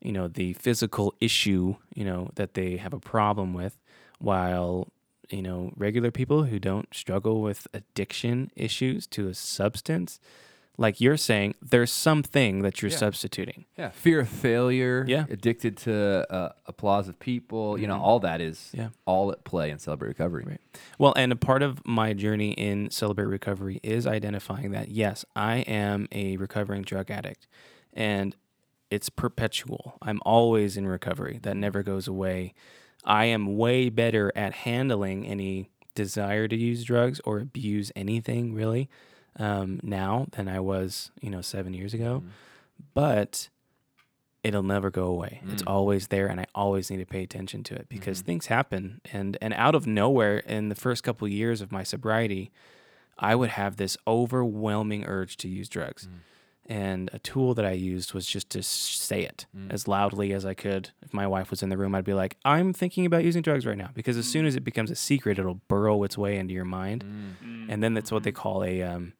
you 0.00 0.12
know, 0.12 0.28
the 0.28 0.52
physical 0.54 1.14
issue, 1.20 1.76
you 1.94 2.04
know, 2.04 2.30
that 2.34 2.54
they 2.54 2.76
have 2.76 2.92
a 2.92 3.00
problem 3.00 3.54
with, 3.54 3.78
while 4.18 4.88
you 5.30 5.42
know 5.42 5.72
regular 5.76 6.10
people 6.10 6.44
who 6.44 6.58
don't 6.58 6.94
struggle 6.94 7.40
with 7.40 7.66
addiction 7.74 8.50
issues 8.56 9.06
to 9.08 9.28
a 9.28 9.34
substance, 9.34 10.20
like 10.78 11.00
you're 11.00 11.16
saying, 11.18 11.54
there's 11.60 11.92
something 11.92 12.62
that 12.62 12.80
you're 12.80 12.90
Yeah. 12.90 12.96
substituting. 12.96 13.66
Yeah, 13.76 13.90
fear 13.90 14.20
of 14.20 14.28
failure. 14.28 15.04
Yeah. 15.06 15.26
addicted 15.28 15.76
to 15.78 16.26
uh, 16.32 16.52
applause 16.66 17.08
of 17.08 17.18
people. 17.18 17.78
You 17.78 17.86
know, 17.86 17.96
Mhm. 17.98 18.00
all 18.02 18.20
that 18.20 18.40
is 18.40 18.70
Yeah. 18.74 18.88
all 19.04 19.30
at 19.30 19.44
play 19.44 19.70
in 19.70 19.78
celebrate 19.78 20.08
recovery. 20.08 20.44
Right. 20.46 20.60
Well, 20.98 21.12
and 21.16 21.30
a 21.32 21.36
part 21.36 21.62
of 21.62 21.84
my 21.86 22.14
journey 22.14 22.52
in 22.52 22.90
Celebrate 22.90 23.26
Recovery 23.26 23.80
is 23.82 24.06
identifying 24.06 24.70
that, 24.72 24.88
yes, 24.88 25.24
I 25.36 25.58
am 25.58 26.08
a 26.10 26.36
recovering 26.38 26.82
drug 26.82 27.10
addict 27.10 27.46
and 27.92 28.34
it's 28.90 29.08
perpetual. 29.08 29.96
I'm 30.02 30.20
always 30.24 30.76
in 30.76 30.86
recovery. 30.86 31.38
That 31.42 31.56
never 31.56 31.82
goes 31.82 32.08
away. 32.08 32.54
I 33.04 33.24
am 33.26 33.56
way 33.56 33.88
better 33.88 34.32
at 34.36 34.52
handling 34.52 35.26
any 35.26 35.70
desire 35.94 36.48
to 36.48 36.56
use 36.56 36.84
drugs 36.84 37.20
or 37.24 37.38
abuse 37.40 37.90
anything 37.96 38.54
really 38.54 38.88
um, 39.38 39.80
now 39.82 40.26
than 40.32 40.48
I 40.48 40.60
was, 40.60 41.10
you 41.20 41.30
know, 41.30 41.40
seven 41.40 41.72
years 41.74 41.94
ago. 41.94 42.22
But 42.94 43.48
it'll 44.42 44.62
never 44.64 44.90
go 44.90 45.04
away. 45.06 45.40
It's 45.48 45.62
Mm. 45.62 45.70
always 45.70 46.08
there, 46.08 46.26
and 46.26 46.40
I 46.40 46.46
always 46.54 46.90
need 46.90 46.96
to 46.98 47.06
pay 47.06 47.22
attention 47.22 47.62
to 47.64 47.74
it 47.76 47.88
because 47.88 48.22
Mhm. 48.22 48.26
things 48.26 48.46
happen. 48.46 49.00
And 49.12 49.38
and 49.40 49.54
out 49.54 49.74
of 49.74 49.86
nowhere, 49.86 50.38
in 50.38 50.68
the 50.68 50.74
first 50.74 51.02
couple 51.04 51.26
of 51.26 51.32
years 51.32 51.60
of 51.60 51.70
my 51.70 51.84
sobriety, 51.84 52.50
I 53.18 53.34
would 53.36 53.50
have 53.50 53.76
this 53.76 53.96
overwhelming 54.06 55.04
urge 55.04 55.36
to 55.38 55.48
use 55.48 55.68
drugs. 55.68 56.08
Mm. 56.08 56.18
And 56.66 57.10
a 57.12 57.18
tool 57.18 57.54
that 57.54 57.64
I 57.64 57.72
used 57.72 58.14
was 58.14 58.26
just 58.26 58.48
to 58.50 58.62
say 58.62 59.22
it 59.22 59.46
Mm. 59.56 59.70
as 59.72 59.86
loudly 59.86 60.32
as 60.32 60.44
I 60.44 60.54
could. 60.54 60.90
If 61.02 61.12
my 61.12 61.26
wife 61.26 61.50
was 61.50 61.62
in 61.62 61.68
the 61.68 61.76
room, 61.76 61.94
I'd 61.94 62.04
be 62.04 62.14
like, 62.14 62.36
"I'm 62.44 62.72
thinking 62.72 63.04
about 63.06 63.24
using 63.24 63.42
drugs 63.42 63.64
right 63.66 63.76
now," 63.78 63.90
because 63.94 64.16
as 64.16 64.26
soon 64.28 64.46
as 64.46 64.56
it 64.56 64.64
becomes 64.64 64.90
a 64.90 64.94
secret, 64.96 65.38
it'll 65.38 65.60
burrow 65.68 66.02
its 66.02 66.16
way 66.18 66.36
into 66.38 66.54
your 66.54 66.64
mind 66.64 67.04
Mm. 67.04 67.66
and 67.68 67.82
then 67.82 67.94
that's 67.94 68.10
what 68.10 68.22
they 68.24 68.32
call 68.32 68.64
a 68.64 68.82
um 68.82 69.12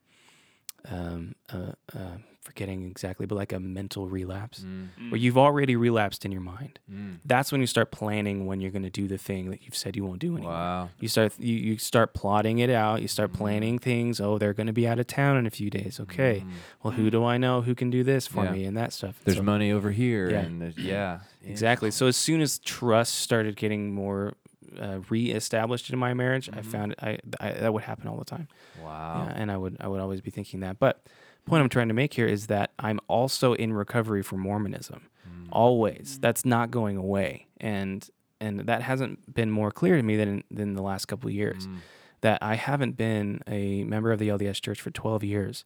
um 0.91 1.35
uh, 1.53 1.73
uh 1.95 2.17
forgetting 2.41 2.83
exactly 2.91 3.25
but 3.25 3.37
like 3.37 3.53
a 3.53 3.61
mental 3.61 4.09
relapse 4.09 4.65
Mm. 4.67 5.13
where 5.13 5.17
you've 5.21 5.39
already 5.39 5.77
relapsed 5.77 6.25
in 6.25 6.33
your 6.33 6.41
mind 6.41 6.81
Mm. 6.93 7.19
that's 7.25 7.53
when 7.53 7.61
you 7.61 7.69
start 7.69 7.93
planning 7.93 8.47
when 8.47 8.61
you're 8.61 8.73
going 8.73 8.83
to 8.83 8.91
do 8.91 9.07
the 9.07 9.17
thing 9.17 9.51
that 9.51 9.63
you've 9.63 9.77
said 9.77 9.95
you 9.95 10.05
won't 10.05 10.19
do 10.19 10.33
anymore 10.37 10.53
Wow. 10.53 10.89
you 10.99 11.07
start 11.07 11.39
you, 11.39 11.55
you 11.55 11.79
start 11.79 12.15
plotting 12.15 12.59
it 12.59 12.69
out 12.69 13.01
you 13.01 13.07
start 13.07 13.31
Mhm. 13.33 13.37
planning 13.37 13.79
things 13.79 14.21
oh 14.21 14.39
they're 14.39 14.55
going 14.55 14.67
to 14.67 14.73
be 14.73 14.89
out 14.89 14.99
of 14.99 15.07
town 15.07 15.37
in 15.37 15.47
a 15.47 15.51
few 15.51 15.71
days 15.71 16.01
okay 16.01 16.43
Mm. 16.45 16.51
well 16.83 16.93
who 16.95 17.11
do 17.11 17.25
i 17.25 17.39
know 17.39 17.63
who 17.63 17.77
can 17.77 17.91
do 17.91 18.03
this 18.03 18.27
for 18.27 18.45
Yeah. 18.45 18.51
me 18.53 18.65
and 18.65 18.77
that 18.77 18.93
stuff 18.93 19.21
There's 19.25 19.37
So- 19.37 19.45
money 19.45 19.71
over 19.71 19.93
here, 19.93 20.29
Yeah. 20.31 20.41
and 20.41 20.77
yeah, 20.77 21.21
Exactly. 21.45 21.91
So 21.91 22.07
as 22.07 22.17
soon 22.17 22.41
as 22.41 22.59
trust 22.61 23.15
started 23.17 23.57
getting 23.57 23.93
more 23.93 24.35
uh, 24.81 25.01
reestablished 25.09 25.91
in 25.91 25.99
my 25.99 26.15
marriage, 26.15 26.49
I 26.53 26.61
Mhm. 26.61 26.65
found 26.65 26.95
I, 27.01 27.19
I 27.41 27.53
that 27.53 27.73
would 27.73 27.83
happen 27.85 28.09
all 28.09 28.17
the 28.17 28.25
time. 28.25 28.49
Wow. 28.83 29.27
Yeah, 29.29 29.35
and 29.37 29.51
I 29.51 29.57
would 29.57 29.77
I 29.81 29.89
would 29.89 30.01
always 30.01 30.21
be 30.21 30.31
thinking 30.31 30.61
that. 30.61 30.79
But 30.79 31.07
point 31.47 31.63
I'm 31.63 31.69
trying 31.69 31.89
to 31.89 31.95
make 31.95 32.15
here 32.15 32.27
is 32.27 32.47
that 32.47 32.71
I'm 32.79 33.01
also 33.09 33.55
in 33.55 33.73
recovery 33.73 34.23
from 34.23 34.41
Mormonism. 34.41 35.09
Mm. 35.29 35.49
Always. 35.51 36.19
That's 36.21 36.45
not 36.45 36.71
going 36.71 36.97
away. 36.97 37.47
And 37.61 38.09
and 38.41 38.61
that 38.61 38.83
hasn't 38.83 39.33
been 39.35 39.51
more 39.51 39.71
clear 39.71 39.97
to 39.97 40.03
me 40.03 40.17
than 40.17 40.45
than 40.51 40.75
the 40.75 40.83
last 40.83 41.07
couple 41.07 41.29
of 41.29 41.35
years. 41.35 41.67
Mm. 41.67 41.77
that 42.23 42.39
I 42.41 42.55
haven't 42.55 42.97
been 42.97 43.41
a 43.49 43.83
member 43.83 44.13
of 44.13 44.21
the 44.21 44.29
LDS 44.29 44.61
Church 44.61 44.81
for 44.81 44.93
12 44.93 45.25
years, 45.25 45.65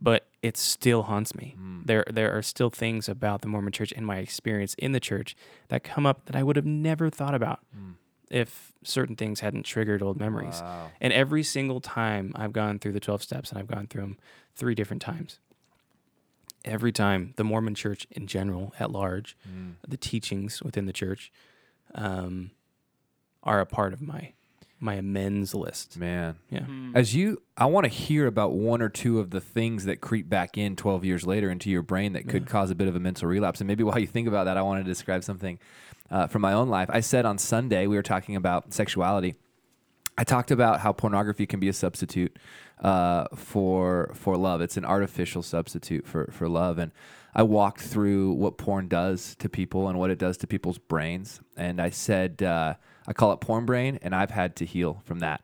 but 0.00 0.26
it 0.42 0.56
still 0.56 1.02
haunts 1.04 1.34
me. 1.34 1.56
Mm. 1.58 1.86
There, 1.86 2.04
there 2.10 2.36
are 2.36 2.42
still 2.42 2.70
things 2.70 3.08
about 3.08 3.40
the 3.42 3.48
Mormon 3.48 3.72
Church 3.72 3.92
and 3.96 4.06
my 4.06 4.18
experience 4.18 4.74
in 4.74 4.92
the 4.92 5.00
church 5.00 5.34
that 5.68 5.82
come 5.82 6.06
up 6.06 6.24
that 6.26 6.36
I 6.36 6.42
would 6.42 6.56
have 6.56 6.66
never 6.66 7.10
thought 7.10 7.34
about 7.34 7.60
Mm. 7.76 7.94
if 8.30 8.72
certain 8.84 9.16
things 9.16 9.40
hadn't 9.40 9.64
triggered 9.64 10.02
old 10.02 10.18
memories. 10.20 10.60
Wow. 10.60 10.90
And 11.00 11.12
every 11.12 11.42
single 11.42 11.80
time 11.80 12.32
I've 12.36 12.52
gone 12.52 12.78
through 12.78 12.92
the 12.92 13.00
12 13.00 13.22
steps, 13.22 13.50
and 13.50 13.58
I've 13.58 13.66
gone 13.66 13.86
through 13.88 14.02
them 14.02 14.18
three 14.54 14.74
different 14.74 15.02
times. 15.02 15.38
Every 16.64 16.92
time 16.92 17.32
the 17.36 17.44
Mormon 17.44 17.74
church 17.74 18.06
in 18.10 18.26
general, 18.26 18.74
at 18.78 18.90
large, 18.90 19.36
Mm. 19.48 19.74
the 19.86 19.96
teachings 19.96 20.62
within 20.62 20.86
the 20.86 20.92
church 20.92 21.32
um, 21.94 22.50
are 23.42 23.60
a 23.60 23.66
part 23.66 23.92
of 23.94 24.02
my 24.02 24.34
my 24.80 24.94
amends 24.94 25.54
list. 25.54 25.96
Man. 25.96 26.36
Yeah. 26.50 26.66
As 26.94 27.14
you, 27.14 27.42
I 27.56 27.66
want 27.66 27.84
to 27.84 27.90
hear 27.90 28.26
about 28.26 28.52
one 28.52 28.80
or 28.80 28.88
two 28.88 29.18
of 29.18 29.30
the 29.30 29.40
things 29.40 29.84
that 29.86 30.00
creep 30.00 30.28
back 30.28 30.56
in 30.56 30.76
12 30.76 31.04
years 31.04 31.26
later 31.26 31.50
into 31.50 31.70
your 31.70 31.82
brain 31.82 32.12
that 32.12 32.28
could 32.28 32.46
cause 32.46 32.70
a 32.70 32.74
bit 32.74 32.88
of 32.88 32.94
a 32.94 33.00
mental 33.00 33.28
relapse. 33.28 33.60
And 33.60 33.68
maybe 33.68 33.82
while 33.82 33.98
you 33.98 34.06
think 34.06 34.28
about 34.28 34.44
that, 34.44 34.56
I 34.56 34.62
want 34.62 34.84
to 34.84 34.88
describe 34.88 35.24
something 35.24 35.58
uh, 36.10 36.26
from 36.28 36.42
my 36.42 36.52
own 36.52 36.68
life. 36.68 36.88
I 36.92 37.00
said 37.00 37.26
on 37.26 37.38
Sunday, 37.38 37.86
we 37.86 37.96
were 37.96 38.02
talking 38.02 38.36
about 38.36 38.72
sexuality. 38.72 39.34
I 40.18 40.24
talked 40.24 40.50
about 40.50 40.80
how 40.80 40.92
pornography 40.92 41.46
can 41.46 41.60
be 41.60 41.68
a 41.68 41.72
substitute 41.72 42.36
uh, 42.80 43.26
for 43.36 44.10
for 44.14 44.36
love. 44.36 44.60
It's 44.60 44.76
an 44.76 44.84
artificial 44.84 45.44
substitute 45.44 46.08
for 46.08 46.28
for 46.32 46.48
love, 46.48 46.78
and 46.78 46.90
I 47.36 47.44
walked 47.44 47.80
through 47.80 48.32
what 48.32 48.58
porn 48.58 48.88
does 48.88 49.36
to 49.36 49.48
people 49.48 49.88
and 49.88 49.96
what 49.96 50.10
it 50.10 50.18
does 50.18 50.36
to 50.38 50.48
people's 50.48 50.78
brains. 50.78 51.40
And 51.56 51.80
I 51.80 51.90
said 51.90 52.42
uh, 52.42 52.74
I 53.06 53.12
call 53.12 53.32
it 53.32 53.40
porn 53.40 53.64
brain, 53.64 54.00
and 54.02 54.12
I've 54.12 54.32
had 54.32 54.56
to 54.56 54.64
heal 54.64 55.00
from 55.04 55.20
that. 55.20 55.40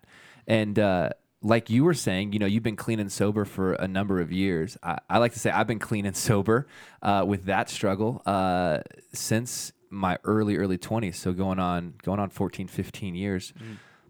And 0.48 0.76
uh, 0.76 1.10
like 1.40 1.70
you 1.70 1.84
were 1.84 1.94
saying, 1.94 2.32
you 2.32 2.40
know, 2.40 2.46
you've 2.46 2.64
been 2.64 2.74
clean 2.74 2.98
and 2.98 3.12
sober 3.12 3.44
for 3.44 3.74
a 3.74 3.86
number 3.86 4.20
of 4.20 4.32
years. 4.32 4.76
I, 4.82 4.98
I 5.08 5.18
like 5.18 5.34
to 5.34 5.38
say 5.38 5.50
I've 5.50 5.68
been 5.68 5.78
clean 5.78 6.04
and 6.04 6.16
sober 6.30 6.66
uh, 7.00 7.24
with 7.24 7.44
that 7.44 7.70
struggle 7.70 8.22
uh, 8.26 8.80
since 9.12 9.70
my 9.88 10.18
early 10.24 10.56
early 10.56 10.78
20s. 10.78 11.14
So 11.14 11.32
going 11.32 11.60
on 11.60 11.94
going 12.02 12.18
on 12.18 12.30
14, 12.30 12.66
15 12.66 13.14
years. 13.14 13.52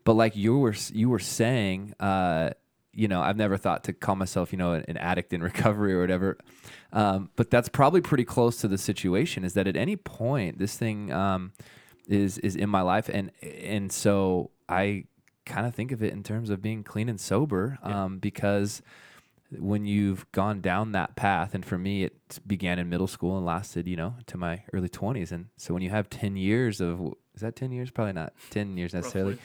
But 0.05 0.14
like 0.14 0.37
you 0.37 0.59
were 0.59 0.75
you 0.93 1.09
were 1.09 1.19
saying, 1.19 1.95
uh, 1.99 2.51
you 2.93 3.09
know, 3.09 3.21
I've 3.21 3.37
never 3.37 3.57
thought 3.57 3.85
to 3.85 3.93
call 3.93 4.17
myself, 4.17 4.53
you 4.53 4.59
know, 4.59 4.73
an, 4.75 4.85
an 4.88 4.97
addict 4.97 5.33
in 5.33 5.43
recovery 5.51 5.95
or 5.95 6.01
whatever. 6.01 6.38
Um, 6.93 7.31
but 7.37 7.51
that's 7.51 7.69
probably 7.69 8.01
pretty 8.01 8.25
close 8.25 8.59
to 8.59 8.69
the 8.69 8.79
situation. 8.79 9.45
Is 9.45 9.55
that 9.55 9.67
at 9.67 9.77
any 9.77 9.97
point 9.97 10.59
this 10.59 10.77
thing 10.77 11.12
um, 11.12 11.53
is 12.09 12.38
is 12.38 12.57
in 12.57 12.69
my 12.69 12.83
life, 12.83 13.09
and 13.09 13.31
and 13.43 13.90
so 13.90 14.51
I 14.69 15.05
kind 15.45 15.67
of 15.67 15.75
think 15.75 15.93
of 15.93 16.03
it 16.03 16.12
in 16.12 16.23
terms 16.23 16.51
of 16.51 16.62
being 16.62 16.83
clean 16.85 17.09
and 17.09 17.21
sober, 17.21 17.79
um, 17.83 18.19
because 18.19 18.81
when 19.59 19.85
you've 19.85 20.31
gone 20.33 20.61
down 20.61 20.93
that 20.93 21.17
path, 21.17 21.55
and 21.55 21.64
for 21.64 21.79
me, 21.79 22.05
it 22.05 22.40
began 22.47 22.79
in 22.79 22.88
middle 22.88 23.07
school 23.07 23.37
and 23.37 23.45
lasted, 23.45 23.87
you 23.87 23.97
know, 23.97 24.14
to 24.27 24.37
my 24.37 24.62
early 24.73 24.88
twenties, 24.88 25.33
and 25.33 25.47
so 25.57 25.75
when 25.75 25.83
you 25.83 25.90
have 25.90 26.09
ten 26.11 26.37
years 26.37 26.81
of 26.81 27.14
is 27.35 27.40
that 27.42 27.57
ten 27.57 27.73
years? 27.73 27.90
Probably 27.90 28.12
not 28.12 28.33
ten 28.51 28.77
years 28.77 28.94
necessarily. 28.94 29.38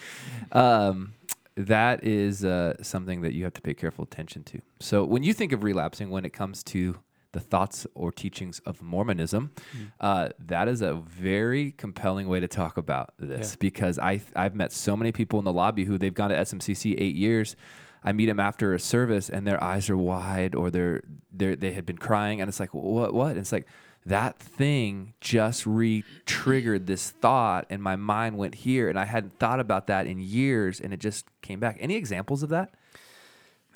Um, 0.51 1.13
that 1.55 2.03
is 2.05 2.45
uh, 2.45 2.75
something 2.81 3.21
that 3.21 3.33
you 3.33 3.43
have 3.43 3.53
to 3.53 3.61
pay 3.61 3.73
careful 3.73 4.03
attention 4.05 4.43
to. 4.43 4.61
So 4.79 5.03
when 5.03 5.23
you 5.23 5.33
think 5.33 5.51
of 5.51 5.63
relapsing, 5.63 6.09
when 6.09 6.23
it 6.25 6.31
comes 6.31 6.63
to 6.65 6.97
the 7.31 7.39
thoughts 7.39 7.85
or 7.93 8.11
teachings 8.11 8.59
of 8.65 8.81
Mormonism, 8.81 9.51
uh, 9.99 10.29
that 10.39 10.67
is 10.67 10.81
a 10.81 10.93
very 10.95 11.71
compelling 11.73 12.27
way 12.27 12.39
to 12.39 12.47
talk 12.47 12.77
about 12.77 13.13
this 13.19 13.51
Yeah. 13.51 13.55
because 13.59 13.99
I 13.99 14.21
I've 14.35 14.55
met 14.55 14.71
so 14.71 14.95
many 14.95 15.11
people 15.11 15.37
in 15.39 15.45
the 15.45 15.53
lobby 15.53 15.83
who 15.85 15.97
they've 15.97 16.13
gone 16.13 16.29
to 16.29 16.35
SMCC 16.37 16.95
eight 16.97 17.15
years. 17.15 17.55
I 18.03 18.13
meet 18.13 18.27
them 18.27 18.39
after 18.39 18.73
a 18.73 18.79
service 18.79 19.29
and 19.29 19.45
their 19.45 19.61
eyes 19.61 19.89
are 19.89 19.97
wide 19.97 20.55
or 20.55 20.71
they're 20.71 21.03
they 21.31 21.55
they 21.55 21.73
had 21.73 21.85
been 21.85 21.97
crying 21.97 22.39
and 22.39 22.47
it's 22.47 22.59
like 22.59 22.73
what 22.73 23.13
what 23.13 23.31
and 23.31 23.37
it's 23.39 23.51
like 23.51 23.67
that 24.05 24.39
thing 24.39 25.13
just 25.21 25.65
re-triggered 25.65 26.87
this 26.87 27.11
thought 27.11 27.65
and 27.69 27.83
my 27.83 27.95
mind 27.95 28.37
went 28.37 28.55
here 28.55 28.89
and 28.89 28.97
I 28.97 29.05
hadn't 29.05 29.37
thought 29.39 29.59
about 29.59 29.87
that 29.87 30.07
in 30.07 30.19
years 30.19 30.79
and 30.79 30.93
it 30.93 30.99
just 30.99 31.25
came 31.41 31.59
back. 31.59 31.77
Any 31.79 31.95
examples 31.95 32.41
of 32.41 32.49
that? 32.49 32.73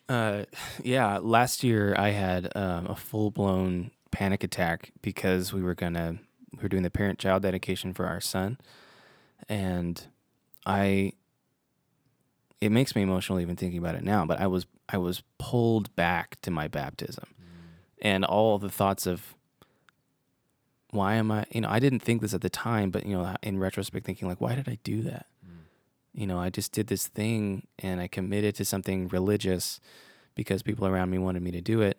Uh, 0.10 0.44
yeah. 0.84 1.20
Last 1.22 1.64
year 1.64 1.96
I 1.98 2.10
had 2.10 2.52
um, 2.56 2.88
a 2.88 2.96
full 2.96 3.32
blown 3.32 3.92
panic 4.12 4.44
attack 4.44 4.92
because 5.02 5.52
we 5.52 5.62
were 5.62 5.76
gonna 5.76 6.20
we 6.54 6.62
were 6.62 6.70
doing 6.70 6.84
the 6.84 6.90
parent 6.90 7.20
child 7.20 7.44
dedication 7.44 7.94
for 7.94 8.06
our 8.06 8.22
son, 8.22 8.58
and 9.50 10.06
I. 10.66 11.14
It 12.62 12.72
makes 12.72 12.96
me 12.96 13.02
emotional 13.02 13.42
even 13.42 13.58
thinking 13.58 13.80
about 13.80 13.96
it 13.96 14.04
now. 14.04 14.26
But 14.26 14.40
I 14.40 14.48
was 14.48 14.66
I 14.88 14.98
was 14.98 15.24
pulled 15.38 15.94
back 15.98 16.40
to 16.44 16.52
my 16.52 16.68
baptism, 16.68 17.26
and 18.02 18.24
all 18.24 18.58
the 18.60 18.70
thoughts 18.70 19.06
of. 19.06 19.36
Why 20.94 21.16
am 21.16 21.32
I? 21.32 21.46
You 21.52 21.62
know, 21.62 21.70
I 21.70 21.80
didn't 21.80 22.00
think 22.00 22.22
this 22.22 22.34
at 22.34 22.42
the 22.42 22.50
time, 22.50 22.92
but 22.92 23.06
you 23.06 23.18
know, 23.18 23.36
in 23.42 23.60
retrospect, 23.60 24.06
thinking 24.06 24.28
like, 24.28 24.40
why 24.40 24.56
did 24.56 24.70
I 24.70 24.78
do 24.84 25.02
that? 25.04 25.26
you 26.14 26.28
know, 26.28 26.40
I 26.40 26.50
just 26.50 26.72
did 26.72 26.88
this 26.88 27.08
thing 27.08 27.68
and 27.80 28.00
I 28.00 28.08
committed 28.08 28.56
to 28.56 28.66
something 28.66 29.08
religious 29.08 29.80
because 30.36 30.62
people 30.62 30.88
around 30.88 31.10
me 31.10 31.18
wanted 31.18 31.42
me 31.42 31.52
to 31.52 31.62
do 31.62 31.82
it. 31.82 31.98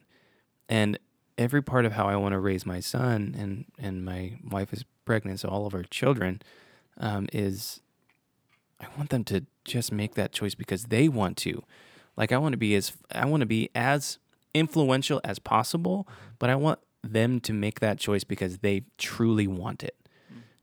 And 0.68 0.98
every 1.36 1.62
part 1.62 1.84
of 1.84 1.92
how 1.92 2.06
I 2.06 2.16
want 2.16 2.32
to 2.32 2.38
raise 2.38 2.64
my 2.64 2.80
son 2.80 3.34
and, 3.36 3.64
and 3.78 4.04
my 4.04 4.38
wife 4.48 4.72
is 4.72 4.84
pregnant, 5.04 5.40
so 5.40 5.48
all 5.48 5.66
of 5.66 5.74
our 5.74 5.82
children 5.82 6.40
um, 6.98 7.26
is 7.32 7.80
I 8.80 8.86
want 8.96 9.10
them 9.10 9.24
to 9.24 9.44
just 9.64 9.92
make 9.92 10.14
that 10.14 10.32
choice 10.32 10.54
because 10.54 10.84
they 10.84 11.08
want 11.08 11.36
to. 11.38 11.62
Like 12.16 12.30
I 12.30 12.38
want 12.38 12.52
to 12.52 12.58
be 12.58 12.74
as 12.76 12.92
I 13.12 13.26
want 13.26 13.40
to 13.40 13.46
be 13.46 13.70
as 13.74 14.18
influential 14.52 15.20
as 15.24 15.38
possible, 15.40 16.06
but 16.38 16.50
I 16.50 16.54
want 16.54 16.78
them 17.12 17.40
to 17.40 17.52
make 17.52 17.80
that 17.80 17.98
choice 17.98 18.24
because 18.24 18.58
they 18.58 18.84
truly 18.98 19.46
want 19.46 19.82
it. 19.82 19.96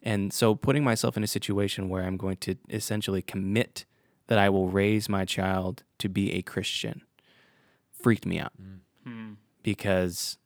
And 0.04 0.34
so 0.34 0.56
putting 0.56 0.84
myself 0.84 1.16
in 1.16 1.24
a 1.24 1.28
situation 1.28 1.88
where 1.88 2.04
I'm 2.04 2.18
going 2.18 2.38
to 2.38 2.56
essentially 2.70 3.22
commit 3.22 3.86
that 4.28 4.40
I 4.40 4.50
will 4.50 4.70
raise 4.70 5.08
my 5.08 5.26
child 5.26 5.84
to 6.00 6.10
be 6.10 6.34
a 6.34 6.42
Christian 6.42 7.04
freaked 8.02 8.26
me 8.26 8.40
out 8.40 8.54
mm. 8.60 8.80
hmm. 9.06 9.34
because, 9.64 10.38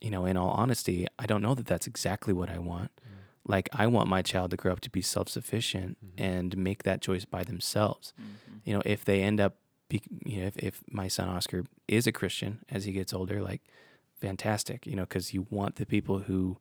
you 0.00 0.10
know, 0.10 0.24
in 0.24 0.36
all 0.36 0.50
honesty, 0.50 1.06
I 1.18 1.26
don't 1.26 1.42
know 1.42 1.54
that 1.54 1.66
that's 1.66 1.86
exactly 1.86 2.32
what 2.32 2.48
I 2.48 2.58
want. 2.58 2.92
Mm. 2.96 3.16
Like, 3.48 3.68
I 3.72 3.86
want 3.86 4.08
my 4.08 4.22
child 4.22 4.50
to 4.52 4.56
grow 4.56 4.72
up 4.72 4.80
to 4.80 4.90
be 4.90 5.02
self 5.02 5.28
sufficient 5.28 5.98
mm-hmm. 6.04 6.22
and 6.22 6.56
make 6.56 6.82
that 6.84 7.00
choice 7.00 7.24
by 7.24 7.44
themselves. 7.44 8.12
Mm-hmm. 8.20 8.58
You 8.64 8.74
know, 8.74 8.82
if 8.84 9.04
they 9.04 9.22
end 9.22 9.40
up, 9.40 9.56
be, 9.88 10.02
you 10.24 10.40
know, 10.40 10.46
if, 10.46 10.56
if 10.56 10.82
my 10.90 11.08
son 11.08 11.28
Oscar 11.28 11.64
is 11.86 12.06
a 12.06 12.12
Christian 12.12 12.64
as 12.70 12.84
he 12.84 12.92
gets 12.92 13.12
older, 13.12 13.42
like, 13.42 13.62
fantastic, 14.20 14.86
you 14.86 14.96
know, 14.96 15.02
because 15.02 15.34
you 15.34 15.46
want 15.50 15.76
the 15.76 15.86
people 15.86 16.20
who 16.20 16.58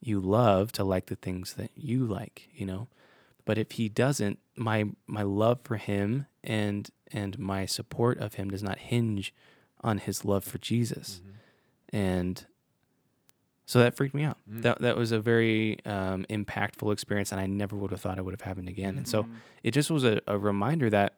you 0.00 0.20
love 0.20 0.72
to 0.72 0.84
like 0.84 1.06
the 1.06 1.16
things 1.16 1.54
that 1.54 1.70
you 1.74 2.04
like, 2.06 2.48
you 2.54 2.66
know. 2.66 2.88
But 3.44 3.58
if 3.58 3.72
he 3.72 3.88
doesn't, 3.88 4.38
my 4.56 4.84
my 5.06 5.22
love 5.22 5.60
for 5.64 5.76
him 5.76 6.26
and 6.44 6.90
and 7.12 7.38
my 7.38 7.66
support 7.66 8.18
of 8.18 8.34
him 8.34 8.50
does 8.50 8.62
not 8.62 8.78
hinge 8.78 9.34
on 9.80 9.98
his 9.98 10.24
love 10.24 10.44
for 10.44 10.58
Jesus. 10.58 11.20
Mm-hmm. 11.20 11.96
And 11.96 12.46
so 13.64 13.78
that 13.78 13.96
freaked 13.96 14.14
me 14.14 14.24
out. 14.24 14.38
Mm. 14.50 14.62
That 14.62 14.80
that 14.80 14.96
was 14.96 15.12
a 15.12 15.20
very 15.20 15.78
um, 15.84 16.26
impactful 16.28 16.92
experience, 16.92 17.32
and 17.32 17.40
I 17.40 17.46
never 17.46 17.76
would 17.76 17.90
have 17.90 18.00
thought 18.00 18.18
it 18.18 18.24
would 18.24 18.34
have 18.34 18.42
happened 18.42 18.68
again. 18.68 18.96
And 18.96 19.08
so 19.08 19.22
mm-hmm. 19.22 19.34
it 19.62 19.70
just 19.72 19.90
was 19.90 20.04
a, 20.04 20.20
a 20.26 20.38
reminder 20.38 20.90
that, 20.90 21.14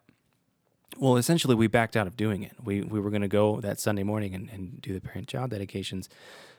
well, 0.98 1.16
essentially 1.16 1.54
we 1.54 1.66
backed 1.66 1.96
out 1.96 2.06
of 2.06 2.16
doing 2.16 2.42
it. 2.42 2.52
We 2.62 2.82
we 2.82 3.00
were 3.00 3.10
going 3.10 3.22
to 3.22 3.28
go 3.28 3.60
that 3.60 3.78
Sunday 3.80 4.02
morning 4.02 4.34
and, 4.34 4.48
and 4.50 4.80
do 4.80 4.92
the 4.92 5.00
parent 5.00 5.28
child 5.28 5.50
dedications, 5.50 6.08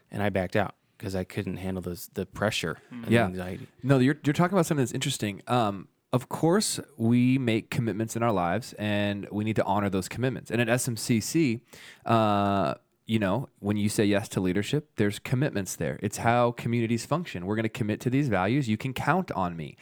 and 0.10 0.24
I 0.24 0.30
backed 0.30 0.56
out 0.56 0.76
because 0.98 1.15
I 1.15 1.24
couldn't 1.24 1.58
handle 1.58 1.82
those 1.82 2.10
the 2.13 2.26
pressure 2.26 2.78
and 2.91 3.08
Yeah. 3.10 3.22
the 3.24 3.30
anxiety. 3.30 3.67
No, 3.84 4.00
you're, 4.00 4.17
you're 4.24 4.34
talking 4.34 4.54
about 4.54 4.65
something 4.67 4.84
that's 4.84 4.91
interesting. 4.94 5.41
Um, 5.48 5.88
of 6.13 6.28
course, 6.30 6.80
we 6.98 7.38
make 7.38 7.70
commitments 7.70 8.15
in 8.15 8.22
our 8.24 8.32
lives, 8.34 8.74
and 8.78 9.28
we 9.32 9.44
need 9.44 9.56
to 9.56 9.63
honor 9.63 9.89
those 9.89 10.08
commitments. 10.10 10.52
And 10.52 10.60
at 10.62 10.67
SMCC, 10.67 11.62
uh, 12.06 12.73
you 13.06 13.17
know, 13.17 13.50
when 13.60 13.77
you 13.77 13.90
say 13.90 14.06
yes 14.06 14.27
to 14.29 14.42
leadership, 14.42 14.92
there's 14.98 15.19
commitments 15.19 15.75
there. 15.75 15.98
It's 16.02 16.17
how 16.17 16.52
communities 16.52 17.06
function. 17.06 17.46
We're 17.46 17.56
going 17.56 17.63
to 17.63 17.69
commit 17.69 18.00
to 18.02 18.10
these 18.10 18.27
values. 18.27 18.67
You 18.69 18.77
can 18.77 18.94
count 18.94 19.32
on 19.32 19.56
me. 19.56 19.77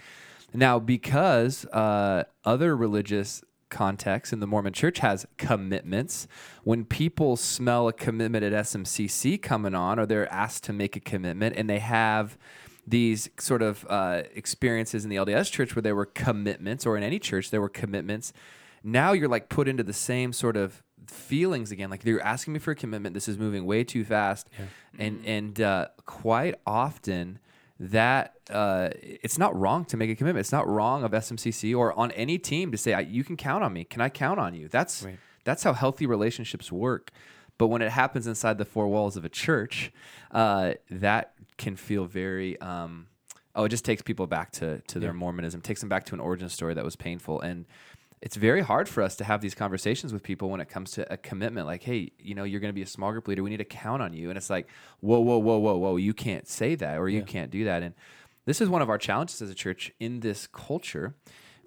Now, 0.54 0.80
because 0.80 1.66
uh, 1.66 2.24
other 2.45 2.76
religious 2.78 3.43
context 3.70 4.34
in 4.34 4.39
the 4.39 4.47
Mormon 4.47 4.74
church 4.74 4.99
has 4.99 5.26
commitments. 5.38 6.28
When 6.63 6.86
people 6.86 7.38
smell 7.38 7.88
a 7.88 7.93
commitment 7.93 8.43
at 8.43 8.53
SMCC 8.53 9.41
coming 9.41 9.76
on, 9.76 9.99
or 9.99 10.05
they're 10.05 10.32
asked 10.32 10.63
to 10.65 10.74
make 10.74 10.95
a 10.95 10.99
commitment, 10.99 11.55
and 11.55 11.70
they 11.70 11.80
have 11.80 12.38
these 12.86 13.30
sort 13.39 13.61
of 13.61 13.86
uh, 13.89 14.24
experiences 14.34 15.03
in 15.03 15.09
the 15.09 15.15
LDS 15.15 15.51
church 15.51 15.76
where 15.76 15.82
there 15.82 15.95
were 15.95 16.05
commitments, 16.05 16.86
or 16.86 16.97
in 16.97 17.03
any 17.03 17.20
church 17.20 17.51
there 17.51 17.61
were 17.61 17.70
commitments. 17.70 18.34
Now 18.84 19.11
you're 19.11 19.28
like 19.28 19.49
put 19.49 19.67
into 19.67 19.84
the 19.84 19.93
same 19.93 20.34
sort 20.34 20.57
of 20.57 20.82
feelings 21.07 21.72
again. 21.72 21.89
Like 21.89 22.03
you're 22.05 22.22
asking 22.22 22.53
me 22.53 22.59
for 22.59 22.72
a 22.72 22.76
commitment. 22.76 23.13
This 23.13 23.28
is 23.28 23.38
moving 23.38 23.65
way 23.65 23.84
too 23.84 24.03
fast, 24.03 24.49
and 24.97 25.24
and 25.26 25.61
uh, 25.61 25.88
quite 26.05 26.55
often 26.65 27.39
that 27.80 28.34
uh, 28.49 28.89
it's 28.93 29.38
not 29.38 29.57
wrong 29.57 29.86
to 29.86 29.97
make 29.97 30.09
a 30.09 30.15
commitment. 30.15 30.41
It's 30.41 30.51
not 30.51 30.67
wrong 30.67 31.03
of 31.03 31.11
SMCC 31.11 31.75
or 31.77 31.97
on 31.97 32.11
any 32.11 32.38
team 32.38 32.71
to 32.71 32.77
say 32.77 32.93
I, 32.93 32.99
you 33.01 33.23
can 33.23 33.38
count 33.38 33.63
on 33.63 33.71
me. 33.73 33.84
Can 33.86 34.01
I 34.01 34.09
count 34.09 34.39
on 34.39 34.53
you? 34.53 34.67
That's 34.67 35.03
Right. 35.03 35.17
that's 35.45 35.63
how 35.63 35.73
healthy 35.73 36.05
relationships 36.05 36.71
work. 36.71 37.11
But 37.57 37.67
when 37.67 37.82
it 37.82 37.91
happens 37.91 38.27
inside 38.27 38.57
the 38.57 38.65
four 38.65 38.88
walls 38.88 39.17
of 39.17 39.25
a 39.25 39.30
church, 39.30 39.91
uh, 40.32 40.73
that 40.89 41.34
can 41.57 41.75
feel 41.75 42.05
very. 42.05 42.59
Um, 42.61 43.07
oh, 43.55 43.65
it 43.65 43.69
just 43.69 43.84
takes 43.86 44.01
people 44.01 44.27
back 44.27 44.51
to 44.53 44.80
to 44.88 44.99
their 44.99 45.09
Yeah. 45.11 45.17
Mormonism, 45.17 45.61
takes 45.61 45.80
them 45.82 45.89
back 45.89 46.05
to 46.05 46.13
an 46.13 46.19
origin 46.21 46.49
story 46.49 46.73
that 46.73 46.84
was 46.86 46.95
painful, 46.95 47.39
and 47.41 47.65
it's 48.22 48.36
very 48.36 48.61
hard 48.61 48.89
for 48.89 49.01
us 49.01 49.15
to 49.17 49.24
have 49.24 49.39
these 49.41 49.55
conversations 49.55 50.11
with 50.11 50.24
people 50.24 50.49
when 50.49 50.59
it 50.59 50.67
comes 50.70 50.91
to 50.91 51.11
a 51.13 51.17
commitment. 51.17 51.65
Like, 51.67 51.84
hey, 51.84 52.11
you 52.20 52.36
know, 52.36 52.43
you're 52.43 52.59
going 52.59 52.70
to 52.70 52.76
be 52.76 52.82
a 52.82 52.88
small 52.88 53.11
group 53.11 53.28
leader. 53.28 53.43
We 53.43 53.49
need 53.49 53.57
to 53.57 53.63
count 53.65 54.01
on 54.01 54.13
you, 54.13 54.30
and 54.30 54.38
it's 54.38 54.49
like, 54.49 54.67
whoa, 54.99 55.20
whoa, 55.20 55.38
whoa, 55.38 55.57
whoa, 55.57 55.78
whoa, 55.78 55.95
you 55.97 56.13
can't 56.13 56.47
say 56.47 56.76
that, 56.76 56.97
or 56.97 57.07
you 57.09 57.20
Yeah. 57.20 57.26
can't 57.26 57.51
do 57.51 57.63
that, 57.65 57.82
and 57.84 57.93
this 58.45 58.61
is 58.61 58.67
one 58.70 58.82
of 58.82 58.89
our 58.89 58.97
challenges 58.97 59.41
as 59.41 59.49
a 59.49 59.55
church 59.55 59.91
in 59.99 60.20
this 60.22 60.47
culture 60.47 61.15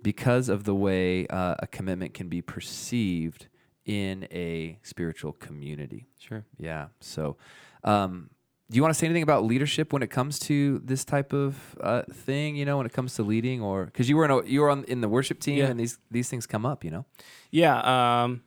because 0.02 0.48
of 0.48 0.64
the 0.64 0.74
way 0.74 1.26
uh, 1.28 1.54
a 1.60 1.66
commitment 1.66 2.12
can 2.12 2.28
be 2.28 2.42
perceived 2.42 3.46
in 3.84 4.26
a 4.32 4.78
spiritual 4.82 5.32
community. 5.32 6.06
Sure. 6.18 6.44
Yeah. 6.58 6.88
So, 7.00 7.36
um, 7.84 8.30
do 8.72 8.76
you 8.76 8.82
want 8.82 8.94
to 8.94 8.98
say 8.98 9.06
anything 9.06 9.22
about 9.22 9.44
leadership 9.44 9.92
when 9.92 10.02
it 10.02 10.08
comes 10.10 10.38
to 10.40 10.78
this 10.82 11.04
type 11.04 11.34
of 11.34 11.76
uh, 11.80 12.02
thing? 12.10 12.56
You 12.56 12.64
know, 12.64 12.78
when 12.78 12.86
it 12.86 12.92
comes 12.94 13.14
to 13.16 13.22
leading, 13.22 13.60
or 13.60 13.84
because 13.84 14.08
you 14.08 14.16
were 14.16 14.24
in 14.24 14.30
a, 14.30 14.42
you 14.44 14.62
were 14.62 14.70
on 14.70 14.84
in 14.84 15.02
the 15.02 15.08
worship 15.08 15.40
team, 15.40 15.58
Yeah. 15.58 15.66
and 15.66 15.78
these 15.78 15.98
these 16.10 16.30
things 16.30 16.46
come 16.46 16.64
up. 16.64 16.82
You 16.82 16.90
know. 16.90 17.04
Yeah. 17.50 18.22
Um, 18.24 18.42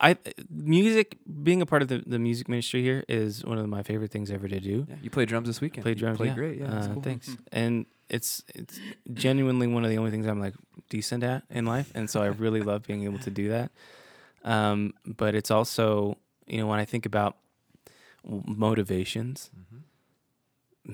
I 0.00 0.16
music 0.50 1.16
being 1.42 1.60
a 1.62 1.66
part 1.66 1.82
of 1.82 1.88
the, 1.88 2.04
the 2.06 2.18
music 2.18 2.48
ministry 2.48 2.82
here 2.82 3.04
is 3.08 3.44
one 3.44 3.58
of 3.58 3.66
my 3.68 3.82
favorite 3.82 4.10
things 4.12 4.30
ever 4.30 4.46
to 4.48 4.60
do. 4.60 4.86
Yeah. 4.88 4.94
You 5.02 5.10
played 5.10 5.28
drums 5.28 5.48
this 5.48 5.60
weekend. 5.60 5.86
You 5.86 5.94
drums, 5.94 6.18
Played 6.18 6.28
yeah. 6.28 6.34
great. 6.34 6.58
Yeah. 6.60 6.72
Uh, 6.72 6.92
cool. 6.92 7.02
Thanks. 7.02 7.36
And 7.50 7.86
it's 8.08 8.44
it's 8.54 8.78
genuinely 9.12 9.66
one 9.66 9.82
of 9.84 9.90
the 9.90 9.98
only 9.98 10.10
things 10.10 10.26
I'm 10.26 10.40
like 10.40 10.54
decent 10.88 11.24
at 11.24 11.42
in 11.50 11.64
life, 11.66 11.90
and 11.94 12.08
so 12.08 12.22
I 12.22 12.26
really 12.26 12.60
love 12.60 12.82
being 12.84 13.02
able 13.04 13.18
to 13.20 13.30
do 13.30 13.48
that. 13.48 13.72
Um, 14.44 14.94
but 15.04 15.34
it's 15.34 15.50
also 15.50 16.16
you 16.46 16.58
know 16.58 16.66
when 16.68 16.78
I 16.78 16.84
think 16.84 17.04
about 17.04 17.36
motivations, 18.28 19.50
Mhm. 19.56 19.82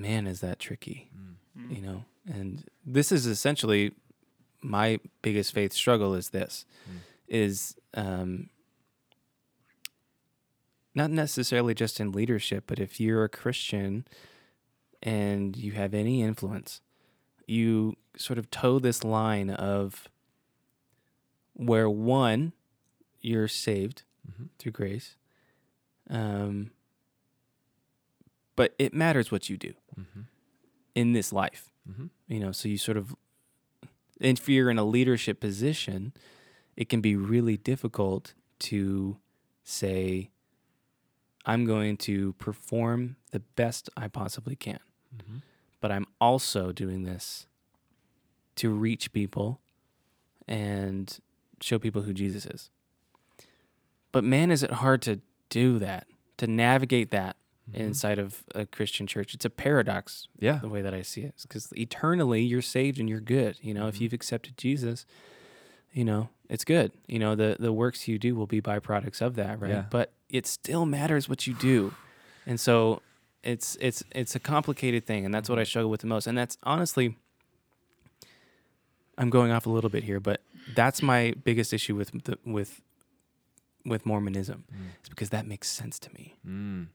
man, 0.01 0.27
is 0.27 0.41
that 0.41 0.59
tricky. 0.59 1.11
Mm. 1.57 1.77
you 1.77 1.81
know 1.81 2.05
and 2.27 2.65
this 2.85 3.13
is 3.13 3.27
essentially 3.27 3.93
my 4.61 4.99
biggest 5.23 5.53
faith 5.53 5.73
struggle 5.73 6.15
is 6.15 6.31
this 6.31 6.65
Mm. 6.91 6.99
is 7.29 7.77
um 7.95 8.51
not 10.95 11.11
necessarily 11.11 11.75
just 11.75 12.01
in 12.01 12.11
leadership 12.13 12.65
but 12.67 12.79
if 12.81 12.99
you're 13.01 13.23
a 13.25 13.29
christian 13.29 14.05
and 15.03 15.57
you 15.57 15.73
have 15.73 15.95
any 15.95 16.23
influence 16.23 16.81
you 17.47 17.97
sort 18.17 18.39
of 18.39 18.51
toe 18.51 18.79
this 18.81 19.05
line 19.05 19.51
of 19.51 20.09
where 21.53 21.89
one 21.89 22.53
you're 23.21 23.47
saved 23.49 24.03
Mhm. 24.29 24.49
through 24.59 24.73
grace 24.73 25.17
um 26.11 26.73
but 28.57 28.75
it 28.79 28.93
matters 28.95 29.31
what 29.33 29.49
you 29.51 29.57
do 29.57 29.75
Mhm. 29.99 30.27
in 30.95 31.13
this 31.13 31.33
life 31.33 31.71
Mhm. 31.89 32.11
you 32.29 32.41
know 32.41 32.53
so 32.53 32.69
you 32.69 32.79
sort 32.79 32.97
of 32.97 33.15
if 34.21 34.49
you're 34.49 34.71
in 34.71 34.79
a 34.79 34.85
leadership 34.85 35.41
position 35.41 36.13
it 36.77 36.89
can 36.89 37.01
be 37.01 37.15
really 37.17 37.57
difficult 37.57 38.35
to 38.61 39.19
say 39.63 40.31
i'm 41.47 41.65
going 41.65 41.97
to 41.97 42.33
perform 42.35 43.17
the 43.33 43.41
best 43.41 43.91
i 43.97 44.09
possibly 44.09 44.57
can 44.57 44.81
Mhm. 45.17 45.43
but 45.81 45.91
i'm 45.93 46.07
also 46.21 46.73
doing 46.73 47.03
this 47.05 47.47
to 48.57 48.71
reach 48.71 49.13
people 49.13 49.61
and 50.47 51.19
show 51.61 51.79
people 51.79 52.03
who 52.03 52.13
jesus 52.15 52.47
is 52.47 52.71
but 54.13 54.23
man 54.25 54.51
is 54.51 54.63
it 54.63 54.71
hard 54.71 55.03
to 55.03 55.21
do 55.49 55.79
that 55.79 56.07
to 56.37 56.47
navigate 56.47 57.11
that 57.11 57.37
Mhm. 57.73 57.75
inside 57.77 58.19
of 58.19 58.45
a 58.55 58.67
christian 58.67 59.07
church 59.07 59.33
it's 59.35 59.45
a 59.45 59.51
paradox 59.51 60.29
Yeah. 60.39 60.59
the 60.59 60.69
way 60.69 60.83
that 60.83 60.93
I 60.93 61.03
see 61.03 61.23
it. 61.23 61.35
Because 61.43 61.73
eternally 61.77 62.43
you're 62.43 62.61
saved 62.63 62.99
and 63.01 63.09
you're 63.09 63.21
good. 63.21 63.57
You 63.63 63.73
know, 63.75 63.87
if 63.89 63.97
Mhm. 63.97 64.01
you've 64.03 64.13
accepted 64.13 64.59
Jesus, 64.59 65.07
you 65.93 66.05
know, 66.05 66.29
it's 66.51 66.65
good. 66.65 66.93
You 67.07 67.19
know, 67.19 67.35
the 67.35 67.57
the 67.59 67.73
works 67.73 68.07
you 68.09 68.19
do 68.19 68.35
will 68.35 68.47
be 68.47 68.61
byproducts 68.61 69.23
of 69.23 69.35
that, 69.37 69.61
right? 69.61 69.71
Yeah. 69.71 69.85
But 69.89 70.13
it 70.29 70.47
still 70.47 70.85
matters 70.85 71.29
what 71.29 71.47
you 71.47 71.55
do. 71.55 71.95
And 72.47 72.61
so 72.61 73.01
it's 73.43 73.77
it's 73.81 74.03
it's 74.13 74.35
a 74.35 74.41
complicated 74.41 75.07
thing 75.07 75.25
and 75.25 75.33
that's 75.35 75.49
what 75.49 75.59
I 75.59 75.65
struggle 75.65 75.91
with 75.91 76.01
the 76.03 76.07
most. 76.07 76.27
And 76.27 76.37
that's 76.37 76.59
honestly 76.65 77.17
I'm 79.17 79.31
going 79.31 79.53
off 79.53 79.67
a 79.67 79.71
little 79.71 79.91
bit 79.91 80.05
here, 80.05 80.19
but 80.21 80.41
that's 80.75 81.01
my 81.01 81.35
biggest 81.45 81.73
issue 81.73 81.95
with 81.95 82.25
the, 82.25 82.37
with 82.45 82.81
with 83.85 84.07
Mormonism. 84.07 84.65
Mm. 84.73 84.87
It's 85.01 85.09
because 85.09 85.31
that 85.31 85.47
makes 85.47 85.69
sense 85.69 85.99
to 86.01 86.13
me. 86.15 86.37
Mm. 86.47 86.89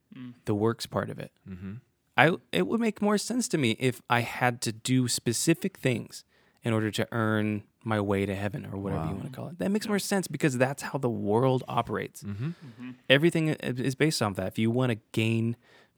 The 0.46 0.56
works 0.56 0.86
part 0.86 1.10
of 1.10 1.20
it. 1.20 1.32
Mhm. 1.48 1.82
I 2.18 2.36
it 2.52 2.68
would 2.68 2.80
make 2.80 3.02
more 3.02 3.18
sense 3.18 3.48
to 3.50 3.58
me 3.58 3.72
if 3.80 4.02
I 4.10 4.22
had 4.22 4.62
to 4.62 4.72
do 4.72 5.08
specific 5.08 5.78
things 5.78 6.24
in 6.64 6.74
order 6.74 6.92
to 6.92 7.08
earn 7.12 7.64
my 7.86 8.02
way 8.02 8.26
to 8.26 8.36
heaven 8.36 8.66
or 8.66 8.78
whatever 8.78 9.06
you 9.06 9.12
want 9.16 9.26
to 9.26 9.32
call 9.32 9.48
it. 9.48 9.60
That 9.60 9.72
makes 9.72 9.88
more 9.88 10.00
sense 10.00 10.28
because 10.28 10.58
that's 10.58 10.84
how 10.84 10.98
the 11.00 11.10
world 11.10 11.64
operates. 11.70 12.24
Mhm. 12.24 12.96
Everything 13.10 13.48
is 13.50 13.96
based 13.96 14.22
on 14.22 14.34
that. 14.34 14.48
If 14.48 14.60
you 14.60 14.70
want 14.70 14.90
to 14.92 14.98
gain 15.14 15.56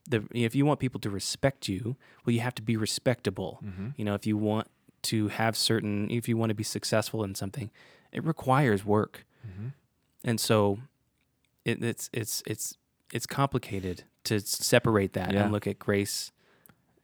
the 0.08 0.24
if 0.32 0.54
you 0.54 0.64
want 0.66 0.78
people 0.78 1.00
to 1.00 1.10
respect 1.10 1.68
you, 1.68 1.96
well 2.24 2.32
you 2.34 2.40
have 2.40 2.54
to 2.56 2.62
be 2.62 2.76
respectable. 2.76 3.60
Mhm. 3.64 3.94
You 3.96 4.04
know, 4.04 4.14
if 4.14 4.26
you 4.26 4.36
want 4.36 4.68
to 5.10 5.28
have 5.28 5.56
certain 5.56 6.08
if 6.10 6.28
you 6.28 6.36
want 6.36 6.50
to 6.50 6.54
be 6.54 6.62
successful 6.64 7.24
in 7.24 7.34
something, 7.34 7.70
it 8.12 8.22
requires 8.24 8.84
work. 8.84 9.24
And 10.24 10.38
so 10.40 10.78
it, 11.64 11.82
it's 11.82 12.08
it's 12.12 12.42
it's 12.46 12.76
it's 13.12 13.26
complicated 13.26 14.04
to 14.24 14.40
separate 14.40 15.12
that 15.14 15.32
Yeah. 15.32 15.44
and 15.44 15.52
look 15.52 15.66
at 15.66 15.78
grace 15.78 16.32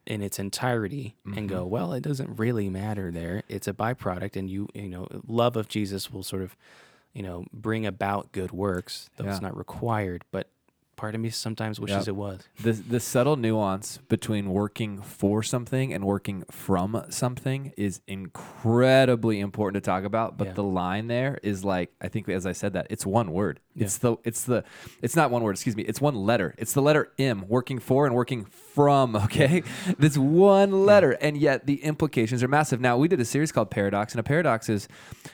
in 0.07 0.23
its 0.23 0.39
entirety 0.39 1.17
and 1.37 1.49
go, 1.49 1.67
Mhm. 1.67 1.69
well, 1.69 1.93
it 1.93 2.03
doesn't 2.03 2.39
really 2.39 2.71
matter 2.71 3.11
there. 3.11 3.43
It's 3.49 3.69
a 3.69 3.75
byproduct 3.75 4.37
and 4.37 4.49
you 4.49 4.69
you 4.75 4.89
know, 4.89 5.07
love 5.27 5.57
of 5.57 5.69
Jesus 5.69 6.11
will 6.11 6.23
sort 6.23 6.43
of, 6.43 6.57
you 7.13 7.23
know, 7.23 7.45
bring 7.53 7.85
about 7.85 8.33
good 8.33 8.53
works, 8.53 9.11
though 9.17 9.25
Yeah. 9.25 9.33
it's 9.33 9.43
not 9.43 9.55
required, 9.57 10.25
but 10.31 10.49
part 10.99 11.15
of 11.15 11.21
me 11.23 11.31
sometimes 11.31 11.81
wishes 11.81 12.07
Yep. 12.07 12.09
it 12.09 12.17
was. 12.17 12.41
the 12.63 12.73
the 12.73 13.01
subtle 13.01 13.37
nuance 13.37 13.99
between 14.09 14.51
working 14.51 15.01
for 15.01 15.43
something 15.43 15.95
and 15.95 16.05
working 16.05 16.45
from 16.51 17.03
something 17.09 17.73
is 17.79 18.03
incredibly 18.07 19.41
important 19.41 19.83
to 19.83 19.91
talk 19.91 20.05
about 20.05 20.37
but 20.37 20.49
Yeah. 20.49 20.53
the 20.55 20.63
line 20.65 21.07
there 21.07 21.39
is 21.43 21.65
like 21.65 21.93
i 22.01 22.09
think 22.09 22.29
as 22.29 22.45
i 22.47 22.53
said 22.53 22.73
that 22.75 22.87
it's 22.91 23.07
one 23.07 23.31
word 23.33 23.61
Yeah. 23.79 23.85
it's 23.85 23.99
the 23.99 24.17
it's 24.25 24.45
the 24.45 24.65
it's 25.03 25.17
not 25.17 25.31
one 25.31 25.43
word 25.43 25.53
excuse 25.53 25.77
me 25.77 25.83
it's 25.85 26.01
one 26.01 26.15
letter. 26.15 26.55
It's 26.59 26.73
the 26.73 26.83
letter 26.83 27.13
m 27.19 27.45
working 27.49 27.79
for 27.79 28.07
and 28.07 28.15
working 28.15 28.45
from 28.45 29.17
okay? 29.27 29.63
This 29.99 30.19
one 30.19 30.87
letter 30.87 31.13
and 31.13 31.37
yet 31.37 31.67
the 31.67 31.83
implications 31.85 32.43
are 32.43 32.49
massive. 32.49 32.81
Now 32.81 32.97
we 32.97 33.09
did 33.09 33.21
a 33.21 33.25
series 33.25 33.53
called 33.53 33.71
paradox 33.71 34.13
and 34.13 34.21
a 34.21 34.25
paradox 34.25 34.69
is 34.69 34.89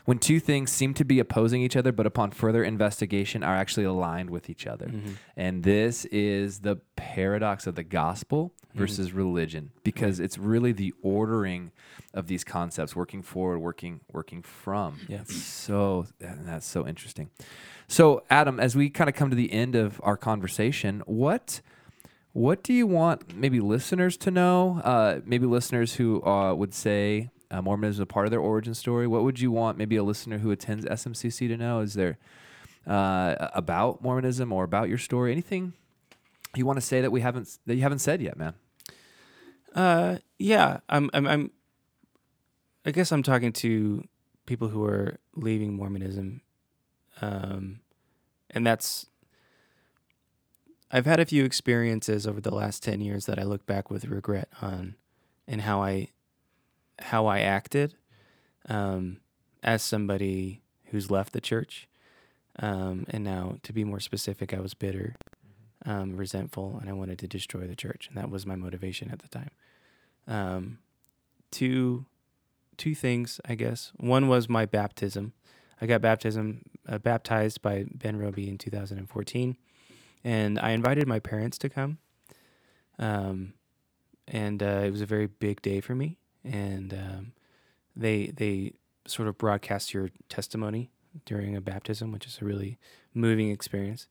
when 0.04 0.18
two 0.18 0.40
things 0.40 0.70
seem 0.70 0.94
to 0.94 1.04
be 1.04 1.18
opposing 1.18 1.62
each 1.62 1.76
other 1.76 1.92
but 1.92 2.06
upon 2.06 2.30
further 2.30 2.62
investigation 2.62 3.42
are 3.42 3.56
actually 3.56 3.84
aligned 3.84 4.30
with 4.30 4.50
each 4.50 4.66
other. 4.66 4.86
Mm-hmm. 4.86 5.12
And 5.36 5.62
this 5.62 6.04
is 6.06 6.60
the 6.60 6.76
paradox 6.96 7.66
of 7.66 7.74
the 7.74 7.84
gospel 7.84 8.52
versus 8.74 9.12
religion 9.12 9.70
because 9.82 10.20
it's 10.20 10.38
really 10.38 10.72
the 10.72 10.92
ordering 11.02 11.70
of 12.12 12.26
these 12.26 12.44
concepts 12.44 12.94
working 12.94 13.22
forward 13.22 13.58
working 13.58 14.00
working 14.12 14.42
from 14.42 14.98
Yeah. 15.08 15.24
So 15.24 16.06
and 16.20 16.46
that's 16.46 16.66
so 16.66 16.86
interesting 16.86 17.30
so 17.88 18.22
adam 18.30 18.58
as 18.58 18.76
we 18.76 18.90
kind 18.90 19.08
of 19.08 19.16
come 19.16 19.30
to 19.30 19.36
the 19.36 19.52
end 19.52 19.74
of 19.74 20.00
our 20.02 20.16
conversation 20.16 21.02
what 21.06 21.60
what 22.32 22.62
do 22.62 22.72
you 22.72 22.86
want 22.86 23.36
maybe 23.36 23.60
listeners 23.60 24.16
to 24.18 24.30
know 24.30 24.80
uh, 24.84 25.20
maybe 25.24 25.46
listeners 25.46 25.94
who 25.94 26.24
uh, 26.24 26.54
would 26.54 26.74
say 26.74 27.30
uh, 27.50 27.62
mormonism 27.62 27.96
is 27.96 28.00
a 28.00 28.06
part 28.06 28.26
of 28.26 28.30
their 28.30 28.40
origin 28.40 28.74
story 28.74 29.06
what 29.06 29.22
would 29.22 29.38
you 29.38 29.50
want 29.50 29.78
maybe 29.78 29.96
a 29.96 30.02
listener 30.02 30.38
who 30.38 30.50
attends 30.50 30.84
smcc 30.84 31.48
to 31.48 31.56
know 31.56 31.80
is 31.80 31.94
there 31.94 32.18
uh, 32.86 33.50
about 33.54 34.02
Mormonism 34.02 34.52
or 34.52 34.64
about 34.64 34.88
your 34.88 34.98
story? 34.98 35.32
Anything 35.32 35.72
you 36.54 36.66
want 36.66 36.76
to 36.76 36.84
say 36.84 37.00
that 37.00 37.10
we 37.10 37.20
haven't 37.20 37.58
that 37.66 37.74
you 37.74 37.82
haven't 37.82 38.00
said 38.00 38.20
yet, 38.20 38.36
man? 38.36 38.54
Uh, 39.74 40.18
yeah, 40.38 40.78
I'm, 40.88 41.10
I'm, 41.12 41.26
I'm, 41.26 41.50
I 42.86 42.92
guess 42.92 43.10
I'm 43.10 43.22
talking 43.22 43.52
to 43.54 44.04
people 44.46 44.68
who 44.68 44.84
are 44.84 45.18
leaving 45.34 45.74
Mormonism, 45.74 46.42
um, 47.20 47.80
and 48.50 48.66
that's. 48.66 49.06
I've 50.92 51.06
had 51.06 51.18
a 51.18 51.26
few 51.26 51.44
experiences 51.44 52.24
over 52.24 52.40
the 52.40 52.54
last 52.54 52.82
ten 52.82 53.00
years 53.00 53.26
that 53.26 53.38
I 53.38 53.42
look 53.42 53.66
back 53.66 53.90
with 53.90 54.04
regret 54.04 54.48
on, 54.62 54.94
and 55.48 55.62
how 55.62 55.82
I, 55.82 56.08
how 57.00 57.26
I 57.26 57.40
acted, 57.40 57.94
um, 58.68 59.18
as 59.62 59.82
somebody 59.82 60.62
who's 60.86 61.10
left 61.10 61.32
the 61.32 61.40
church, 61.40 61.88
um, 62.60 63.06
and 63.08 63.24
now 63.24 63.56
to 63.64 63.72
be 63.72 63.82
more 63.82 63.98
specific, 63.98 64.54
I 64.54 64.60
was 64.60 64.74
bitter, 64.74 65.16
um, 65.84 66.16
resentful, 66.16 66.78
and 66.80 66.88
I 66.88 66.92
wanted 66.92 67.18
to 67.20 67.26
destroy 67.26 67.66
the 67.66 67.74
church, 67.74 68.06
and 68.06 68.16
that 68.16 68.30
was 68.30 68.46
my 68.46 68.54
motivation 68.54 69.10
at 69.10 69.18
the 69.18 69.28
time. 69.28 69.50
Um, 70.26 70.78
two, 71.50 72.06
two 72.76 72.94
things, 72.94 73.40
I 73.44 73.54
guess. 73.54 73.92
One 73.96 74.28
was 74.28 74.48
my 74.48 74.66
baptism. 74.66 75.32
I 75.80 75.86
got 75.86 76.00
baptism 76.00 76.62
uh, 76.88 76.98
baptized 76.98 77.62
by 77.62 77.84
Ben 77.92 78.18
Robie 78.18 78.48
in 78.48 78.58
2014, 78.58 79.56
and 80.22 80.58
I 80.58 80.70
invited 80.70 81.06
my 81.06 81.18
parents 81.18 81.58
to 81.58 81.68
come. 81.68 81.98
Um, 82.98 83.54
and 84.28 84.62
uh, 84.62 84.82
it 84.84 84.90
was 84.90 85.00
a 85.00 85.06
very 85.06 85.26
big 85.26 85.60
day 85.62 85.80
for 85.80 85.94
me. 85.94 86.18
And 86.44 86.92
um, 86.92 87.32
they 87.96 88.26
they 88.28 88.72
sort 89.06 89.28
of 89.28 89.38
broadcast 89.38 89.92
your 89.92 90.10
testimony 90.28 90.90
during 91.24 91.56
a 91.56 91.60
baptism, 91.60 92.12
which 92.12 92.26
is 92.26 92.38
a 92.40 92.44
really 92.44 92.78
moving 93.12 93.50
experience. 93.50 94.08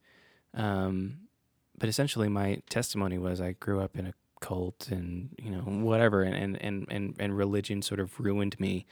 Um, 0.52 1.28
but 1.76 1.88
essentially, 1.88 2.28
my 2.28 2.62
testimony 2.68 3.18
was 3.18 3.40
I 3.40 3.52
grew 3.52 3.80
up 3.80 3.96
in 3.96 4.06
a 4.06 4.14
cult 4.44 4.88
and 4.90 5.30
you 5.38 5.50
know 5.50 5.62
whatever, 5.62 6.22
and 6.22 6.56
and 6.60 6.86
and 6.90 7.16
and 7.18 7.36
religion 7.36 7.80
sort 7.80 7.98
of 7.98 8.20
ruined 8.20 8.60
me. 8.60 8.84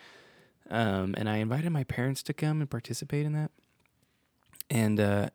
Um, 0.70 1.14
and 1.18 1.28
I 1.28 1.36
invited 1.36 1.70
my 1.70 1.84
parents 1.84 2.22
to 2.22 2.32
come 2.32 2.62
and 2.62 2.70
participate 2.70 3.26
in 3.26 3.34
that. 3.34 3.50
And 4.70 4.98
uh, 4.98 5.28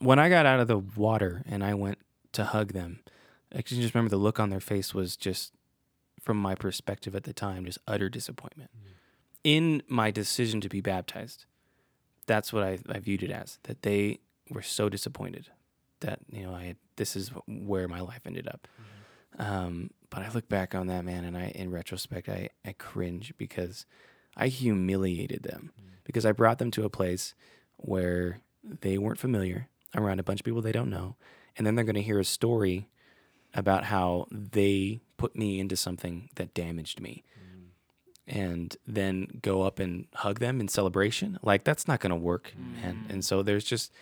when 0.00 0.20
I 0.20 0.28
got 0.28 0.46
out 0.46 0.60
of 0.60 0.68
the 0.68 0.78
water 0.78 1.42
and 1.46 1.64
I 1.64 1.74
went 1.74 1.98
to 2.32 2.44
hug 2.44 2.72
them, 2.72 3.00
I 3.52 3.62
can 3.62 3.80
just 3.80 3.94
remember 3.94 4.10
the 4.10 4.16
look 4.16 4.38
on 4.38 4.50
their 4.50 4.60
face 4.60 4.94
was 4.94 5.16
just, 5.16 5.52
from 6.20 6.36
my 6.36 6.54
perspective 6.54 7.16
at 7.16 7.24
the 7.24 7.32
time, 7.32 7.64
just 7.64 7.78
utter 7.88 8.08
disappointment. 8.08 8.70
Mm. 8.76 8.90
In 9.42 9.82
my 9.88 10.12
decision 10.12 10.60
to 10.60 10.68
be 10.68 10.80
baptized, 10.80 11.46
that's 12.26 12.52
what 12.52 12.62
I, 12.62 12.78
I 12.88 13.00
viewed 13.00 13.24
it 13.24 13.32
as 13.32 13.58
that 13.64 13.82
they 13.82 14.20
were 14.48 14.62
so 14.62 14.88
disappointed 14.88 15.48
that 16.00 16.20
you 16.30 16.44
know 16.44 16.54
I 16.54 16.64
had, 16.64 16.76
this 16.96 17.16
is 17.16 17.30
where 17.46 17.88
my 17.88 18.00
life 18.00 18.22
ended 18.26 18.48
up. 18.48 18.66
Mm-hmm. 18.74 18.88
Um, 19.40 19.90
but 20.10 20.22
I 20.22 20.30
look 20.30 20.48
back 20.48 20.74
on 20.74 20.86
that 20.88 21.04
man, 21.04 21.24
and 21.24 21.36
I, 21.36 21.52
in 21.54 21.70
retrospect, 21.70 22.28
I, 22.28 22.48
I 22.64 22.72
cringe 22.72 23.34
because 23.36 23.86
I 24.36 24.48
humiliated 24.48 25.42
them 25.42 25.72
mm-hmm. 25.78 25.88
because 26.04 26.24
I 26.24 26.32
brought 26.32 26.58
them 26.58 26.70
to 26.72 26.84
a 26.84 26.90
place 26.90 27.34
where 27.76 28.40
they 28.64 28.98
weren't 28.98 29.18
familiar 29.18 29.68
around 29.94 30.20
a 30.20 30.22
bunch 30.22 30.40
of 30.40 30.44
people 30.44 30.62
they 30.62 30.72
don't 30.72 30.90
know, 30.90 31.16
and 31.56 31.66
then 31.66 31.74
they're 31.74 31.84
going 31.84 31.94
to 31.94 32.02
hear 32.02 32.18
a 32.18 32.24
story 32.24 32.88
about 33.54 33.84
how 33.84 34.26
they 34.30 35.00
put 35.16 35.36
me 35.36 35.58
into 35.58 35.76
something 35.76 36.28
that 36.36 36.54
damaged 36.54 37.00
me. 37.00 37.24
Mm-hmm. 37.34 38.38
And 38.38 38.76
then 38.86 39.40
go 39.40 39.62
up 39.62 39.78
and 39.78 40.06
hug 40.14 40.38
them 40.38 40.60
in 40.60 40.68
celebration. 40.68 41.38
Like 41.42 41.64
that's 41.64 41.88
not 41.88 42.00
going 42.00 42.10
to 42.10 42.16
work, 42.16 42.52
and 42.82 43.06
and 43.08 43.24
so 43.24 43.42
there's 43.42 43.64
just 43.64 43.92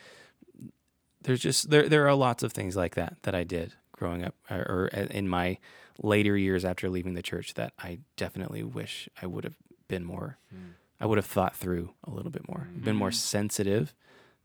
there's 1.27 1.41
just 1.41 1.71
there 1.71 1.89
there 1.89 2.09
are 2.09 2.15
lots 2.15 2.43
of 2.43 2.53
things 2.53 2.77
like 2.77 2.95
that 2.95 3.19
that 3.23 3.35
I 3.35 3.45
did 3.45 3.75
growing 3.93 4.25
up 4.25 4.35
or, 4.51 4.59
or 4.59 4.87
in 4.89 5.29
my 5.29 5.59
later 6.03 6.37
years 6.37 6.65
after 6.65 6.89
leaving 6.89 7.15
the 7.15 7.23
church 7.23 7.55
that 7.55 7.73
I 7.79 8.01
definitely 8.17 8.63
wish 8.63 9.09
I 9.21 9.27
would 9.27 9.45
have 9.45 9.57
been 9.89 10.05
more 10.05 10.39
mm. 10.55 10.73
I 11.01 11.07
would 11.07 11.19
have 11.19 11.27
thought 11.27 11.55
through 11.55 11.91
a 12.05 12.11
little 12.11 12.31
bit 12.31 12.49
more, 12.49 12.69
mm-hmm. 12.71 12.85
been 12.85 12.97
more 12.97 13.13
sensitive 13.13 13.95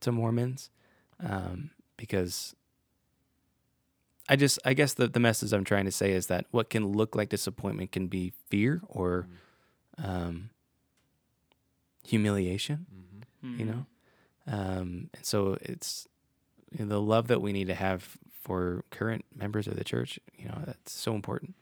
to 0.02 0.12
Mormons, 0.12 0.70
um, 1.24 1.72
because 1.98 2.56
I 4.28 4.36
just 4.36 4.60
I 4.66 4.74
guess 4.74 4.94
the 4.94 5.08
the 5.08 5.20
message 5.20 5.54
I'm 5.54 5.64
trying 5.64 5.86
to 5.86 5.92
say 5.92 6.12
is 6.12 6.28
that 6.28 6.46
what 6.52 6.70
can 6.70 6.92
look 6.92 7.16
like 7.16 7.30
disappointment 7.30 7.92
can 7.92 8.08
be 8.08 8.34
fear 8.50 8.82
or 8.88 9.28
mm. 10.00 10.06
um, 10.06 10.50
humiliation, 12.06 12.86
mm-hmm. 13.44 13.60
you 13.60 13.66
know, 13.66 13.86
um, 14.48 15.10
and 15.14 15.26
so 15.26 15.58
it's 15.62 16.08
you 16.72 16.86
know, 16.86 16.90
the 16.90 17.02
love 17.02 17.28
that 17.28 17.42
we 17.42 17.52
need 17.52 17.68
to 17.68 17.76
have 17.76 18.18
for 18.42 18.84
current 18.90 19.26
members 19.36 19.68
of 19.68 19.76
the 19.76 19.84
church. 19.84 20.20
You 20.38 20.48
know, 20.50 20.62
that's 20.66 20.92
so 20.92 21.14
important. 21.14 21.56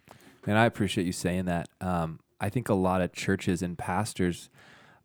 And 0.46 0.58
I 0.58 0.66
appreciate 0.66 1.06
you 1.06 1.14
saying 1.14 1.46
that. 1.46 1.70
Um, 1.82 2.20
I 2.42 2.50
think 2.50 2.70
a 2.70 2.74
lot 2.74 3.02
of 3.02 3.12
churches 3.12 3.62
and 3.62 3.78
pastors 3.78 4.50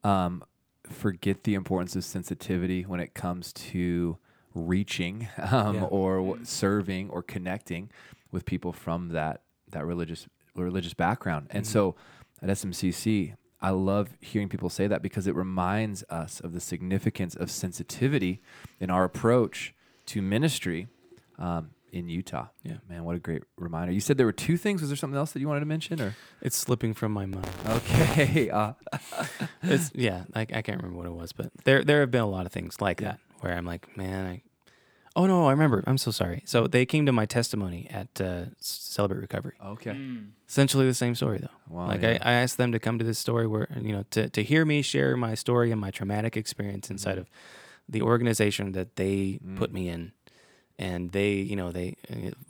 um, 0.05 0.45
forget 0.89 1.45
the 1.45 1.55
importance 1.55 1.97
of 1.97 2.05
sensitivity 2.05 2.83
when 2.83 3.01
it 3.01 3.15
comes 3.15 3.53
to 3.53 4.19
reaching 4.55 5.29
um, 5.51 5.77
yeah. 5.77 5.85
or 5.85 6.17
w- 6.19 6.45
serving 6.45 7.11
or 7.11 7.23
connecting 7.23 7.91
with 8.31 8.45
people 8.45 8.73
from 8.73 9.09
that 9.11 9.43
that 9.71 9.85
religious 9.85 10.29
religious 10.55 10.95
background. 10.95 11.49
And 11.51 11.65
mm-hmm. 11.65 11.73
so 11.73 11.97
at 12.41 12.49
SMCC, 12.49 13.35
I 13.61 13.71
love 13.71 14.11
hearing 14.21 14.49
people 14.49 14.69
say 14.69 14.87
that 14.87 15.03
because 15.03 15.27
it 15.27 15.35
reminds 15.35 16.05
us 16.11 16.39
of 16.39 16.53
the 16.53 16.61
significance 16.61 17.35
of 17.35 17.51
sensitivity 17.51 18.41
in 18.79 18.91
our 18.91 19.05
approach 19.05 19.75
to 20.07 20.23
ministry 20.23 20.89
um, 21.39 21.71
in 21.95 22.09
Utah. 22.09 22.47
Yeah, 22.63 22.79
man, 22.89 23.05
what 23.05 23.17
a 23.17 23.21
great 23.21 23.43
reminder. 23.57 23.93
You 23.93 24.01
said 24.01 24.17
there 24.19 24.27
were 24.27 24.33
two 24.33 24.57
things. 24.57 24.81
Was 24.81 24.91
there 24.91 24.97
something 24.97 25.17
else 25.17 25.33
that 25.33 25.41
you 25.41 25.49
wanted 25.49 25.61
to 25.61 25.67
mention, 25.67 26.01
or 26.01 26.17
it's 26.43 26.57
slipping 26.57 26.93
from 26.93 27.13
my 27.13 27.27
mind? 27.27 27.49
Okay, 27.67 28.51
uh, 28.51 28.73
it's 29.63 29.93
yeah, 29.95 30.25
I, 30.35 30.43
I 30.43 30.63
can't 30.63 30.83
remember 30.83 30.97
what 30.97 31.07
it 31.07 31.15
was, 31.15 31.33
but 31.33 31.51
there 31.65 31.85
there 31.85 32.01
have 32.01 32.11
been 32.11 32.23
a 32.23 32.29
lot 32.29 32.47
of 32.47 32.53
things 32.53 32.81
like 32.81 33.01
yeah. 33.01 33.13
that 33.13 33.21
where 33.41 33.57
I'm 33.57 33.65
like, 33.65 33.97
man, 33.97 34.27
I. 34.27 34.43
Oh 35.17 35.27
no, 35.27 35.47
I 35.47 35.53
remember. 35.53 35.85
I'm 35.87 35.97
so 35.97 36.11
sorry. 36.11 36.43
So 36.45 36.67
they 36.67 36.85
came 36.85 37.07
to 37.07 37.13
my 37.13 37.25
testimony 37.25 37.87
at 37.89 38.21
uh, 38.21 38.47
Celebrate 38.59 39.21
Recovery. 39.21 39.53
Okay. 39.65 39.93
Mm. 39.93 40.31
Essentially 40.49 40.87
the 40.87 40.95
same 40.95 41.15
story 41.15 41.39
though. 41.39 41.57
Wow, 41.69 41.87
like 41.87 42.03
yeah. 42.03 42.19
I, 42.21 42.31
I 42.31 42.33
asked 42.33 42.57
them 42.59 42.73
to 42.73 42.81
come 42.81 42.99
to 42.99 43.05
this 43.05 43.21
story 43.21 43.47
where 43.47 43.69
you 43.81 43.93
know 43.93 44.05
to 44.11 44.29
to 44.29 44.43
hear 44.43 44.65
me 44.65 44.83
share 44.83 45.17
my 45.17 45.37
story 45.37 45.71
and 45.71 45.81
my 45.81 45.93
traumatic 45.93 46.37
experience 46.37 46.91
inside 46.91 47.13
mm-hmm. 47.13 47.21
of 47.21 47.31
the 47.89 48.03
organization 48.03 48.73
that 48.73 48.97
they 48.97 49.39
mm. 49.45 49.57
put 49.57 49.73
me 49.73 49.89
in 49.89 50.13
and 50.79 51.13
they 51.13 51.35
you 51.35 51.55
know 51.55 51.71
they 51.71 51.97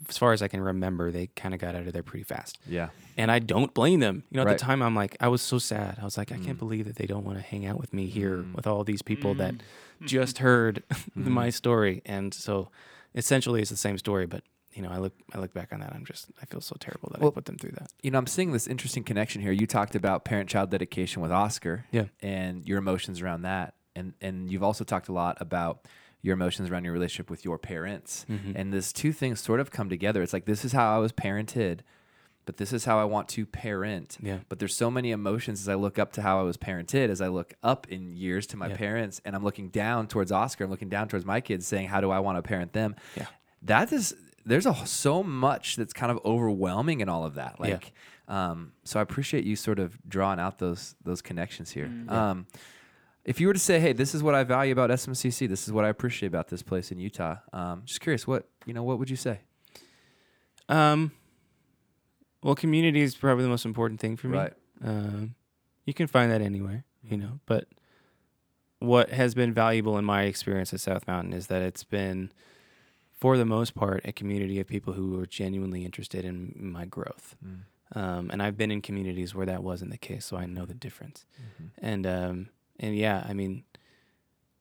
as 0.08 0.16
far 0.16 0.32
as 0.32 0.42
i 0.42 0.48
can 0.48 0.60
remember 0.60 1.10
they 1.10 1.26
kind 1.36 1.54
of 1.54 1.60
got 1.60 1.74
out 1.74 1.86
of 1.86 1.92
there 1.92 2.02
pretty 2.02 2.24
fast 2.24 2.58
yeah 2.66 2.88
and 3.16 3.30
i 3.30 3.38
don't 3.38 3.74
blame 3.74 4.00
them 4.00 4.22
you 4.30 4.36
know 4.36 4.42
at 4.42 4.46
right. 4.46 4.58
the 4.58 4.64
time 4.64 4.82
i'm 4.82 4.94
like 4.94 5.16
i 5.20 5.28
was 5.28 5.42
so 5.42 5.58
sad 5.58 5.98
i 6.00 6.04
was 6.04 6.16
like 6.16 6.32
i 6.32 6.36
mm. 6.36 6.44
can't 6.44 6.58
believe 6.58 6.86
that 6.86 6.96
they 6.96 7.06
don't 7.06 7.24
want 7.24 7.36
to 7.36 7.44
hang 7.44 7.66
out 7.66 7.78
with 7.78 7.92
me 7.92 8.06
here 8.06 8.38
mm. 8.38 8.54
with 8.54 8.66
all 8.66 8.82
these 8.84 9.02
people 9.02 9.34
mm. 9.34 9.38
that 9.38 9.54
just 10.02 10.38
heard 10.38 10.82
my 11.14 11.50
story 11.50 12.00
and 12.06 12.32
so 12.32 12.70
essentially 13.14 13.60
it's 13.60 13.70
the 13.70 13.76
same 13.76 13.98
story 13.98 14.26
but 14.26 14.42
you 14.74 14.82
know, 14.82 14.90
I 14.90 14.98
look 14.98 15.12
I 15.32 15.38
look 15.38 15.54
back 15.54 15.72
on 15.72 15.80
that. 15.80 15.92
I'm 15.94 16.04
just 16.04 16.26
I 16.42 16.46
feel 16.46 16.60
so 16.60 16.76
terrible 16.80 17.08
that 17.12 17.20
well, 17.20 17.30
I 17.30 17.34
put 17.34 17.44
them 17.44 17.56
through 17.56 17.72
that. 17.72 17.92
You 18.02 18.10
know, 18.10 18.18
I'm 18.18 18.26
seeing 18.26 18.50
this 18.50 18.66
interesting 18.66 19.04
connection 19.04 19.40
here. 19.40 19.52
You 19.52 19.68
talked 19.68 19.94
about 19.94 20.24
parent-child 20.24 20.70
dedication 20.70 21.22
with 21.22 21.30
Oscar, 21.30 21.86
yeah, 21.92 22.06
and 22.20 22.66
your 22.66 22.78
emotions 22.78 23.22
around 23.22 23.42
that 23.42 23.74
and 23.96 24.14
and 24.20 24.50
you've 24.50 24.62
also 24.62 24.84
talked 24.84 25.08
a 25.08 25.12
lot 25.12 25.36
about 25.40 25.86
your 26.22 26.32
emotions 26.32 26.70
around 26.70 26.84
your 26.84 26.92
relationship 26.92 27.30
with 27.30 27.44
your 27.44 27.58
parents. 27.58 28.24
Mm-hmm. 28.30 28.52
And 28.56 28.72
these 28.72 28.92
two 28.92 29.12
things 29.12 29.40
sort 29.40 29.60
of 29.60 29.70
come 29.70 29.90
together. 29.90 30.22
It's 30.22 30.32
like 30.32 30.46
this 30.46 30.64
is 30.64 30.72
how 30.72 30.94
I 30.94 30.98
was 30.98 31.12
parented, 31.12 31.80
but 32.46 32.56
this 32.56 32.72
is 32.72 32.86
how 32.86 32.98
I 32.98 33.04
want 33.04 33.28
to 33.30 33.44
parent. 33.44 34.16
Yeah. 34.22 34.38
But 34.48 34.58
there's 34.58 34.74
so 34.74 34.90
many 34.90 35.10
emotions 35.10 35.60
as 35.60 35.68
I 35.68 35.74
look 35.74 35.98
up 35.98 36.12
to 36.14 36.22
how 36.22 36.40
I 36.40 36.42
was 36.42 36.56
parented, 36.56 37.10
as 37.10 37.20
I 37.20 37.28
look 37.28 37.52
up 37.62 37.86
in 37.90 38.16
years 38.16 38.46
to 38.48 38.56
my 38.56 38.68
yeah. 38.68 38.76
parents, 38.76 39.20
and 39.24 39.36
I'm 39.36 39.44
looking 39.44 39.68
down 39.68 40.06
towards 40.06 40.32
Oscar. 40.32 40.64
I'm 40.64 40.70
looking 40.70 40.88
down 40.88 41.08
towards 41.08 41.26
my 41.26 41.40
kids, 41.40 41.66
saying, 41.66 41.88
"How 41.88 42.00
do 42.00 42.10
I 42.10 42.20
want 42.20 42.38
to 42.38 42.42
parent 42.42 42.72
them?" 42.72 42.96
Yeah. 43.16 43.26
That 43.62 43.92
is 43.92 44.14
there's 44.46 44.66
a 44.66 44.74
so 44.86 45.22
much 45.22 45.76
that's 45.76 45.92
kind 45.92 46.12
of 46.12 46.20
overwhelming 46.24 47.00
in 47.00 47.08
all 47.08 47.24
of 47.24 47.34
that. 47.34 47.58
Like, 47.58 47.92
yeah. 48.28 48.50
um, 48.50 48.72
so 48.84 48.98
I 48.98 49.02
appreciate 49.02 49.44
you 49.44 49.56
sort 49.56 49.78
of 49.78 49.98
drawing 50.08 50.38
out 50.38 50.58
those 50.58 50.94
those 51.04 51.22
connections 51.22 51.70
here. 51.70 51.86
Mm, 51.86 52.06
yeah. 52.06 52.30
um, 52.30 52.46
if 53.24 53.40
you 53.40 53.46
were 53.46 53.54
to 53.54 53.60
say, 53.60 53.80
"Hey, 53.80 53.92
this 53.92 54.14
is 54.14 54.22
what 54.22 54.34
I 54.34 54.44
value 54.44 54.72
about 54.72 54.90
SMCC. 54.90 55.48
This 55.48 55.66
is 55.66 55.72
what 55.72 55.84
I 55.84 55.88
appreciate 55.88 56.28
about 56.28 56.48
this 56.48 56.62
place 56.62 56.92
in 56.92 56.98
Utah," 56.98 57.36
um, 57.52 57.82
just 57.84 58.00
curious, 58.00 58.26
what 58.26 58.48
you 58.66 58.74
know, 58.74 58.82
what 58.82 58.98
would 58.98 59.10
you 59.10 59.16
say? 59.16 59.40
Um, 60.68 61.12
well, 62.42 62.54
community 62.54 63.00
is 63.00 63.14
probably 63.14 63.44
the 63.44 63.50
most 63.50 63.64
important 63.64 64.00
thing 64.00 64.16
for 64.16 64.28
me. 64.28 64.38
Right. 64.38 64.52
Um, 64.82 65.34
you 65.86 65.94
can 65.94 66.06
find 66.06 66.30
that 66.30 66.40
anywhere, 66.40 66.84
you 67.02 67.16
know. 67.16 67.40
But 67.46 67.68
what 68.78 69.10
has 69.10 69.34
been 69.34 69.52
valuable 69.52 69.98
in 69.98 70.04
my 70.04 70.24
experience 70.24 70.72
at 70.72 70.80
South 70.80 71.06
Mountain 71.06 71.32
is 71.32 71.46
that 71.48 71.62
it's 71.62 71.84
been, 71.84 72.32
for 73.18 73.36
the 73.36 73.44
most 73.44 73.74
part, 73.74 74.02
a 74.04 74.12
community 74.12 74.60
of 74.60 74.66
people 74.66 74.92
who 74.92 75.18
are 75.20 75.26
genuinely 75.26 75.84
interested 75.84 76.24
in 76.24 76.52
my 76.56 76.84
growth. 76.84 77.36
Mm. 77.44 77.60
Um, 77.96 78.30
and 78.30 78.42
I've 78.42 78.56
been 78.56 78.70
in 78.70 78.82
communities 78.82 79.34
where 79.34 79.46
that 79.46 79.62
wasn't 79.62 79.90
the 79.90 79.98
case, 79.98 80.24
so 80.24 80.36
I 80.36 80.46
know 80.46 80.66
the 80.66 80.74
difference. 80.74 81.26
Mm-hmm. 81.40 81.86
And 81.86 82.06
um, 82.06 82.48
and 82.78 82.96
yeah, 82.96 83.24
I 83.28 83.34
mean, 83.34 83.64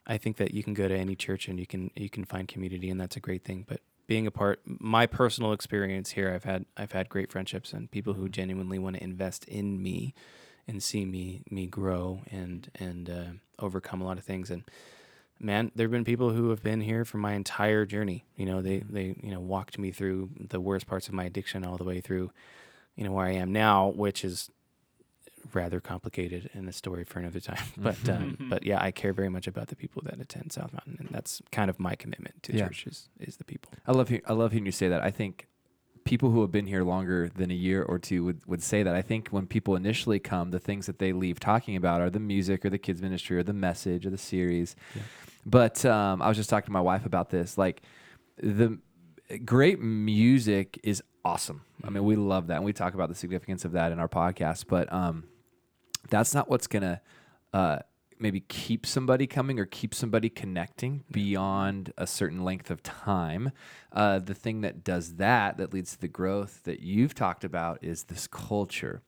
I 0.05 0.17
think 0.17 0.37
that 0.37 0.53
you 0.53 0.63
can 0.63 0.73
go 0.73 0.87
to 0.87 0.95
any 0.95 1.15
church 1.15 1.47
and 1.47 1.59
you 1.59 1.65
can 1.65 1.91
you 1.95 2.09
can 2.09 2.25
find 2.25 2.47
community, 2.47 2.89
and 2.89 2.99
that's 2.99 3.15
a 3.15 3.21
great 3.21 3.43
thing. 3.43 3.65
But 3.67 3.81
being 4.07 4.27
a 4.27 4.31
part, 4.31 4.61
my 4.65 5.05
personal 5.05 5.53
experience 5.53 6.11
here, 6.11 6.31
I've 6.33 6.43
had 6.43 6.65
I've 6.75 6.91
had 6.91 7.09
great 7.09 7.31
friendships 7.31 7.73
and 7.73 7.89
people 7.89 8.13
who 8.13 8.29
genuinely 8.29 8.79
want 8.79 8.97
to 8.97 9.03
invest 9.03 9.45
in 9.45 9.81
me 9.81 10.13
and 10.67 10.81
see 10.81 11.05
me 11.05 11.43
me 11.49 11.67
grow 11.67 12.21
and 12.31 12.69
and 12.75 13.09
uh, 13.09 13.25
overcome 13.59 14.01
a 14.01 14.05
lot 14.05 14.17
of 14.17 14.23
things. 14.23 14.49
And 14.49 14.63
man, 15.39 15.71
there 15.75 15.85
have 15.85 15.91
been 15.91 16.05
people 16.05 16.31
who 16.31 16.49
have 16.49 16.63
been 16.63 16.81
here 16.81 17.05
for 17.05 17.17
my 17.17 17.33
entire 17.33 17.85
journey. 17.85 18.25
You 18.35 18.45
know, 18.45 18.61
they 18.61 18.79
they 18.79 19.15
you 19.21 19.31
know 19.31 19.39
walked 19.39 19.79
me 19.79 19.91
through 19.91 20.31
the 20.37 20.59
worst 20.59 20.85
parts 20.85 21.07
of 21.07 21.13
my 21.13 21.23
addiction 21.23 21.65
all 21.65 21.77
the 21.77 21.83
way 21.83 22.01
through, 22.01 22.31
you 22.95 23.03
know, 23.03 23.11
where 23.11 23.25
I 23.25 23.31
am 23.31 23.51
now, 23.53 23.87
which 23.87 24.25
is 24.25 24.49
rather 25.53 25.79
complicated 25.79 26.49
and 26.53 26.67
a 26.69 26.71
story 26.73 27.03
for 27.03 27.19
another 27.19 27.39
time. 27.39 27.63
But 27.77 28.07
um, 28.09 28.37
but 28.49 28.63
yeah, 28.65 28.81
I 28.81 28.91
care 28.91 29.13
very 29.13 29.29
much 29.29 29.47
about 29.47 29.67
the 29.67 29.75
people 29.75 30.01
that 30.05 30.19
attend 30.19 30.51
South 30.53 30.71
Mountain, 30.73 30.97
and 30.99 31.09
that's 31.11 31.41
kind 31.51 31.69
of 31.69 31.79
my 31.79 31.95
commitment 31.95 32.43
to 32.43 32.53
Yeah. 32.55 32.67
church 32.67 32.87
is, 32.87 33.09
is 33.19 33.37
the 33.37 33.43
people. 33.43 33.71
I 33.87 33.91
love 33.91 34.09
hear, 34.09 34.21
I 34.27 34.33
love 34.33 34.51
hearing 34.51 34.65
you 34.65 34.71
say 34.71 34.87
that. 34.89 35.01
I 35.03 35.11
think 35.11 35.47
people 36.05 36.31
who 36.31 36.41
have 36.41 36.51
been 36.51 36.67
here 36.67 36.83
longer 36.83 37.29
than 37.29 37.49
a 37.49 37.53
year 37.53 37.81
or 37.81 37.97
two 37.97 38.23
would, 38.25 38.41
would 38.45 38.61
say 38.61 38.83
that. 38.83 38.93
I 38.95 39.01
think 39.01 39.29
when 39.29 39.47
people 39.47 39.75
initially 39.75 40.19
come, 40.19 40.51
the 40.51 40.59
things 40.59 40.85
that 40.85 40.99
they 40.99 41.13
leave 41.13 41.39
talking 41.39 41.75
about 41.77 42.01
are 42.01 42.09
the 42.09 42.19
music 42.19 42.65
or 42.65 42.69
the 42.69 42.77
kids 42.77 43.01
ministry 43.01 43.37
or 43.37 43.43
the 43.43 43.53
message 43.53 44.05
or 44.05 44.09
the 44.09 44.17
series. 44.17 44.75
Yeah. 44.95 45.01
But 45.45 45.85
um, 45.85 46.21
I 46.21 46.27
was 46.27 46.35
just 46.37 46.49
talking 46.49 46.65
to 46.67 46.71
my 46.73 46.81
wife 46.81 47.05
about 47.05 47.29
this. 47.29 47.57
Like 47.57 47.81
the 48.37 48.79
great 49.45 49.79
music 49.81 50.79
is 50.83 51.01
awesome. 51.23 51.61
I 51.85 51.89
mean, 51.89 52.03
we 52.03 52.15
love 52.17 52.47
that, 52.47 52.57
and 52.57 52.65
we 52.65 52.73
talk 52.73 52.93
about 52.93 53.09
the 53.09 53.15
significance 53.15 53.63
of 53.65 53.71
that 53.73 53.91
in 53.93 53.99
our 53.99 54.09
podcast. 54.09 54.65
But 54.67 54.91
um, 54.91 55.23
that's 56.09 56.33
not 56.33 56.49
what's 56.49 56.67
gonna 56.67 57.01
uh, 57.53 57.79
maybe 58.19 58.39
keep 58.41 58.85
somebody 58.85 59.27
coming 59.27 59.59
or 59.59 59.65
keep 59.65 59.93
somebody 59.93 60.29
connecting 60.29 61.03
beyond 61.11 61.91
a 61.97 62.07
certain 62.07 62.43
length 62.43 62.71
of 62.71 62.81
time. 62.81 63.51
Uh, 63.91 64.19
the 64.19 64.33
thing 64.33 64.61
that 64.61 64.83
does 64.83 65.15
that, 65.15 65.57
that 65.57 65.73
leads 65.73 65.91
to 65.91 65.99
the 65.99 66.07
growth 66.07 66.61
that 66.63 66.79
you've 66.79 67.13
talked 67.13 67.43
about, 67.43 67.83
is 67.83 68.03
this 68.05 68.27
culture 68.27 69.01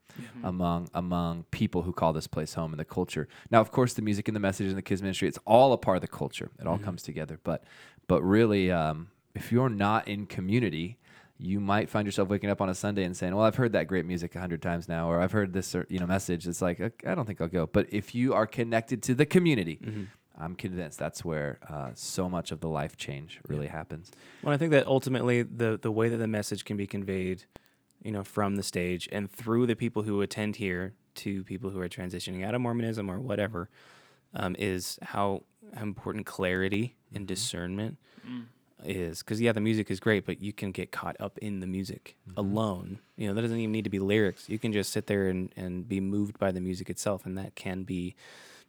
among 0.44 0.90
among 0.94 1.44
people 1.52 1.82
who 1.82 1.92
call 1.92 2.14
this 2.14 2.28
place 2.28 2.54
home 2.54 2.72
and 2.72 2.80
the 2.80 2.86
culture. 2.86 3.28
Now, 3.52 3.62
of 3.62 3.72
course, 3.72 3.94
the 3.94 4.02
music 4.02 4.28
and 4.28 4.36
the 4.36 4.40
message 4.40 4.68
and 4.68 4.78
the 4.78 4.82
kids 4.82 5.02
ministry, 5.02 5.28
it's 5.28 5.40
all 5.46 5.74
a 5.74 5.78
part 5.78 5.98
of 5.98 6.02
the 6.02 6.08
culture. 6.08 6.52
It 6.60 6.68
all 6.68 6.78
comes 6.78 7.04
together. 7.04 7.40
But 7.44 7.64
but 8.08 8.22
really, 8.22 8.72
um, 8.72 9.08
if 9.34 9.52
you're 9.52 9.70
not 9.70 10.08
in 10.08 10.26
community, 10.26 10.98
you 11.38 11.60
might 11.60 11.90
find 11.90 12.06
yourself 12.06 12.30
waking 12.30 12.50
up 12.50 12.62
on 12.62 12.70
a 12.70 12.76
Sunday 12.76 13.04
and 13.04 13.16
saying, 13.16 13.36
"Well, 13.36 13.46
I've 13.46 13.56
heard 13.56 13.74
that 13.74 13.88
great 13.88 14.06
music 14.06 14.36
a 14.36 14.40
hundred 14.40 14.62
times 14.62 14.88
now, 14.88 15.10
or 15.10 15.20
I've 15.20 15.32
heard 15.32 15.54
this, 15.54 15.76
you 15.90 16.00
know, 16.00 16.08
message." 16.08 16.48
It's 16.48 16.62
like 16.62 16.80
I 17.06 17.16
don't 17.16 17.26
think 17.26 17.42
I'll 17.42 17.48
go. 17.48 17.68
But 17.68 17.88
if 17.92 18.16
you 18.16 18.34
are 18.34 18.48
connected 18.48 19.04
to 19.04 19.16
the 19.16 19.26
community, 19.26 19.80
I'm 20.38 20.56
convinced 20.56 21.00
that's 21.00 21.24
where 21.26 21.60
uh, 21.70 21.92
so 21.94 22.30
much 22.30 22.52
of 22.52 22.60
the 22.60 22.70
life 22.70 22.98
change 22.98 23.40
really 23.48 23.68
happens. 23.68 24.12
Well, 24.44 24.54
I 24.54 24.58
think 24.58 24.72
that 24.72 24.88
ultimately 24.88 25.44
the 25.44 25.78
the 25.82 25.92
way 25.92 26.10
that 26.10 26.18
the 26.18 26.28
message 26.28 26.64
can 26.66 26.78
be 26.78 26.88
conveyed, 26.88 27.44
you 28.02 28.12
know, 28.12 28.24
from 28.24 28.56
the 28.56 28.64
stage 28.64 29.10
and 29.12 29.30
through 29.30 29.68
the 29.68 29.76
people 29.76 30.04
who 30.04 30.22
attend 30.22 30.58
here 30.58 30.94
to 31.16 31.44
people 31.44 31.70
who 31.70 31.80
are 31.80 31.90
transitioning 31.90 32.46
out 32.46 32.54
of 32.56 32.62
Mormonism 32.62 33.10
or 33.10 33.20
whatever, 33.20 33.70
um, 34.34 34.56
is 34.60 35.00
how, 35.02 35.44
how 35.74 35.84
important 35.84 36.26
clarity 36.26 36.96
and 37.14 37.26
discernment 37.26 37.98
is. 38.88 39.20
Because 39.20 39.40
yeah, 39.42 39.52
the 39.52 39.62
music 39.62 39.90
is 39.92 40.00
great, 40.00 40.26
but 40.26 40.42
you 40.42 40.54
can 40.54 40.72
get 40.72 40.92
caught 40.92 41.16
up 41.20 41.38
in 41.40 41.60
the 41.60 41.68
music 41.68 42.16
alone. 42.38 43.00
You 43.18 43.28
know, 43.28 43.34
that 43.34 43.42
doesn't 43.42 43.58
even 43.60 43.72
need 43.72 43.84
to 43.86 43.90
be 43.90 44.00
lyrics. 44.00 44.50
You 44.50 44.60
can 44.60 44.72
just 44.74 44.92
sit 44.92 45.08
there 45.08 45.28
and 45.28 45.52
and 45.56 45.88
be 45.88 46.00
moved 46.00 46.38
by 46.40 46.52
the 46.52 46.62
music 46.62 46.90
itself, 46.90 47.26
and 47.26 47.38
that 47.38 47.56
can 47.56 47.84
be 47.84 48.16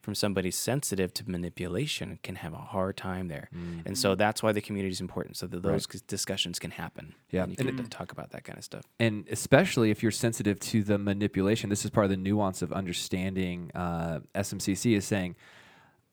from 0.03 0.15
somebody 0.15 0.53
sensitive 0.53 1.13
to 1.13 1.29
manipulation 1.29 2.21
can 2.23 2.37
have 2.37 2.53
a 2.53 2.59
hard 2.59 2.97
time 2.97 3.27
there. 3.27 3.49
And 3.85 3.99
so 3.99 4.15
that's 4.15 4.41
why 4.41 4.53
the 4.53 4.61
community 4.61 4.93
is 4.93 5.01
important 5.01 5.37
so 5.37 5.49
that 5.49 5.63
those 5.65 5.89
c- 5.91 5.99
discussions 6.07 6.61
can 6.61 6.71
happen. 6.71 7.15
Yeah. 7.33 7.43
And 7.43 7.51
you 7.53 7.57
And 7.59 7.77
can 7.77 7.87
it- 7.87 7.91
talk 7.91 8.13
about 8.13 8.31
that 8.31 8.45
kind 8.45 8.57
of 8.57 8.63
stuff. 8.63 8.85
and 9.01 9.27
especially 9.33 9.91
if 9.91 10.05
you're 10.05 10.13
sensitive 10.13 10.61
to 10.61 10.85
the 10.85 10.97
manipulation, 10.97 11.71
this 11.71 11.85
is 11.85 11.91
part 11.91 12.05
of 12.05 12.11
the 12.11 12.17
nuance 12.19 12.63
of 12.63 12.73
understanding 12.73 13.73
uh, 13.75 14.21
SMCC 14.37 14.97
is 14.97 15.05
saying, 15.05 15.35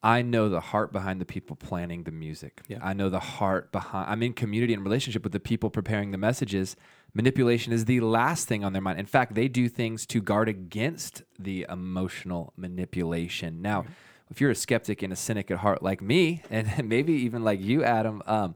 I 0.04 0.22
know 0.22 0.50
the 0.50 0.60
heart 0.60 0.92
behind 0.92 1.22
the 1.22 1.26
people 1.26 1.56
planning 1.56 2.04
the 2.04 2.12
music. 2.12 2.62
Yeah. 2.68 2.80
I 2.82 2.94
know 2.94 3.10
the 3.10 3.22
heart 3.22 3.72
behind. 3.72 4.12
I'm 4.12 4.22
in 4.22 4.34
community 4.34 4.74
and 4.74 4.84
relationship 4.84 5.24
with 5.24 5.32
the 5.32 5.40
people 5.40 5.70
preparing 5.70 6.12
the 6.12 6.18
messages. 6.18 6.76
Manipulation 7.14 7.72
is 7.72 7.86
the 7.86 8.02
last 8.02 8.48
thing 8.48 8.66
on 8.66 8.74
their 8.74 8.82
mind. 8.82 9.00
In 9.00 9.06
fact, 9.06 9.34
they 9.34 9.48
do 9.48 9.70
things 9.70 10.06
to 10.08 10.22
guard 10.22 10.50
against 10.50 11.24
the 11.40 11.66
emotional 11.70 12.52
manipulation. 12.58 13.62
Now, 13.62 13.86
if 14.30 14.42
you're 14.42 14.52
a 14.52 14.56
skeptic 14.56 15.04
and 15.04 15.14
a 15.14 15.16
cynic 15.16 15.50
at 15.50 15.60
heart 15.60 15.82
like 15.82 16.02
me, 16.02 16.42
and 16.50 16.90
maybe 16.90 17.14
even 17.14 17.46
like 17.46 17.62
you, 17.62 17.86
Adam, 17.86 18.22
um, 18.26 18.56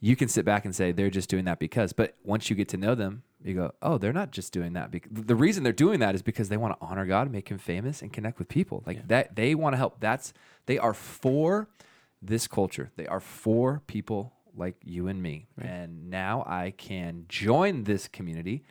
you 0.00 0.14
can 0.14 0.28
sit 0.28 0.44
back 0.44 0.64
and 0.64 0.76
say 0.76 0.92
they're 0.92 1.10
just 1.10 1.28
doing 1.28 1.46
that 1.46 1.58
because. 1.58 1.92
But 1.92 2.14
once 2.22 2.50
you 2.50 2.54
get 2.54 2.68
to 2.68 2.76
know 2.76 2.94
them, 2.94 3.24
you 3.42 3.54
go, 3.54 3.72
oh, 3.82 3.98
they're 3.98 4.12
not 4.12 4.30
just 4.30 4.52
doing 4.52 4.72
that. 4.72 4.94
The 5.10 5.36
reason 5.36 5.62
they're 5.62 5.72
doing 5.72 6.00
that 6.00 6.14
is 6.14 6.22
because 6.22 6.48
they 6.48 6.56
want 6.56 6.78
to 6.78 6.86
honor 6.86 7.06
God, 7.06 7.30
make 7.30 7.48
Him 7.48 7.58
famous, 7.58 8.02
and 8.02 8.12
connect 8.12 8.38
with 8.38 8.48
people. 8.48 8.82
Like 8.86 9.08
that, 9.08 9.36
they 9.36 9.54
want 9.54 9.74
to 9.74 9.76
help. 9.76 10.00
That's 10.00 10.32
they 10.66 10.78
are 10.78 10.94
for 10.94 11.68
this 12.20 12.46
culture. 12.48 12.90
They 12.96 13.06
are 13.06 13.20
for 13.20 13.82
people 13.86 14.32
like 14.56 14.76
you 14.84 15.06
and 15.06 15.22
me. 15.22 15.46
And 15.60 16.10
now 16.10 16.44
I 16.46 16.72
can 16.76 17.26
join 17.28 17.84
this 17.84 18.08
community 18.08 18.64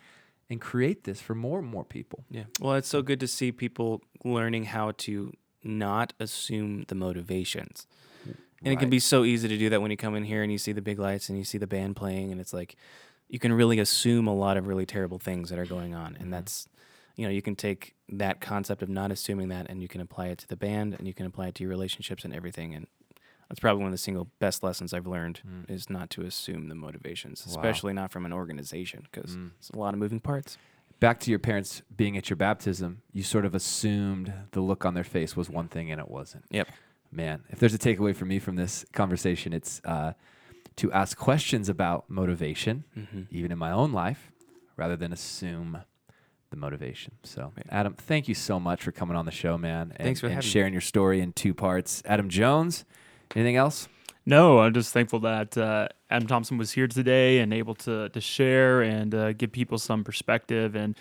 and 0.50 0.60
create 0.60 1.04
this 1.04 1.20
for 1.20 1.34
more 1.34 1.58
and 1.58 1.68
more 1.68 1.84
people. 1.84 2.24
Yeah. 2.30 2.44
Well, 2.60 2.74
it's 2.74 2.88
so 2.88 3.02
good 3.02 3.20
to 3.20 3.26
see 3.26 3.52
people 3.52 4.02
learning 4.24 4.64
how 4.64 4.92
to 4.98 5.32
not 5.62 6.12
assume 6.20 6.84
the 6.88 6.94
motivations. 6.94 7.86
And 8.64 8.72
it 8.72 8.80
can 8.80 8.90
be 8.90 8.98
so 8.98 9.24
easy 9.24 9.46
to 9.46 9.56
do 9.56 9.70
that 9.70 9.80
when 9.80 9.92
you 9.92 9.96
come 9.96 10.16
in 10.16 10.24
here 10.24 10.42
and 10.42 10.50
you 10.50 10.58
see 10.58 10.72
the 10.72 10.82
big 10.82 10.98
lights 10.98 11.28
and 11.28 11.38
you 11.38 11.44
see 11.44 11.58
the 11.58 11.66
band 11.68 11.94
playing 11.94 12.32
and 12.32 12.40
it's 12.40 12.52
like 12.52 12.74
you 13.28 13.38
can 13.38 13.52
really 13.52 13.78
assume 13.78 14.26
a 14.26 14.34
lot 14.34 14.56
of 14.56 14.66
really 14.66 14.86
terrible 14.86 15.18
things 15.18 15.50
that 15.50 15.58
are 15.58 15.66
going 15.66 15.94
on 15.94 16.16
and 16.20 16.32
that's 16.32 16.68
you 17.16 17.24
know, 17.24 17.30
you 17.32 17.42
can 17.42 17.56
take 17.56 17.96
that 18.08 18.40
concept 18.40 18.80
of 18.80 18.88
not 18.88 19.10
assuming 19.10 19.48
that 19.48 19.66
and 19.68 19.82
you 19.82 19.88
can 19.88 20.00
apply 20.00 20.28
it 20.28 20.38
to 20.38 20.46
the 20.46 20.56
band 20.56 20.94
and 20.96 21.04
you 21.08 21.12
can 21.12 21.26
apply 21.26 21.48
it 21.48 21.54
to 21.56 21.64
your 21.64 21.68
relationships 21.70 22.24
and 22.24 22.32
everything 22.32 22.74
and 22.76 22.86
that's 23.48 23.58
probably 23.60 23.80
one 23.80 23.88
of 23.88 23.92
the 23.92 23.98
single 23.98 24.28
best 24.38 24.62
lessons 24.62 24.92
I've 24.94 25.06
learned 25.06 25.40
is 25.68 25.88
not 25.90 26.10
to 26.10 26.22
assume 26.22 26.68
the 26.68 26.74
motivations, 26.76 27.44
Wow. 27.46 27.54
especially 27.54 27.92
not 27.94 28.12
from 28.12 28.24
an 28.26 28.32
organization 28.32 29.06
because 29.10 29.34
Mm. 29.36 29.50
it's 29.58 29.70
a 29.70 29.78
lot 29.78 29.94
of 29.94 30.00
moving 30.00 30.20
parts. 30.20 30.58
Back 31.00 31.18
to 31.20 31.30
your 31.30 31.38
parents 31.40 31.82
being 31.96 32.16
at 32.16 32.28
your 32.30 32.36
baptism, 32.36 33.02
you 33.12 33.22
sort 33.22 33.44
of 33.46 33.54
assumed 33.54 34.32
the 34.52 34.60
look 34.60 34.84
on 34.84 34.94
their 34.94 35.02
face 35.04 35.34
was 35.36 35.48
one 35.50 35.66
thing 35.68 35.90
and 35.90 35.98
it 36.00 36.08
wasn't. 36.10 36.44
Yep. 36.50 36.68
Man, 37.10 37.42
if 37.48 37.58
there's 37.58 37.74
a 37.74 37.78
takeaway 37.78 38.14
for 38.14 38.26
me 38.26 38.38
from 38.38 38.56
this 38.56 38.84
conversation, 38.92 39.52
it's 39.54 39.80
uh, 39.84 40.12
to 40.78 40.90
ask 40.92 41.16
questions 41.16 41.68
about 41.68 42.08
motivation, 42.10 42.84
Mhm. 42.96 43.26
even 43.30 43.52
in 43.52 43.58
my 43.58 43.70
own 43.70 43.92
life, 43.92 44.32
rather 44.76 44.96
than 44.96 45.12
assume 45.12 45.78
the 46.50 46.56
motivation. 46.56 47.12
So, 47.24 47.52
Right. 47.56 47.66
Adam, 47.68 47.94
thank 47.94 48.26
you 48.28 48.34
so 48.34 48.58
much 48.58 48.82
for 48.82 48.90
coming 48.92 49.16
on 49.16 49.26
the 49.26 49.30
show, 49.32 49.58
man. 49.58 49.92
And, 49.96 50.04
Thanks 50.06 50.20
for 50.20 50.26
and 50.26 50.34
having 50.36 50.46
me. 50.46 50.50
sharing 50.50 50.72
your 50.72 50.80
story 50.80 51.20
in 51.20 51.32
two 51.32 51.52
parts. 51.52 52.02
Adam 52.06 52.28
Jones, 52.30 52.84
anything 53.36 53.56
else? 53.56 53.88
No, 54.24 54.58
I'm 54.60 54.72
just 54.74 54.92
thankful 54.92 55.20
that 55.20 55.56
uh, 55.58 55.88
Adam 56.10 56.26
Thompson 56.28 56.58
was 56.58 56.72
here 56.72 56.86
today 56.86 57.38
and 57.40 57.52
able 57.52 57.74
to 57.76 58.08
to 58.10 58.20
share 58.20 58.82
and 58.82 59.14
uh, 59.14 59.32
give 59.32 59.52
people 59.52 59.78
some 59.78 60.04
perspective, 60.04 60.74
and 60.74 60.96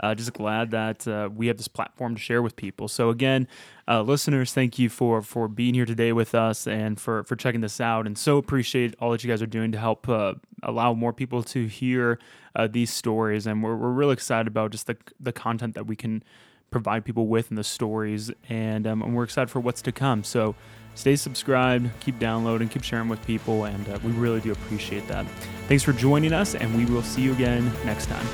uh, 0.00 0.14
just 0.14 0.32
glad 0.32 0.70
that 0.70 1.06
uh, 1.08 1.28
we 1.34 1.46
have 1.48 1.56
this 1.56 1.68
platform 1.68 2.14
to 2.14 2.20
share 2.20 2.42
with 2.42 2.56
people. 2.56 2.88
So 2.88 3.10
again, 3.10 3.48
uh, 3.86 4.02
listeners, 4.02 4.52
thank 4.52 4.78
you 4.78 4.88
for 4.88 5.22
for 5.22 5.48
being 5.48 5.74
here 5.74 5.86
today 5.86 6.12
with 6.12 6.34
us 6.34 6.66
and 6.66 7.00
for 7.00 7.24
for 7.24 7.36
checking 7.36 7.60
this 7.60 7.80
out, 7.80 8.06
and 8.06 8.16
so 8.16 8.36
appreciate 8.36 8.94
all 9.00 9.10
that 9.12 9.24
you 9.24 9.30
guys 9.30 9.42
are 9.42 9.46
doing 9.46 9.72
to 9.72 9.78
help 9.78 10.08
uh, 10.08 10.34
allow 10.62 10.94
more 10.94 11.12
people 11.12 11.42
to 11.42 11.66
hear 11.66 12.18
uh, 12.54 12.66
these 12.66 12.92
stories, 12.92 13.46
and 13.46 13.62
we're 13.62 13.76
we're 13.76 13.90
really 13.90 14.12
excited 14.12 14.46
about 14.46 14.70
just 14.70 14.86
the 14.86 14.96
the 15.18 15.32
content 15.32 15.74
that 15.74 15.86
we 15.86 15.96
can 15.96 16.22
provide 16.70 17.04
people 17.04 17.26
with 17.26 17.48
and 17.48 17.58
the 17.58 17.64
stories, 17.64 18.30
and, 18.48 18.86
um, 18.86 19.02
and 19.02 19.16
we're 19.16 19.24
excited 19.24 19.50
for 19.50 19.60
what's 19.60 19.82
to 19.82 19.92
come. 19.92 20.22
So 20.22 20.54
stay 20.94 21.16
subscribed, 21.16 21.90
keep 22.00 22.18
downloading, 22.18 22.68
keep 22.68 22.82
sharing 22.82 23.08
with 23.08 23.24
people, 23.26 23.64
and 23.64 23.88
uh, 23.88 23.98
we 24.04 24.12
really 24.12 24.40
do 24.40 24.52
appreciate 24.52 25.06
that. 25.08 25.26
Thanks 25.66 25.82
for 25.82 25.92
joining 25.92 26.32
us, 26.32 26.54
and 26.54 26.76
we 26.76 26.84
will 26.92 27.02
see 27.02 27.22
you 27.22 27.32
again 27.32 27.72
next 27.84 28.06
time. 28.06 28.26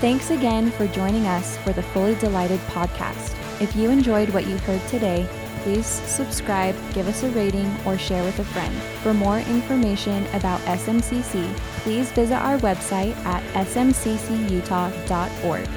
Thanks 0.00 0.30
again 0.30 0.70
for 0.70 0.86
joining 0.86 1.26
us 1.26 1.58
for 1.58 1.74
the 1.74 1.82
Fully 1.82 2.14
Delighted 2.14 2.58
podcast. 2.60 3.36
If 3.60 3.76
you 3.76 3.90
enjoyed 3.90 4.30
what 4.30 4.46
you 4.46 4.56
heard 4.56 4.80
today, 4.88 5.28
please 5.62 5.84
subscribe, 5.84 6.74
give 6.94 7.06
us 7.06 7.22
a 7.22 7.28
rating, 7.32 7.70
or 7.84 7.98
share 7.98 8.24
with 8.24 8.38
a 8.38 8.44
friend. 8.44 8.74
For 9.02 9.12
more 9.12 9.40
information 9.40 10.26
about 10.28 10.62
SMCC, 10.62 11.54
please 11.82 12.10
visit 12.12 12.36
our 12.36 12.56
website 12.60 13.14
at 13.26 13.42
smccutah.org. 13.66 15.68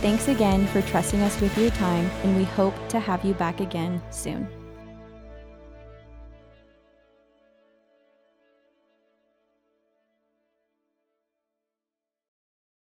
Thanks 0.00 0.26
again 0.26 0.66
for 0.66 0.82
trusting 0.82 1.20
us 1.20 1.40
with 1.40 1.56
your 1.56 1.70
time, 1.70 2.10
and 2.24 2.36
we 2.36 2.42
hope 2.42 2.74
to 2.88 2.98
have 2.98 3.24
you 3.24 3.34
back 3.34 3.60
again 3.60 4.02
soon. 4.10 4.48